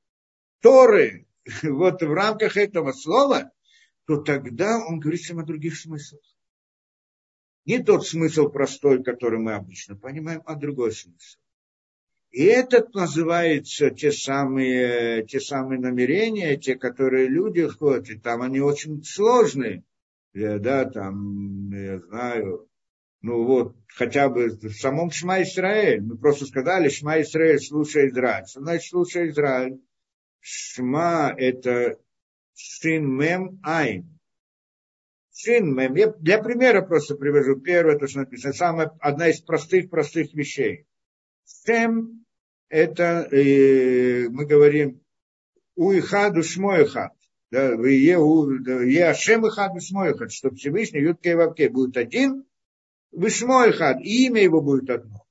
[0.61, 1.27] Торы,
[1.63, 3.51] вот в рамках этого слова,
[4.05, 6.21] то тогда он говорит о других смыслах.
[7.65, 11.37] Не тот смысл простой, который мы обычно понимаем, а другой смысл.
[12.31, 18.59] И этот называется те самые, те самые намерения, те, которые люди входят, и там они
[18.59, 19.83] очень сложные.
[20.33, 22.69] Да, там, я знаю,
[23.21, 26.01] ну вот, хотя бы в самом Шма Исраэль.
[26.01, 28.45] Мы просто сказали, Шма Исраэль, слушай Израиль.
[28.45, 29.79] Значит слушай Израиль?
[30.39, 31.99] Шма– это
[32.53, 34.19] Шин Мем Айн.
[35.33, 35.95] Шин Мем.
[35.95, 37.59] Я для примера просто привожу.
[37.59, 38.53] Первое, то, что написано.
[38.53, 40.85] Самая, одна из простых-простых вещей.
[41.65, 42.25] Шем
[42.69, 45.01] это э, мы говорим
[45.75, 47.13] у Ихаду Шмоихад.
[47.51, 52.45] Да, в Е Ашем Ихаду Шмоихад, что Всевышний Ютке Вавке будет один,
[53.11, 55.25] Вишмоихад, и имя его будет одно.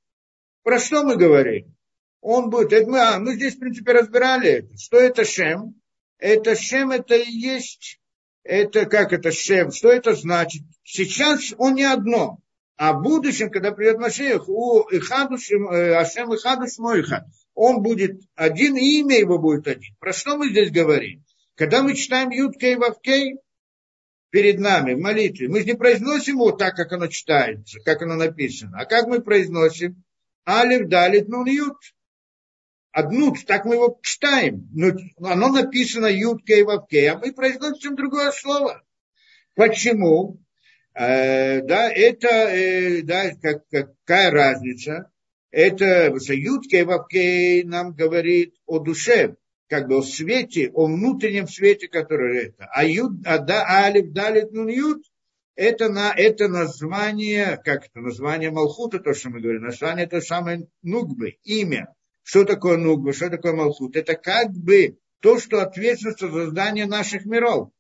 [0.65, 1.75] Про что мы говорим?
[2.21, 4.69] Он будет, это мы, а, мы здесь, в принципе, разбирали.
[4.77, 5.81] Что это Шем?
[6.19, 8.01] Это Шем, это и есть,
[8.43, 10.63] это как это Шем, что это значит?
[10.83, 12.41] Сейчас он не одно.
[12.79, 18.77] А в будущем, когда придет Машех, у Ихаду, э, Ашем Ихаду Шмойха, он будет один,
[18.77, 19.97] и имя его будет один.
[19.99, 21.25] Про что мы здесь говорим?
[21.57, 23.39] Когда мы читаем Юткей Вавкей
[24.31, 28.15] перед нами в молитве, мы же не произносим его так, как оно читается, как оно
[28.15, 28.79] написано.
[28.79, 30.05] А как мы произносим?
[30.49, 31.77] Алиф, Далит, Нун, Ют.
[32.99, 34.69] Одну, так мы его читаем.
[34.73, 34.93] Но
[35.29, 38.83] оно написано Юткей Вавкей, а мы произносим другое слово.
[39.55, 40.41] Почему?
[40.95, 45.13] Э, да, это, э, да, как, какая разница?
[45.53, 49.37] Это Ютке Вавкей нам говорит о душе,
[49.69, 52.67] как бы о свете, о внутреннем свете, который это.
[52.75, 55.05] А, ют, а да, Алиф, Далит, Нун, Ют,
[55.55, 60.67] это, на, это название, как это, название Малхута, то, что мы говорим, название это самое
[60.83, 61.95] Нугбы, имя.
[62.29, 63.97] Что такое Нугбы, что такое Малхут?
[63.97, 67.71] Это как бы то, что ответственность за создание наших миров.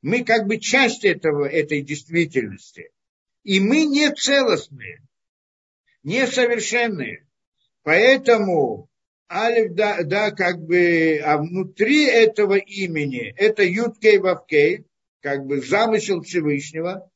[0.00, 2.90] Мы как бы часть этого, этой действительности.
[3.42, 5.02] И мы не целостные,
[6.04, 7.26] не совершенные.
[7.82, 8.88] Поэтому
[9.30, 14.86] Алиф, да, да, как бы, а внутри этого имени, это Юткей Вавкей,
[15.20, 17.10] как бы замысел Всевышнего,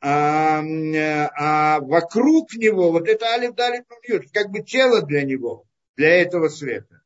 [0.00, 3.86] а, а вокруг него, вот это Алиф, Далит,
[4.32, 5.66] как бы тело для него,
[6.00, 7.02] для этого света.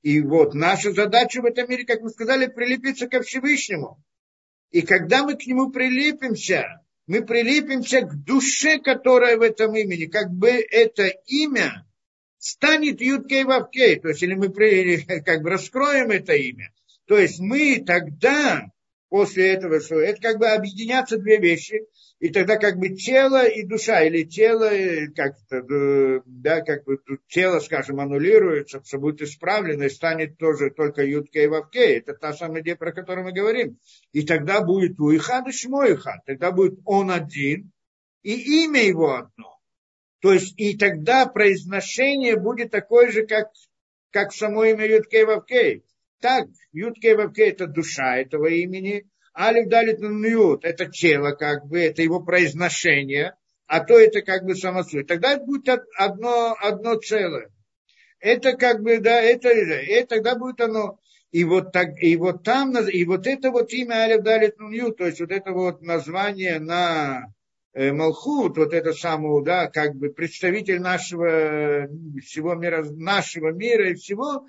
[0.00, 4.02] И вот наша задача в этом мире, как мы сказали, прилепиться ко Всевышнему.
[4.70, 10.30] И когда мы к нему прилепимся, мы прилепимся к душе, которая в этом имени, как
[10.30, 11.86] бы это имя
[12.38, 14.00] станет Юткей Вавкей.
[14.00, 14.48] То есть, или мы
[15.26, 16.72] как бы раскроем это имя,
[17.04, 18.72] то есть мы тогда
[19.10, 21.84] после этого, что это как бы объединятся две вещи,
[22.20, 24.70] и тогда как бы тело и душа, или тело,
[25.16, 26.98] как-то, да, как бы
[27.28, 31.96] тело, скажем, аннулируется, все будет исправлено, и станет тоже только Ютке и Вавке.
[31.96, 33.78] Это та самая идея, про которую мы говорим.
[34.12, 36.20] И тогда будет Уихад и Шмоихад.
[36.26, 37.72] Тогда будет он один,
[38.22, 39.58] и имя его одно.
[40.20, 43.48] То есть, и тогда произношение будет такое же, как,
[44.10, 45.82] как само имя Ютке и Вавке.
[46.20, 52.02] Так, Ютке Вавке это душа этого имени, Алиф Далит Ньют это тело, как бы, это
[52.02, 53.34] его произношение,
[53.66, 55.06] а то это как бы само суть.
[55.06, 57.50] Тогда это будет одно, одно целое.
[58.18, 60.98] Это как бы, да, это, и тогда будет оно.
[61.30, 65.06] И вот, так, и вот там, и вот это вот имя Алиф Далит Ньют, то
[65.06, 67.32] есть вот это вот название на
[67.72, 71.88] Э, Малхут, вот это самое, да, как бы представитель нашего
[72.20, 74.44] всего мира, нашего мира и всего,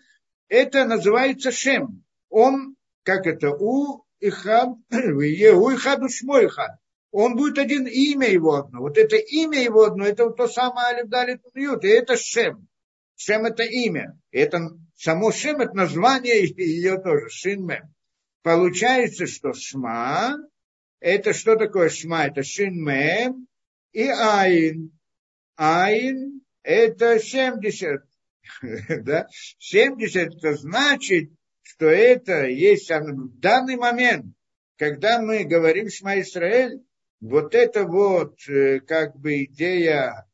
[0.48, 2.04] это называется Шем.
[2.30, 6.80] Он, как это, у Ихад, у Ихаду Шмойхад.
[7.12, 8.80] Он будет один имя его одно.
[8.80, 12.68] Вот это имя его одно, это вот то самое Алиф Далит и это Шем.
[13.18, 14.18] Шем это имя.
[14.32, 17.94] Это само Шем это название ее тоже, Шин Мем.
[18.44, 20.38] Получается, что Шма
[21.02, 22.28] это что такое шма?
[22.28, 23.48] Это шин мем
[23.92, 24.92] и айн.
[25.56, 28.02] Айн это 70.
[29.04, 29.28] да?
[29.58, 31.32] 70 это значит,
[31.82, 34.36] что это есть в данный момент,
[34.78, 36.84] когда мы говорим Шма Исраэль,
[37.20, 40.28] вот это вот э, как бы идея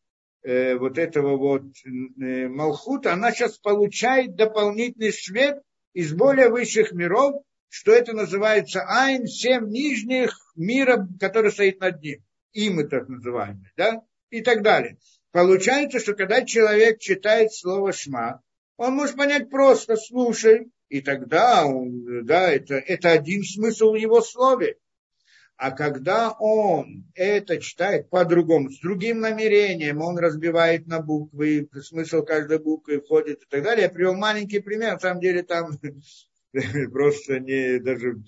[0.43, 5.61] э, вот этого вот э, Малхута, она сейчас получает дополнительный свет
[5.93, 12.25] из более высших миров, что это называется Айн, семь нижних мира, который стоит над ним.
[12.51, 14.01] Имы так называемые, да,
[14.31, 14.97] и так далее.
[15.31, 18.41] Получается, что когда человек читает слово «шма»,
[18.75, 24.21] он может понять просто «слушай», и тогда он, да, это, это один смысл в его
[24.21, 24.77] слове.
[25.57, 32.59] А когда он это читает по-другому, с другим намерением, он разбивает на буквы, смысл каждой
[32.59, 33.83] буквы входит и так далее.
[33.85, 35.71] Я привел маленький пример, на самом деле там
[36.91, 38.21] просто не, даже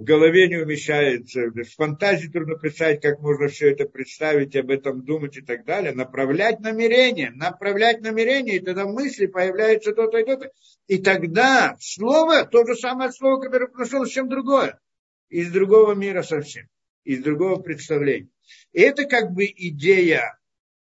[0.00, 1.50] в голове не умещается.
[1.50, 5.92] В фантазии трудно представить, как можно все это представить, об этом думать и так далее.
[5.92, 10.52] Направлять намерение, направлять намерение, и тогда мысли появляется то-то и то-то.
[10.86, 14.80] И тогда слово, то же самое слово, которое прошло, совсем другое.
[15.28, 16.66] Из другого мира совсем,
[17.04, 18.30] из другого представления.
[18.72, 20.38] И это как бы идея,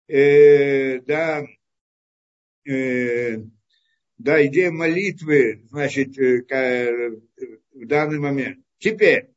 [0.07, 1.44] э, да,
[2.69, 3.38] э,
[4.19, 7.18] да, идея молитвы, значит, э, э,
[7.73, 8.60] в данный момент.
[8.79, 9.29] Теперь,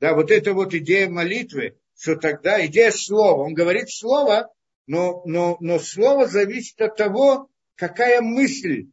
[0.00, 4.52] да, вот эта вот идея молитвы, что тогда идея слова, он говорит слово,
[4.86, 8.88] но, но, но слово зависит от того, какая мысль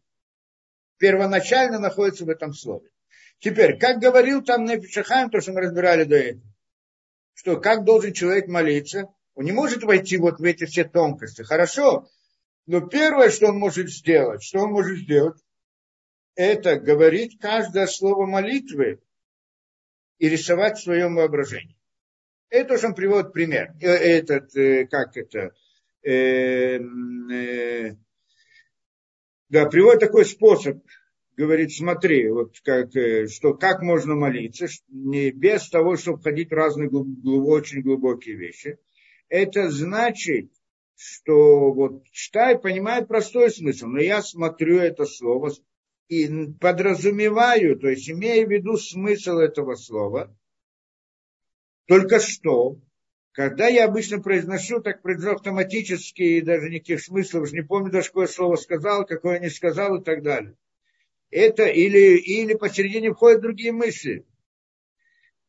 [0.97, 2.89] первоначально находится в этом слове.
[3.39, 6.53] Теперь, как говорил там Нефишахайм, то, что мы разбирали до этого,
[7.33, 11.41] что как должен человек молиться, он не может войти вот в эти все тонкости.
[11.41, 12.07] Хорошо,
[12.65, 15.41] но первое, что он может сделать, что он может сделать,
[16.35, 19.01] это говорить каждое слово молитвы
[20.19, 21.75] и рисовать в своем воображении.
[22.49, 23.73] Это уж он приводит пример.
[23.81, 25.53] Э, этот, э, как это,
[26.03, 26.79] э,
[27.31, 27.95] э,
[29.49, 30.83] да, приводит такой способ,
[31.35, 36.53] говорит, смотри, вот как, э, что, как можно молиться, не без того, чтобы входить в
[36.53, 38.77] разные глуб, очень глубокие вещи.
[39.29, 40.51] Это значит,
[40.95, 45.51] что вот читаю, понимаю простой смысл, но я смотрю это слово
[46.09, 50.35] и подразумеваю, то есть имею в виду смысл этого слова,
[51.85, 52.77] только что,
[53.31, 58.27] когда я обычно произношу, так произношу автоматически, и даже никаких смыслов, не помню даже, какое
[58.27, 60.55] слово сказал, какое не сказал и так далее.
[61.29, 64.25] Это или, или посередине входят другие мысли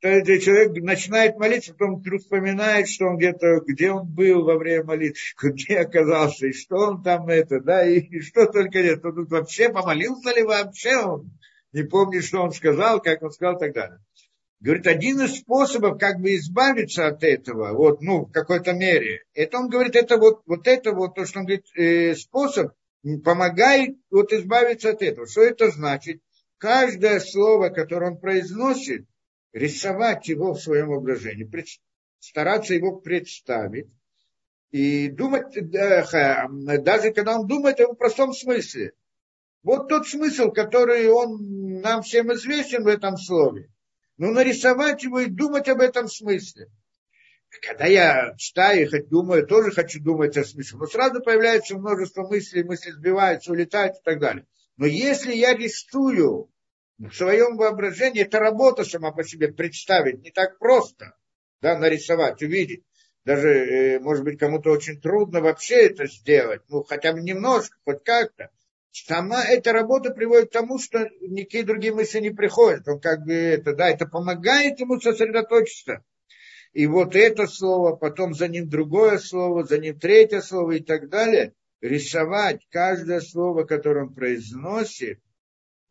[0.03, 5.79] человек начинает молиться, потом вспоминает, что он где-то, где он был во время молитвы, где
[5.79, 9.05] оказался, и что он там это, да, и, и что только нет.
[9.05, 11.31] Он тут вообще помолился ли вообще он?
[11.73, 13.99] Не помнит, что он сказал, как он сказал и так далее.
[14.61, 19.59] Говорит, один из способов как бы избавиться от этого, вот, ну, в какой-то мере, это
[19.59, 22.73] он говорит, это вот, вот это вот, то, что он говорит, э, способ
[23.25, 25.27] помогает вот избавиться от этого.
[25.27, 26.21] Что это значит?
[26.59, 29.07] Каждое слово, которое он произносит,
[29.53, 31.49] рисовать его в своем воображении,
[32.19, 33.89] стараться его представить
[34.71, 38.93] и думать, даже когда он думает в простом смысле.
[39.63, 43.71] Вот тот смысл, который он нам всем известен в этом слове.
[44.17, 46.69] Но нарисовать его и думать об этом смысле.
[47.67, 50.79] Когда я читаю и думаю, тоже хочу думать о смысле.
[50.79, 54.47] Но сразу появляется множество мыслей, мысли сбиваются, улетают и так далее.
[54.77, 56.49] Но если я рисую
[57.09, 61.17] в своем воображении это работа сама по себе представить не так просто,
[61.63, 62.85] да, нарисовать, увидеть.
[63.25, 68.05] Даже, э, может быть, кому-то очень трудно вообще это сделать, ну, хотя бы немножко, хоть
[68.05, 68.51] как-то.
[68.93, 72.87] Сама эта работа приводит к тому, что никакие другие мысли не приходят.
[72.89, 76.05] Он как бы это, да, это помогает ему сосредоточиться.
[76.73, 81.09] И вот это слово, потом за ним другое слово, за ним третье слово и так
[81.09, 81.55] далее.
[81.81, 85.21] Рисовать каждое слово, которое он произносит,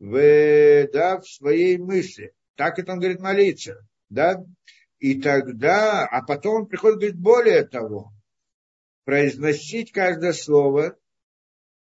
[0.00, 2.32] в, да, в своей мысли.
[2.56, 3.86] Так это он говорит молиться.
[4.08, 4.44] Да?
[4.98, 8.12] И тогда, а потом он приходит, говорит, более того,
[9.04, 10.96] произносить каждое слово,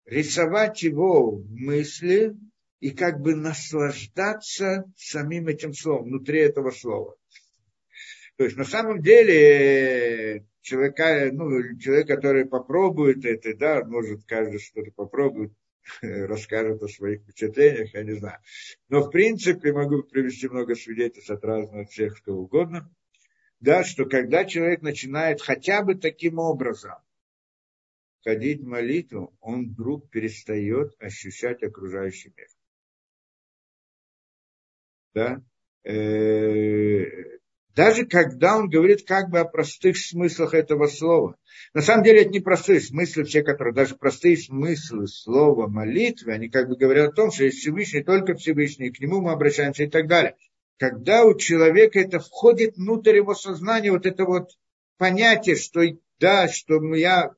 [0.05, 2.35] рисовать его в мысли
[2.81, 7.17] и как бы наслаждаться самим этим словом, внутри этого слова.
[8.37, 14.93] То есть на самом деле человека, ну, человек, который попробует это, да, может каждый что-то
[14.93, 15.53] попробует,
[16.03, 18.39] расскажет о своих впечатлениях, я не знаю.
[18.89, 22.91] Но в принципе могу привести много свидетельств от разных всех, кто угодно,
[23.61, 26.97] да, что когда человек начинает хотя бы таким образом
[28.23, 32.49] ходить в молитву, он вдруг перестает ощущать окружающий мир.
[35.15, 35.43] Да?
[37.79, 41.37] Даже когда он говорит как бы о простых смыслах этого слова.
[41.75, 46.49] На самом деле это не простые смыслы, все, которые даже простые смыслы слова молитвы, они
[46.49, 49.89] как бы говорят о том, что есть Всевышний, только Всевышний, к нему мы обращаемся и
[49.89, 50.35] так далее.
[50.77, 54.51] Когда у человека это входит внутрь его сознания, вот это вот
[54.97, 55.83] понятие, что
[56.19, 57.31] да, что я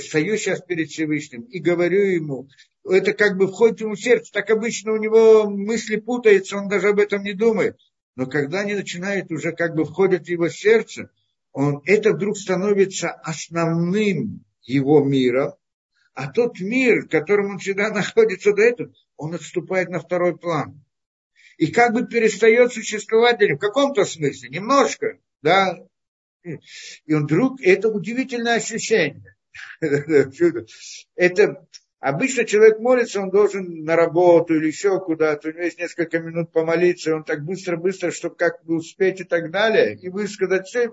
[0.00, 2.48] стою сейчас перед Всевышним и говорю ему,
[2.84, 6.88] это как бы входит ему в сердце, так обычно у него мысли путаются, он даже
[6.88, 7.76] об этом не думает
[8.16, 11.10] но когда они начинают уже как бы входят в его сердце,
[11.52, 15.54] он, это вдруг становится основным его миром,
[16.14, 20.84] а тот мир, в котором он всегда находится до этого, он отступает на второй план.
[21.56, 25.78] И как бы перестает существовать для него, в каком-то смысле, немножко, да.
[26.42, 29.36] И он вдруг, это удивительное ощущение.
[31.16, 31.66] Это
[32.00, 36.50] Обычно человек молится, он должен на работу или еще куда-то, у него есть несколько минут
[36.50, 40.90] помолиться, он так быстро-быстро, чтобы как бы успеть и так далее, и высказать все.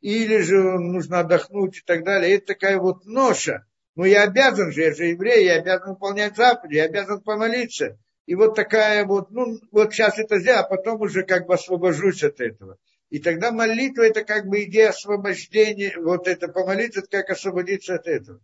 [0.00, 2.36] Или же нужно отдохнуть и так далее.
[2.36, 3.66] Это такая вот ноша.
[3.96, 7.98] Ну, я обязан же, я же еврей, я обязан выполнять заповеди, я обязан помолиться.
[8.24, 12.24] И вот такая вот, ну, вот сейчас это сделаю, а потом уже как бы освобожусь
[12.24, 12.78] от этого.
[13.10, 18.06] И тогда молитва это как бы идея освобождения, вот это помолиться, это как освободиться от
[18.06, 18.40] этого.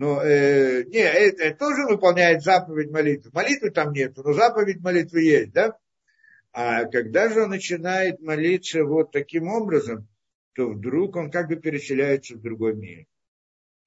[0.00, 3.30] Но э, не, это, это тоже выполняет заповедь молитвы.
[3.34, 5.76] Молитвы там нет, но заповедь молитвы есть, да?
[6.52, 10.08] А когда же он начинает молиться вот таким образом,
[10.54, 13.04] то вдруг он как бы переселяется в другой мир.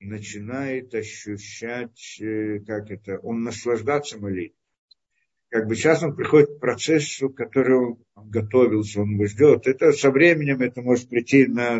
[0.01, 4.55] Начинает ощущать, э, как это, он наслаждаться молитвой.
[5.49, 9.65] Как бы сейчас он приходит к процессу, который он готовился, он его ждет.
[9.65, 11.79] Это со временем это может прийти на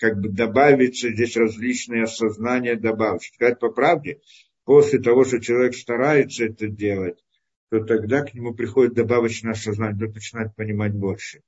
[0.00, 3.22] как бы добавиться здесь различные осознания добавить.
[3.34, 4.20] Сказать по правде,
[4.64, 7.22] после того, что человек старается это делать,
[7.70, 11.42] то тогда к нему приходит добавочное осознание, он начинает понимать больше.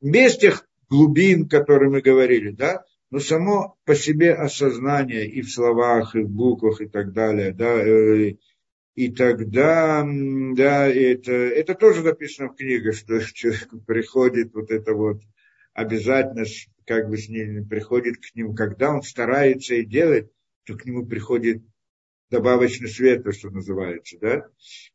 [0.00, 6.16] Без тех глубин, которые мы говорили, да, но само по себе осознание и в словах,
[6.16, 8.34] и в буквах, и так далее, да, э,
[8.94, 15.22] и тогда, да, это, это тоже написано в книге, что человеку приходит вот это вот
[15.72, 16.44] обязательно
[16.86, 20.32] как бы с ним приходит к нему, когда он старается и делает,
[20.64, 21.62] то к нему приходит
[22.30, 24.48] добавочный свет, то, что называется, да,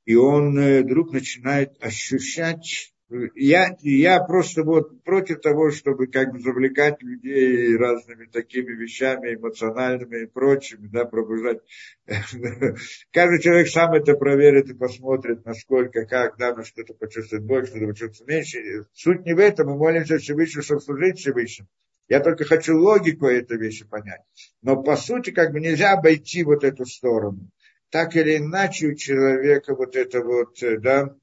[0.05, 2.93] и он э, вдруг начинает ощущать
[3.36, 10.24] я, я просто вот против того, чтобы как бы завлекать людей разными такими вещами эмоциональными
[10.24, 11.60] и прочими, да, пробуждать.
[13.12, 18.30] Каждый человек сам это проверит и посмотрит, насколько, как, да, что-то почувствует больше, что-то почувствует
[18.30, 18.86] меньше.
[18.94, 21.70] Суть не в этом, мы молимся Всевышнему, чтобы служить Всевышнему.
[22.10, 24.22] Я только хочу логику этой вещи понять.
[24.62, 27.50] Но по сути, как бы нельзя обойти вот эту сторону.
[27.90, 31.16] Так или иначе у человека вот это вот, э, да,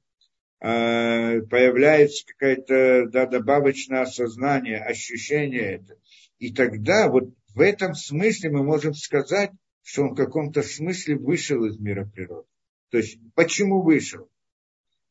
[0.59, 5.97] появляется какое-то да, добавочное осознание, ощущение это.
[6.39, 9.51] И тогда вот в этом смысле мы можем сказать,
[9.83, 12.47] что он в каком-то смысле вышел из мира природы.
[12.89, 14.29] То есть почему вышел?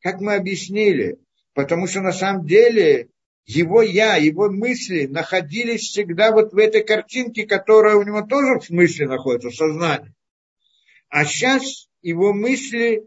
[0.01, 1.17] Как мы объяснили,
[1.53, 3.09] потому что на самом деле
[3.45, 8.65] его я, его мысли находились всегда вот в этой картинке, которая у него тоже в
[8.65, 10.13] смысле находится, в сознании.
[11.09, 13.03] А сейчас его мысли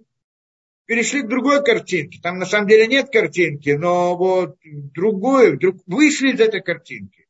[0.89, 2.19] перешли к другой картинке.
[2.23, 7.28] Там на самом деле нет картинки, но вот другое, вдруг вышли из этой картинки.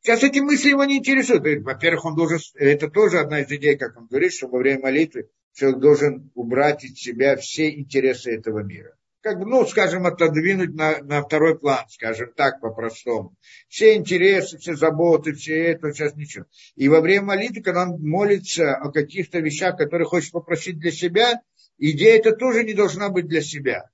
[0.00, 1.62] Сейчас эти мысли его не интересуют.
[1.62, 5.28] Во-первых, он должен, это тоже одна из идей, как он говорит, что во время молитвы
[5.52, 10.98] человек должен убрать из себя все интересы этого мира как бы, ну, скажем, отодвинуть на,
[11.02, 13.34] на второй план, скажем так, по-простому.
[13.68, 16.46] Все интересы, все заботы, все это, сейчас ничего.
[16.76, 21.42] И во время молитвы, когда он молится о каких-то вещах, которые хочет попросить для себя,
[21.78, 23.90] идея это тоже не должна быть для себя,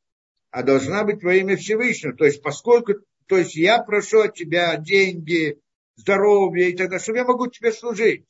[0.51, 2.15] а должна быть во имя Всевышнего.
[2.15, 2.95] То есть, поскольку,
[3.27, 5.59] то есть я прошу от тебя деньги,
[5.97, 8.25] здоровье и так далее, чтобы я могу тебе служить.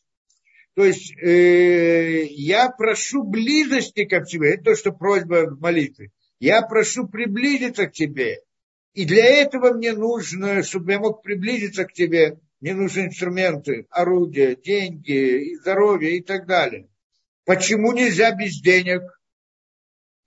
[0.75, 6.11] То есть э, я прошу близости к тебе, это то, что просьба молитвы.
[6.41, 8.41] Я прошу приблизиться к тебе.
[8.93, 14.57] И для этого мне нужно, чтобы я мог приблизиться к тебе, мне нужны инструменты, орудия,
[14.57, 16.89] деньги, здоровье и так далее.
[17.45, 19.03] Почему нельзя без денег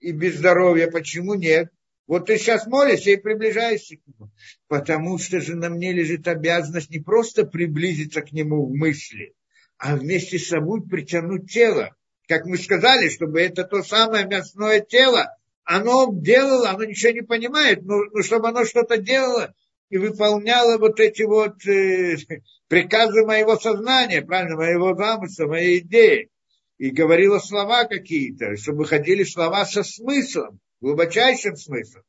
[0.00, 0.90] и без здоровья?
[0.90, 1.70] Почему нет?
[2.06, 4.30] Вот ты сейчас молишься и приближаешься к нему.
[4.66, 9.34] Потому что же на мне лежит обязанность не просто приблизиться к нему в мысли,
[9.76, 11.94] а вместе с собой притянуть тело.
[12.26, 17.84] Как мы сказали, чтобы это то самое мясное тело, оно делало, оно ничего не понимает,
[17.84, 19.54] но, но чтобы оно что-то делало
[19.90, 22.16] и выполняло вот эти вот э,
[22.68, 26.30] приказы моего сознания, правильно, моего замысла, моей идеи.
[26.78, 32.04] И говорило слова какие-то, чтобы ходили слова со смыслом глубочайшим смыслом.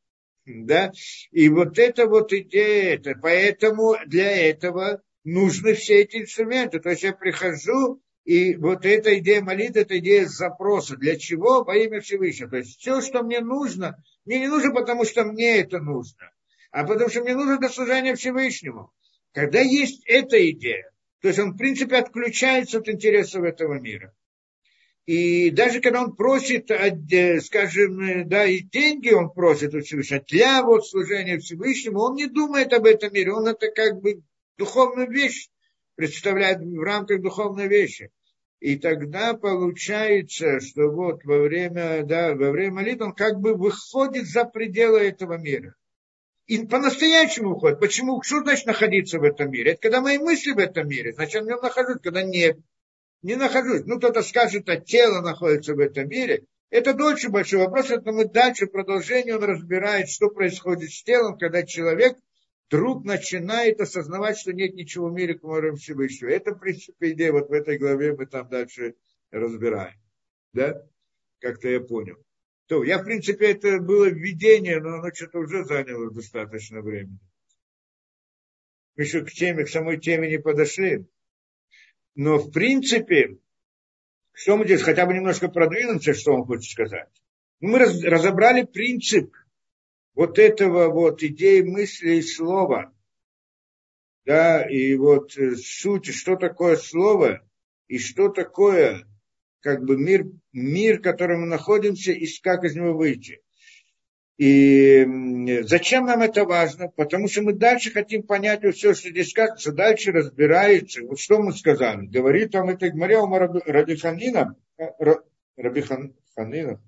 [0.45, 0.91] Да?
[1.31, 6.79] И вот это вот идея, это, поэтому для этого нужны все эти инструменты.
[6.79, 10.97] То есть я прихожу, и вот эта идея молитвы, это идея запроса.
[10.97, 11.63] Для чего?
[11.63, 12.49] Во имя Всевышнего.
[12.49, 16.31] То есть все, что мне нужно, мне не нужно, потому что мне это нужно,
[16.71, 18.91] а потому что мне нужно для служения Всевышнему.
[19.33, 20.91] Когда есть эта идея,
[21.21, 24.13] то есть он, в принципе, отключается от интересов этого мира.
[25.09, 30.23] И даже когда он просит, э, скажем, э, да, и деньги он просит у Всевышнего,
[30.27, 34.21] для вот служения Всевышнему, он не думает об этом мире, он это как бы
[34.59, 35.49] духовную вещь
[35.95, 38.11] представляет в рамках духовной вещи.
[38.59, 44.27] И тогда получается, что вот во время, да, во время молитвы он как бы выходит
[44.27, 45.73] за пределы этого мира.
[46.45, 47.79] И по-настоящему выходит.
[47.79, 48.21] Почему?
[48.21, 49.71] Что значит находиться в этом мире?
[49.71, 51.13] Это когда мои мысли в этом мире.
[51.13, 52.59] Значит, я в нем нахожусь, когда нет
[53.21, 53.85] не нахожусь.
[53.85, 56.45] Ну, кто-то скажет, а тело находится в этом мире.
[56.69, 61.37] Это дольше большой вопрос, это мы дальше в продолжении он разбирает, что происходит с телом,
[61.37, 62.15] когда человек
[62.67, 66.29] вдруг начинает осознавать, что нет ничего в мире, кроме Всевышнего.
[66.29, 68.95] Это, в принципе, идея, вот в этой главе мы там дальше
[69.31, 69.95] разбираем.
[70.53, 70.85] Да?
[71.39, 72.17] Как-то я понял.
[72.67, 77.17] То, я, в принципе, это было введение, но оно что-то уже заняло достаточно времени.
[78.95, 81.07] Мы еще к теме, к самой теме не подошли.
[82.21, 83.37] Но в принципе,
[84.33, 87.07] что мы здесь хотя бы немножко продвинемся, что он хочет сказать.
[87.61, 89.33] Мы раз, разобрали принцип
[90.15, 92.93] вот этого вот идеи мысли и слова.
[94.25, 97.41] Да, и вот э, суть, что такое слово
[97.87, 99.07] и что такое
[99.61, 103.41] как бы мир, мир, в котором мы находимся, и как из него выйти.
[104.39, 105.05] И
[105.63, 106.87] зачем нам это важно?
[106.87, 111.01] Потому что мы дальше хотим понять все, что здесь сказано, дальше разбирается.
[111.03, 112.05] Вот что мы сказали.
[112.07, 114.55] Говорит там это Гмаря Рабиханина,
[115.57, 116.81] Рабиханина,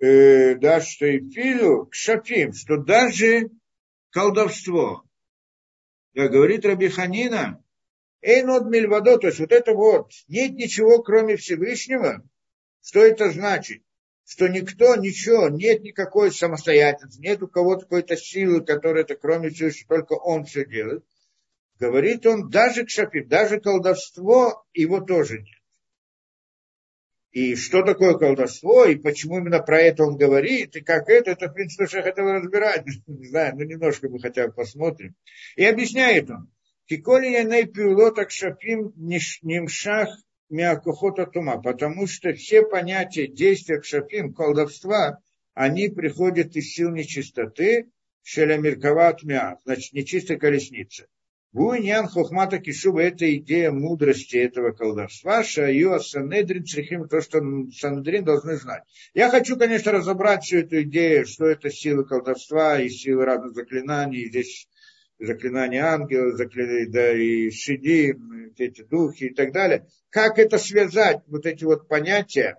[0.00, 3.50] э, да, что и филю к шафим, что даже
[4.10, 5.04] колдовство,
[6.14, 7.62] да, говорит Рабиханина,
[8.20, 12.28] Эйнод Мильвадо, то есть вот это вот, нет ничего, кроме Всевышнего.
[12.82, 13.84] Что это значит?
[14.30, 19.96] Что никто, ничего, нет никакой самостоятельности, нет у кого-то какой-то силы, которая это кроме Всевышнего,
[19.96, 21.04] только он все делает.
[21.80, 25.58] Говорит он, даже к шапи, даже колдовство его тоже нет.
[27.32, 31.48] И что такое колдовство, и почему именно про это он говорит, и как это, это,
[31.48, 32.86] в принципе, что я хотел разбирать.
[33.08, 35.16] Не знаю, ну немножко мы хотя бы посмотрим.
[35.56, 36.52] И объясняет он.
[36.86, 40.08] Киколи я не пиулотак шапим нимшах
[40.50, 45.20] Миакухота Тума, потому что все понятия действия кшафим, колдовства,
[45.54, 47.88] они приходят из сил нечистоты,
[48.22, 51.06] шелямиркават мя, значит, нечистой колесницы.
[51.52, 57.40] Буйнян хохмата кишуба– это идея мудрости этого колдовства, шаю санедрин црихим, то, что
[57.72, 58.84] санедрин должны знать.
[59.14, 64.28] Я хочу, конечно, разобрать всю эту идею, что это сила колдовства и силы разных заклинаний.
[64.28, 64.68] Здесь
[65.20, 68.14] заклинания ангела, заклинания, да, и шиди,
[68.56, 69.86] эти духи и так далее.
[70.08, 72.56] Как это связать, вот эти вот понятия,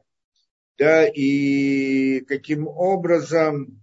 [0.78, 3.82] да, и каким образом,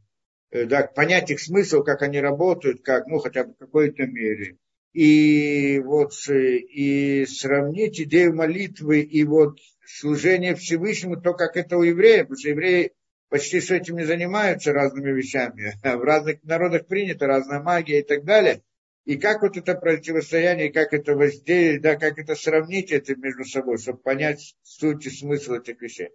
[0.50, 4.56] э, да, понять их смысл, как они работают, как, ну, хотя бы в какой-то мере.
[4.92, 12.22] И вот, и сравнить идею молитвы и вот служение Всевышнему, то, как это у евреев,
[12.22, 12.92] потому что евреи
[13.28, 15.74] почти с этим не занимаются разными вещами.
[15.82, 18.62] В разных народах принято разная магия и так далее
[19.08, 23.78] и как вот это противостояние, как это воздействие, да, как это сравнить это между собой,
[23.78, 26.10] чтобы понять суть и смысл этих вещей.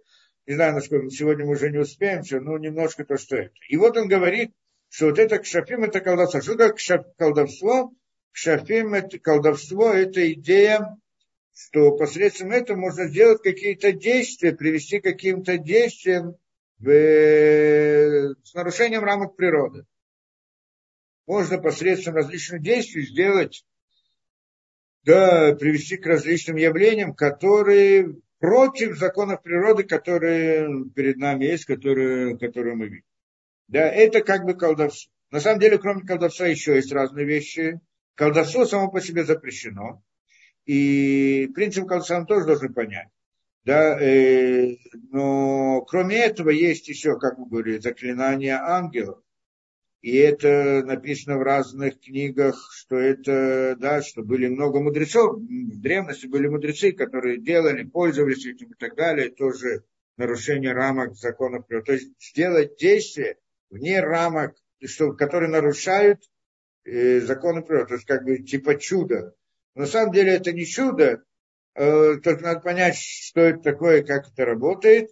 [0.46, 3.50] Не знаю, насколько сегодня мы уже не успеем все, но немножко то, что это.
[3.68, 4.52] И вот он говорит,
[4.90, 6.40] что вот это кшафим, это колдовство.
[6.40, 7.92] Что такое колдовство?
[8.30, 10.96] Кшафим, это колдовство, это идея,
[11.52, 16.36] что посредством этого можно сделать какие-то действия, привести к каким-то действиям
[16.78, 19.84] в, с нарушением рамок природы
[21.26, 23.64] можно посредством различных действий сделать
[25.04, 32.74] да, привести к различным явлениям, которые против законов природы, которые перед нами есть, которые, которые
[32.74, 33.04] мы видим.
[33.68, 35.10] Да, это как бы колдовство.
[35.30, 37.80] На самом деле, кроме колдовства, еще есть разные вещи.
[38.14, 40.02] Колдовство само по себе запрещено.
[40.64, 43.08] И принцип колдовства мы тоже должны понять.
[43.64, 44.76] Да, э,
[45.10, 49.20] но кроме этого есть еще, как мы говорили, заклинания ангелов.
[50.04, 55.38] И это написано в разных книгах, что это, да, что были много мудрецов.
[55.38, 59.30] В древности были мудрецы, которые делали, пользовались этим и так далее.
[59.30, 59.82] Тоже
[60.18, 61.64] нарушение рамок законов.
[61.68, 63.38] То есть сделать действие
[63.70, 64.54] вне рамок,
[64.84, 66.20] что, которые нарушают
[66.84, 67.86] э, законы природы.
[67.86, 69.34] То есть как бы типа чудо.
[69.74, 71.24] на самом деле это не чудо,
[71.76, 75.08] э, только надо понять, что это такое, как это работает.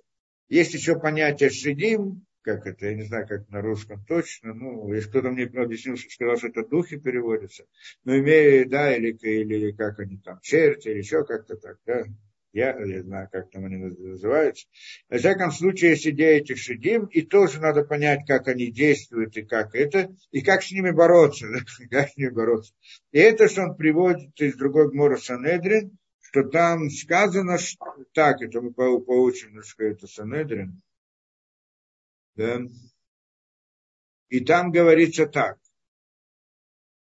[0.50, 5.08] Есть еще понятие шедим, как это, я не знаю, как на русском точно, ну, если
[5.08, 7.64] кто-то мне объяснил, что сказал, что это духи переводятся,
[8.04, 12.04] но имея, да, или, или как они там, черти, или еще как-то так, да,
[12.52, 14.66] я, я знаю, как там они называются.
[15.08, 19.42] На всяком случае, есть идея этих шедим, и тоже надо понять, как они действуют, и
[19.42, 21.46] как это, и как с ними бороться,
[21.90, 22.74] как с ними бороться.
[23.10, 28.60] И это, что он приводит из другой Гмора Санедрин, что там сказано, что, так, это
[28.60, 30.82] мы поучим, что это Санедрин,
[32.36, 32.60] да?
[34.28, 35.58] И там говорится так.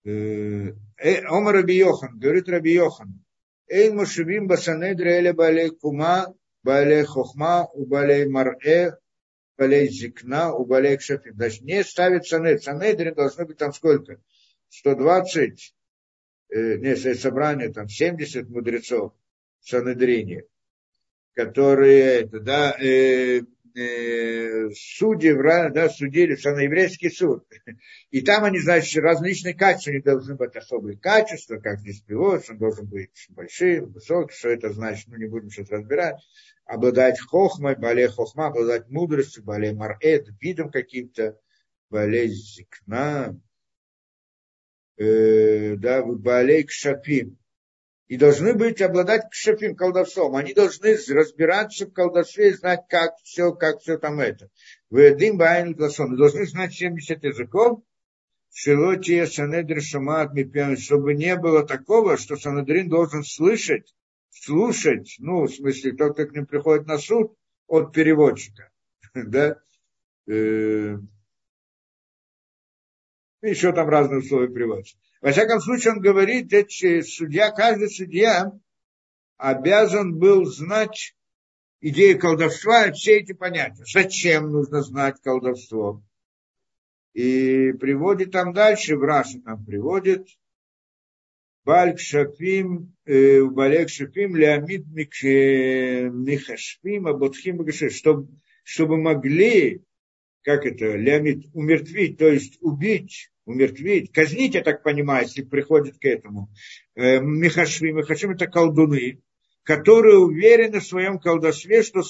[0.03, 3.23] Э, э, Омар Раби Йохан, говорит Раби Йохан,
[3.67, 6.33] Эйн Мушевим Басанедре Эле Балей Кума,
[6.63, 8.97] Балей Хохма, у Балей Мар'э,
[9.57, 11.35] Балей Зикна, у Балей Кшафим.
[11.35, 12.63] Значит, не ставит Санед.
[12.63, 14.19] Санедре должно быть там сколько?
[14.69, 15.75] 120,
[16.49, 19.13] э, не, собрание, там 70 мудрецов
[19.61, 19.69] в
[21.33, 23.41] которые, это, да, э,
[23.73, 25.33] судьи,
[25.71, 27.45] да, судили, что на еврейский суд.
[28.09, 32.59] И там они, значит, различные качества, не должны быть особые качества, как здесь приводится, он
[32.59, 36.17] должен быть большим, высоким, что это значит, ну не будем сейчас разбирать.
[36.65, 41.37] Обладать хохмой, более хохма, обладать мудростью, более марет, видом каким-то,
[41.89, 43.37] более зикна,
[44.97, 47.37] э, да, более кшапим
[48.11, 50.35] и должны быть обладать кшефим, колдовством.
[50.35, 54.49] Они должны разбираться в колдовстве и знать, как все, как все там это.
[54.89, 56.17] Вы один байн гласон.
[56.17, 57.81] Должны знать 70 языков,
[58.53, 60.33] Шилотия Санедр Шамат
[60.77, 63.95] чтобы не было такого, что Санедрин должен слышать,
[64.29, 67.33] слушать, ну, в смысле, тот, кто к ним приходит на суд,
[67.67, 68.71] от переводчика.
[69.13, 69.57] да?
[70.27, 70.97] Э,
[73.41, 74.97] еще там разные условия приводятся.
[75.21, 78.51] Во всяком случае, он говорит, что судья, каждый судья
[79.37, 81.15] обязан был знать
[81.79, 83.83] идею колдовства и все эти понятия.
[83.85, 86.01] Зачем нужно знать колдовство?
[87.13, 90.27] И приводит там дальше, в Раши там приводит,
[91.65, 94.87] Бальк Шапим, э, Балек Шапим, Леомид
[96.11, 98.27] Михашпим, Аботхим чтобы,
[98.63, 99.83] чтобы могли,
[100.43, 106.05] как это, Леомид, умертвить, то есть убить умертвить, казнить, я так понимаю, если приходит к
[106.05, 106.49] этому.
[106.95, 109.21] Э, Михашви, Михашвим это колдуны,
[109.63, 112.03] которые уверены в своем колдовстве, что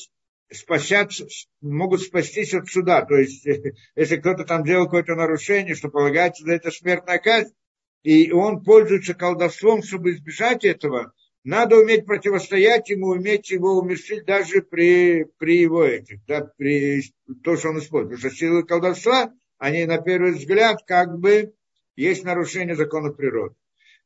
[0.52, 1.12] спасят,
[1.62, 3.04] могут спастись от суда.
[3.06, 3.46] То есть,
[3.96, 7.54] если кто-то там делал какое-то нарушение, что полагается за это смертная казнь,
[8.04, 11.14] и он пользуется колдовством, чтобы избежать этого,
[11.44, 17.04] надо уметь противостоять ему, уметь его умерщить даже при, при его этих, да, при
[17.44, 18.18] то, что он использует.
[18.18, 21.54] Потому что силы колдовства они на первый взгляд как бы
[21.96, 23.56] есть нарушение закона природы.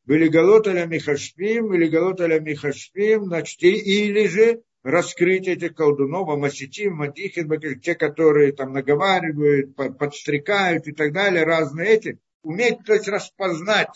[0.03, 7.49] Были галоталя михашпим, или галоталя михашпим, значит, или же раскрыть этих колдунов, амаситим, мадихин,
[7.81, 13.89] те, которые там наговаривают, подстрекают и так далее, разные эти, уметь, то есть распознать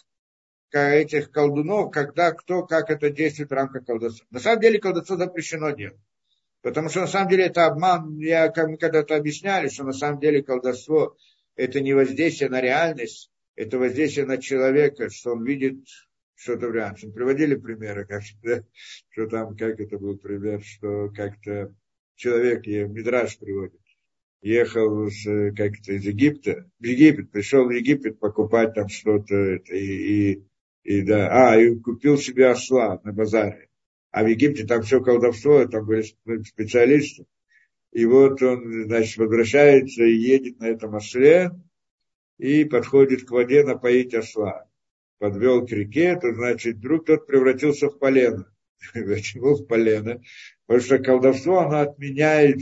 [0.78, 4.26] этих колдунов, когда кто, как это действует в рамках колдовства.
[4.30, 6.00] На самом деле колдовство запрещено делать.
[6.62, 10.44] Потому что на самом деле это обман, я как когда-то объясняли, что на самом деле
[10.44, 11.16] колдовство
[11.56, 15.86] это не воздействие на реальность, это воздействие на человека, что он видит
[16.36, 17.12] что-то в реальности.
[17.12, 18.24] Приводили примеры, как,
[19.10, 21.74] что там, как это был пример, что как-то
[22.16, 23.80] человек, Мидраш приводит,
[24.42, 25.24] ехал с,
[25.56, 30.44] как-то из Египта, в Египет, пришел в Египет покупать там что-то, и, и,
[30.84, 33.70] и, да, а, и купил себе осла на базаре.
[34.12, 36.04] А в Египте там все колдовство, там были
[36.44, 37.26] специалисты.
[37.92, 41.52] И вот он, значит, возвращается и едет на этом осле,
[42.38, 44.66] и подходит к воде напоить осла.
[45.20, 48.46] Подвел к реке, то значит, вдруг тот превратился в полено.
[48.94, 50.22] Почему в полено?
[50.66, 52.62] Потому что колдовство, оно отменяет,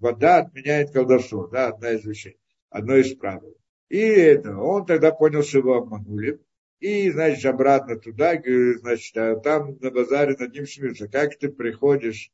[0.00, 2.38] вода отменяет колдовство, да, одна из вещей,
[2.70, 3.56] одно из правил.
[3.88, 6.40] И это, он тогда понял, что его обманули.
[6.80, 8.40] И, значит, обратно туда,
[8.80, 11.08] значит, а там на базаре над ним смеются.
[11.08, 12.30] Как ты приходишь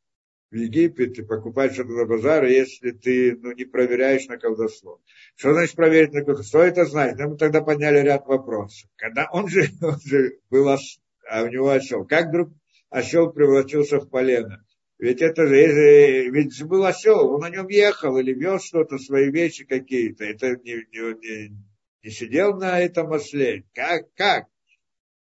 [0.50, 5.00] в Египет и покупаешь что-то на базаре, если ты ну, не проверяешь на колдовство.
[5.34, 6.60] Что значит проверить на колдовство?
[6.60, 7.18] Что это значит?
[7.18, 8.88] Мы тогда подняли ряд вопросов.
[8.96, 12.06] Когда он же, он же был, а у него осел.
[12.06, 12.50] Как вдруг
[12.90, 14.64] осел превратился в полено?
[14.98, 19.64] Ведь это же, ведь был осел, он на нем ехал или вез что-то, свои вещи
[19.64, 20.24] какие-то.
[20.24, 21.56] Это не, не, не,
[22.04, 23.64] не сидел на этом осле.
[23.72, 24.46] Как, как?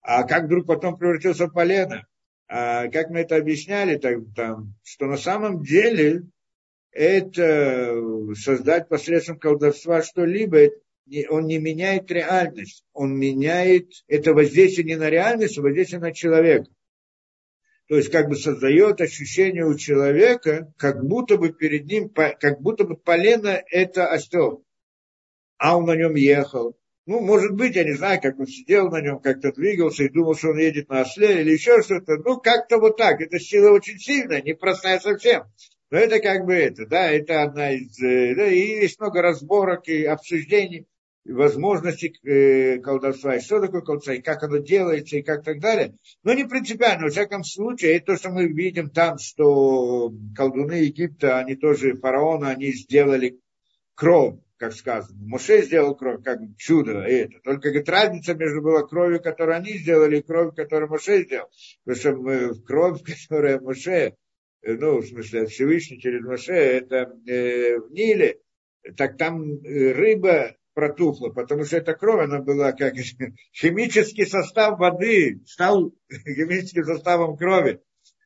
[0.01, 2.05] А как вдруг потом превратился в полено?
[2.49, 6.23] А как мы это объясняли, так, там, что на самом деле
[6.91, 7.95] это
[8.35, 10.71] создать посредством колдовства что-либо,
[11.29, 16.69] он не меняет реальность, он меняет это воздействие не на реальность, а воздействие на человека.
[17.87, 22.83] То есть как бы создает ощущение у человека, как будто бы перед ним, как будто
[22.83, 24.65] бы полено это осел,
[25.57, 26.75] а он на нем ехал.
[27.05, 30.35] Ну, может быть, я не знаю, как он сидел на нем, как-то двигался и думал,
[30.35, 32.17] что он едет на осле или еще что-то.
[32.17, 33.19] Ну, как-то вот так.
[33.19, 35.43] Это сила очень сильная, непростая совсем.
[35.91, 38.01] Но это как бы это, да, это одна из...
[38.01, 40.87] Э, да, и есть много разборок и обсуждений
[41.25, 45.95] возможности э, колдовства, и что такое колдовство, и как оно делается, и как так далее.
[46.23, 51.55] Но не принципиально, во всяком случае, то, что мы видим там, что колдуны Египта, они
[51.55, 53.39] тоже, фараона, они сделали
[53.95, 55.19] кровь, как сказано.
[55.25, 57.37] Моше сделал кровь, как чудо это.
[57.43, 61.49] Только говорит, разница между была кровью, которую они сделали, и кровью, которую Моше сделал.
[61.83, 64.15] Потому что мы, кровь, которая Моше,
[64.61, 68.39] э, ну, в смысле, Всевышний через Моше, это э, в Ниле,
[68.95, 72.93] так там э, рыба протухла, потому что эта кровь, она была как
[73.53, 77.81] химический состав воды, стал химическим составом крови.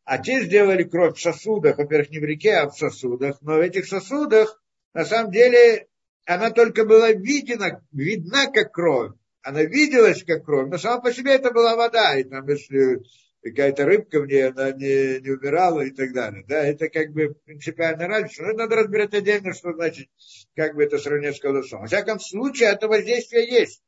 [0.05, 3.59] А те сделали кровь в сосудах, во-первых, не в реке, а в сосудах, но в
[3.59, 4.61] этих сосудах,
[4.93, 5.87] на самом деле,
[6.27, 9.13] она только была видена, видна как кровь.
[9.41, 12.19] Она виделась как кровь, но сама по себе это была вода.
[12.19, 13.01] И там, если
[13.41, 16.43] какая-то рыбка в ней, она не, не умирала и так далее.
[16.45, 18.43] Да, это как бы принципиально разница.
[18.43, 20.09] Но надо разбирать отдельно, что значит,
[20.53, 21.81] как бы это сравнить с колдовством.
[21.81, 23.81] Во всяком случае, это воздействие есть.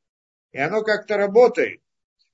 [0.53, 1.81] И оно как-то работает.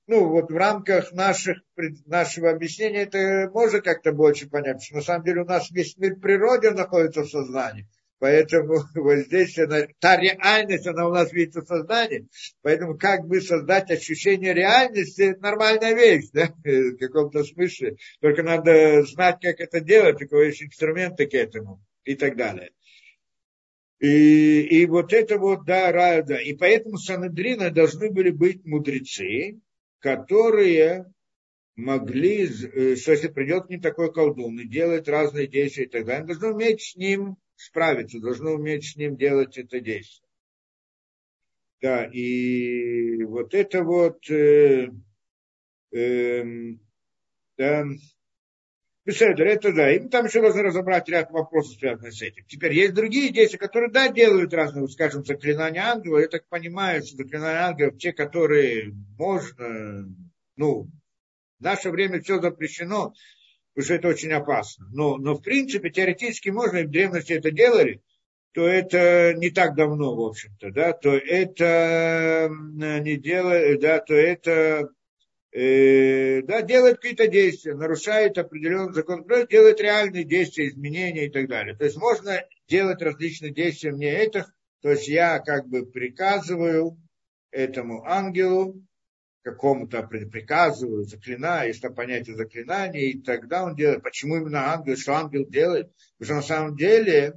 [0.06, 1.58] Ну, вот в рамках наших,
[2.06, 6.14] нашего объяснения это можно как-то больше понять, что на самом деле у нас весь мир
[6.14, 7.88] природы находится в сознании.
[8.18, 9.86] Поэтому воздействие на...
[9.98, 12.28] Та реальность, она у нас видит в сознании.
[12.62, 17.96] Поэтому как бы создать ощущение реальности, это нормальная вещь, да, в каком-то смысле.
[18.20, 22.70] Только надо знать, как это делать, у кого есть инструменты к этому и так далее.
[23.98, 26.36] И, и вот это вот, да, рада.
[26.36, 29.58] И поэтому Санедрина должны были быть мудрецы,
[30.00, 31.06] которые
[31.76, 36.04] могли, э, что если придет к ним такой колдун и делает разные действия и так
[36.04, 40.28] далее, должны уметь с ним справиться, должны уметь с ним делать это действие.
[41.80, 44.88] Да, и вот это вот, э,
[45.92, 46.44] э,
[47.58, 47.84] да,
[49.06, 49.92] Беседер, это да.
[49.94, 52.44] И там еще должны разобрать ряд вопросов, связанных с этим.
[52.48, 56.18] Теперь есть другие действия, которые, да, делают разные, скажем, заклинания ангела.
[56.18, 60.12] Я так понимаю, что заклинания ангелов, те, которые можно,
[60.56, 60.90] ну,
[61.60, 63.14] в наше время все запрещено,
[63.76, 64.86] потому что это очень опасно.
[64.90, 68.00] Но, но в принципе, теоретически можно, и в древности это делали,
[68.52, 74.88] то это не так давно, в общем-то, да, то это не делает, да, то это
[75.52, 81.76] э, да, делает какие-то действия, нарушает определенный закон, делает реальные действия, изменения и так далее.
[81.76, 84.50] То есть можно делать различные действия мне этих,
[84.80, 86.96] то есть я как бы приказываю
[87.50, 88.82] этому ангелу,
[89.46, 94.02] какому-то приказываю, заклинаю, есть там понятие заклинания, и тогда он делает.
[94.02, 95.92] Почему именно ангел, что ангел делает?
[96.18, 97.34] Потому что на самом деле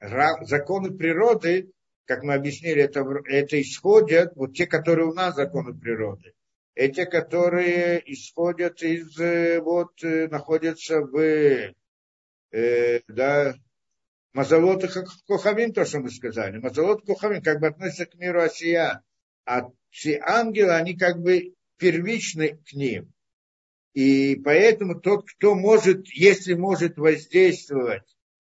[0.00, 1.70] законы природы,
[2.06, 6.32] как мы объяснили, это, это исходят, вот те, которые у нас законы природы,
[6.74, 11.16] эти, которые исходят из, э, вот, э, находятся в,
[12.50, 13.54] э, да,
[14.32, 14.82] Мазалот
[15.28, 16.58] Кохавин, то, что мы сказали.
[16.58, 19.04] Мазалот Кохавин как бы относится к миру Осия.
[19.46, 23.12] А все ангелы, они как бы первичны к ним.
[23.92, 28.02] И поэтому тот, кто может, если может воздействовать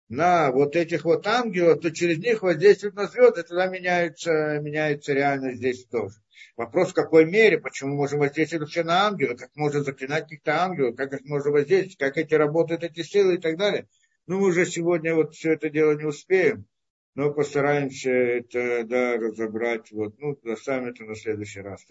[0.07, 5.57] на вот этих вот ангелов, то через них воздействует на звезды, тогда меняется, меняется реальность
[5.57, 6.15] здесь тоже.
[6.57, 10.95] Вопрос, в какой мере, почему можем воздействовать вообще на ангелов, как можно заклинать каких-то ангелов,
[10.95, 13.87] как их можно воздействовать, как эти работают эти силы и так далее.
[14.27, 16.67] Ну, мы уже сегодня вот все это дело не успеем
[17.15, 19.91] но постараемся это да, разобрать.
[19.91, 21.85] Вот, ну, оставим это на следующий раз.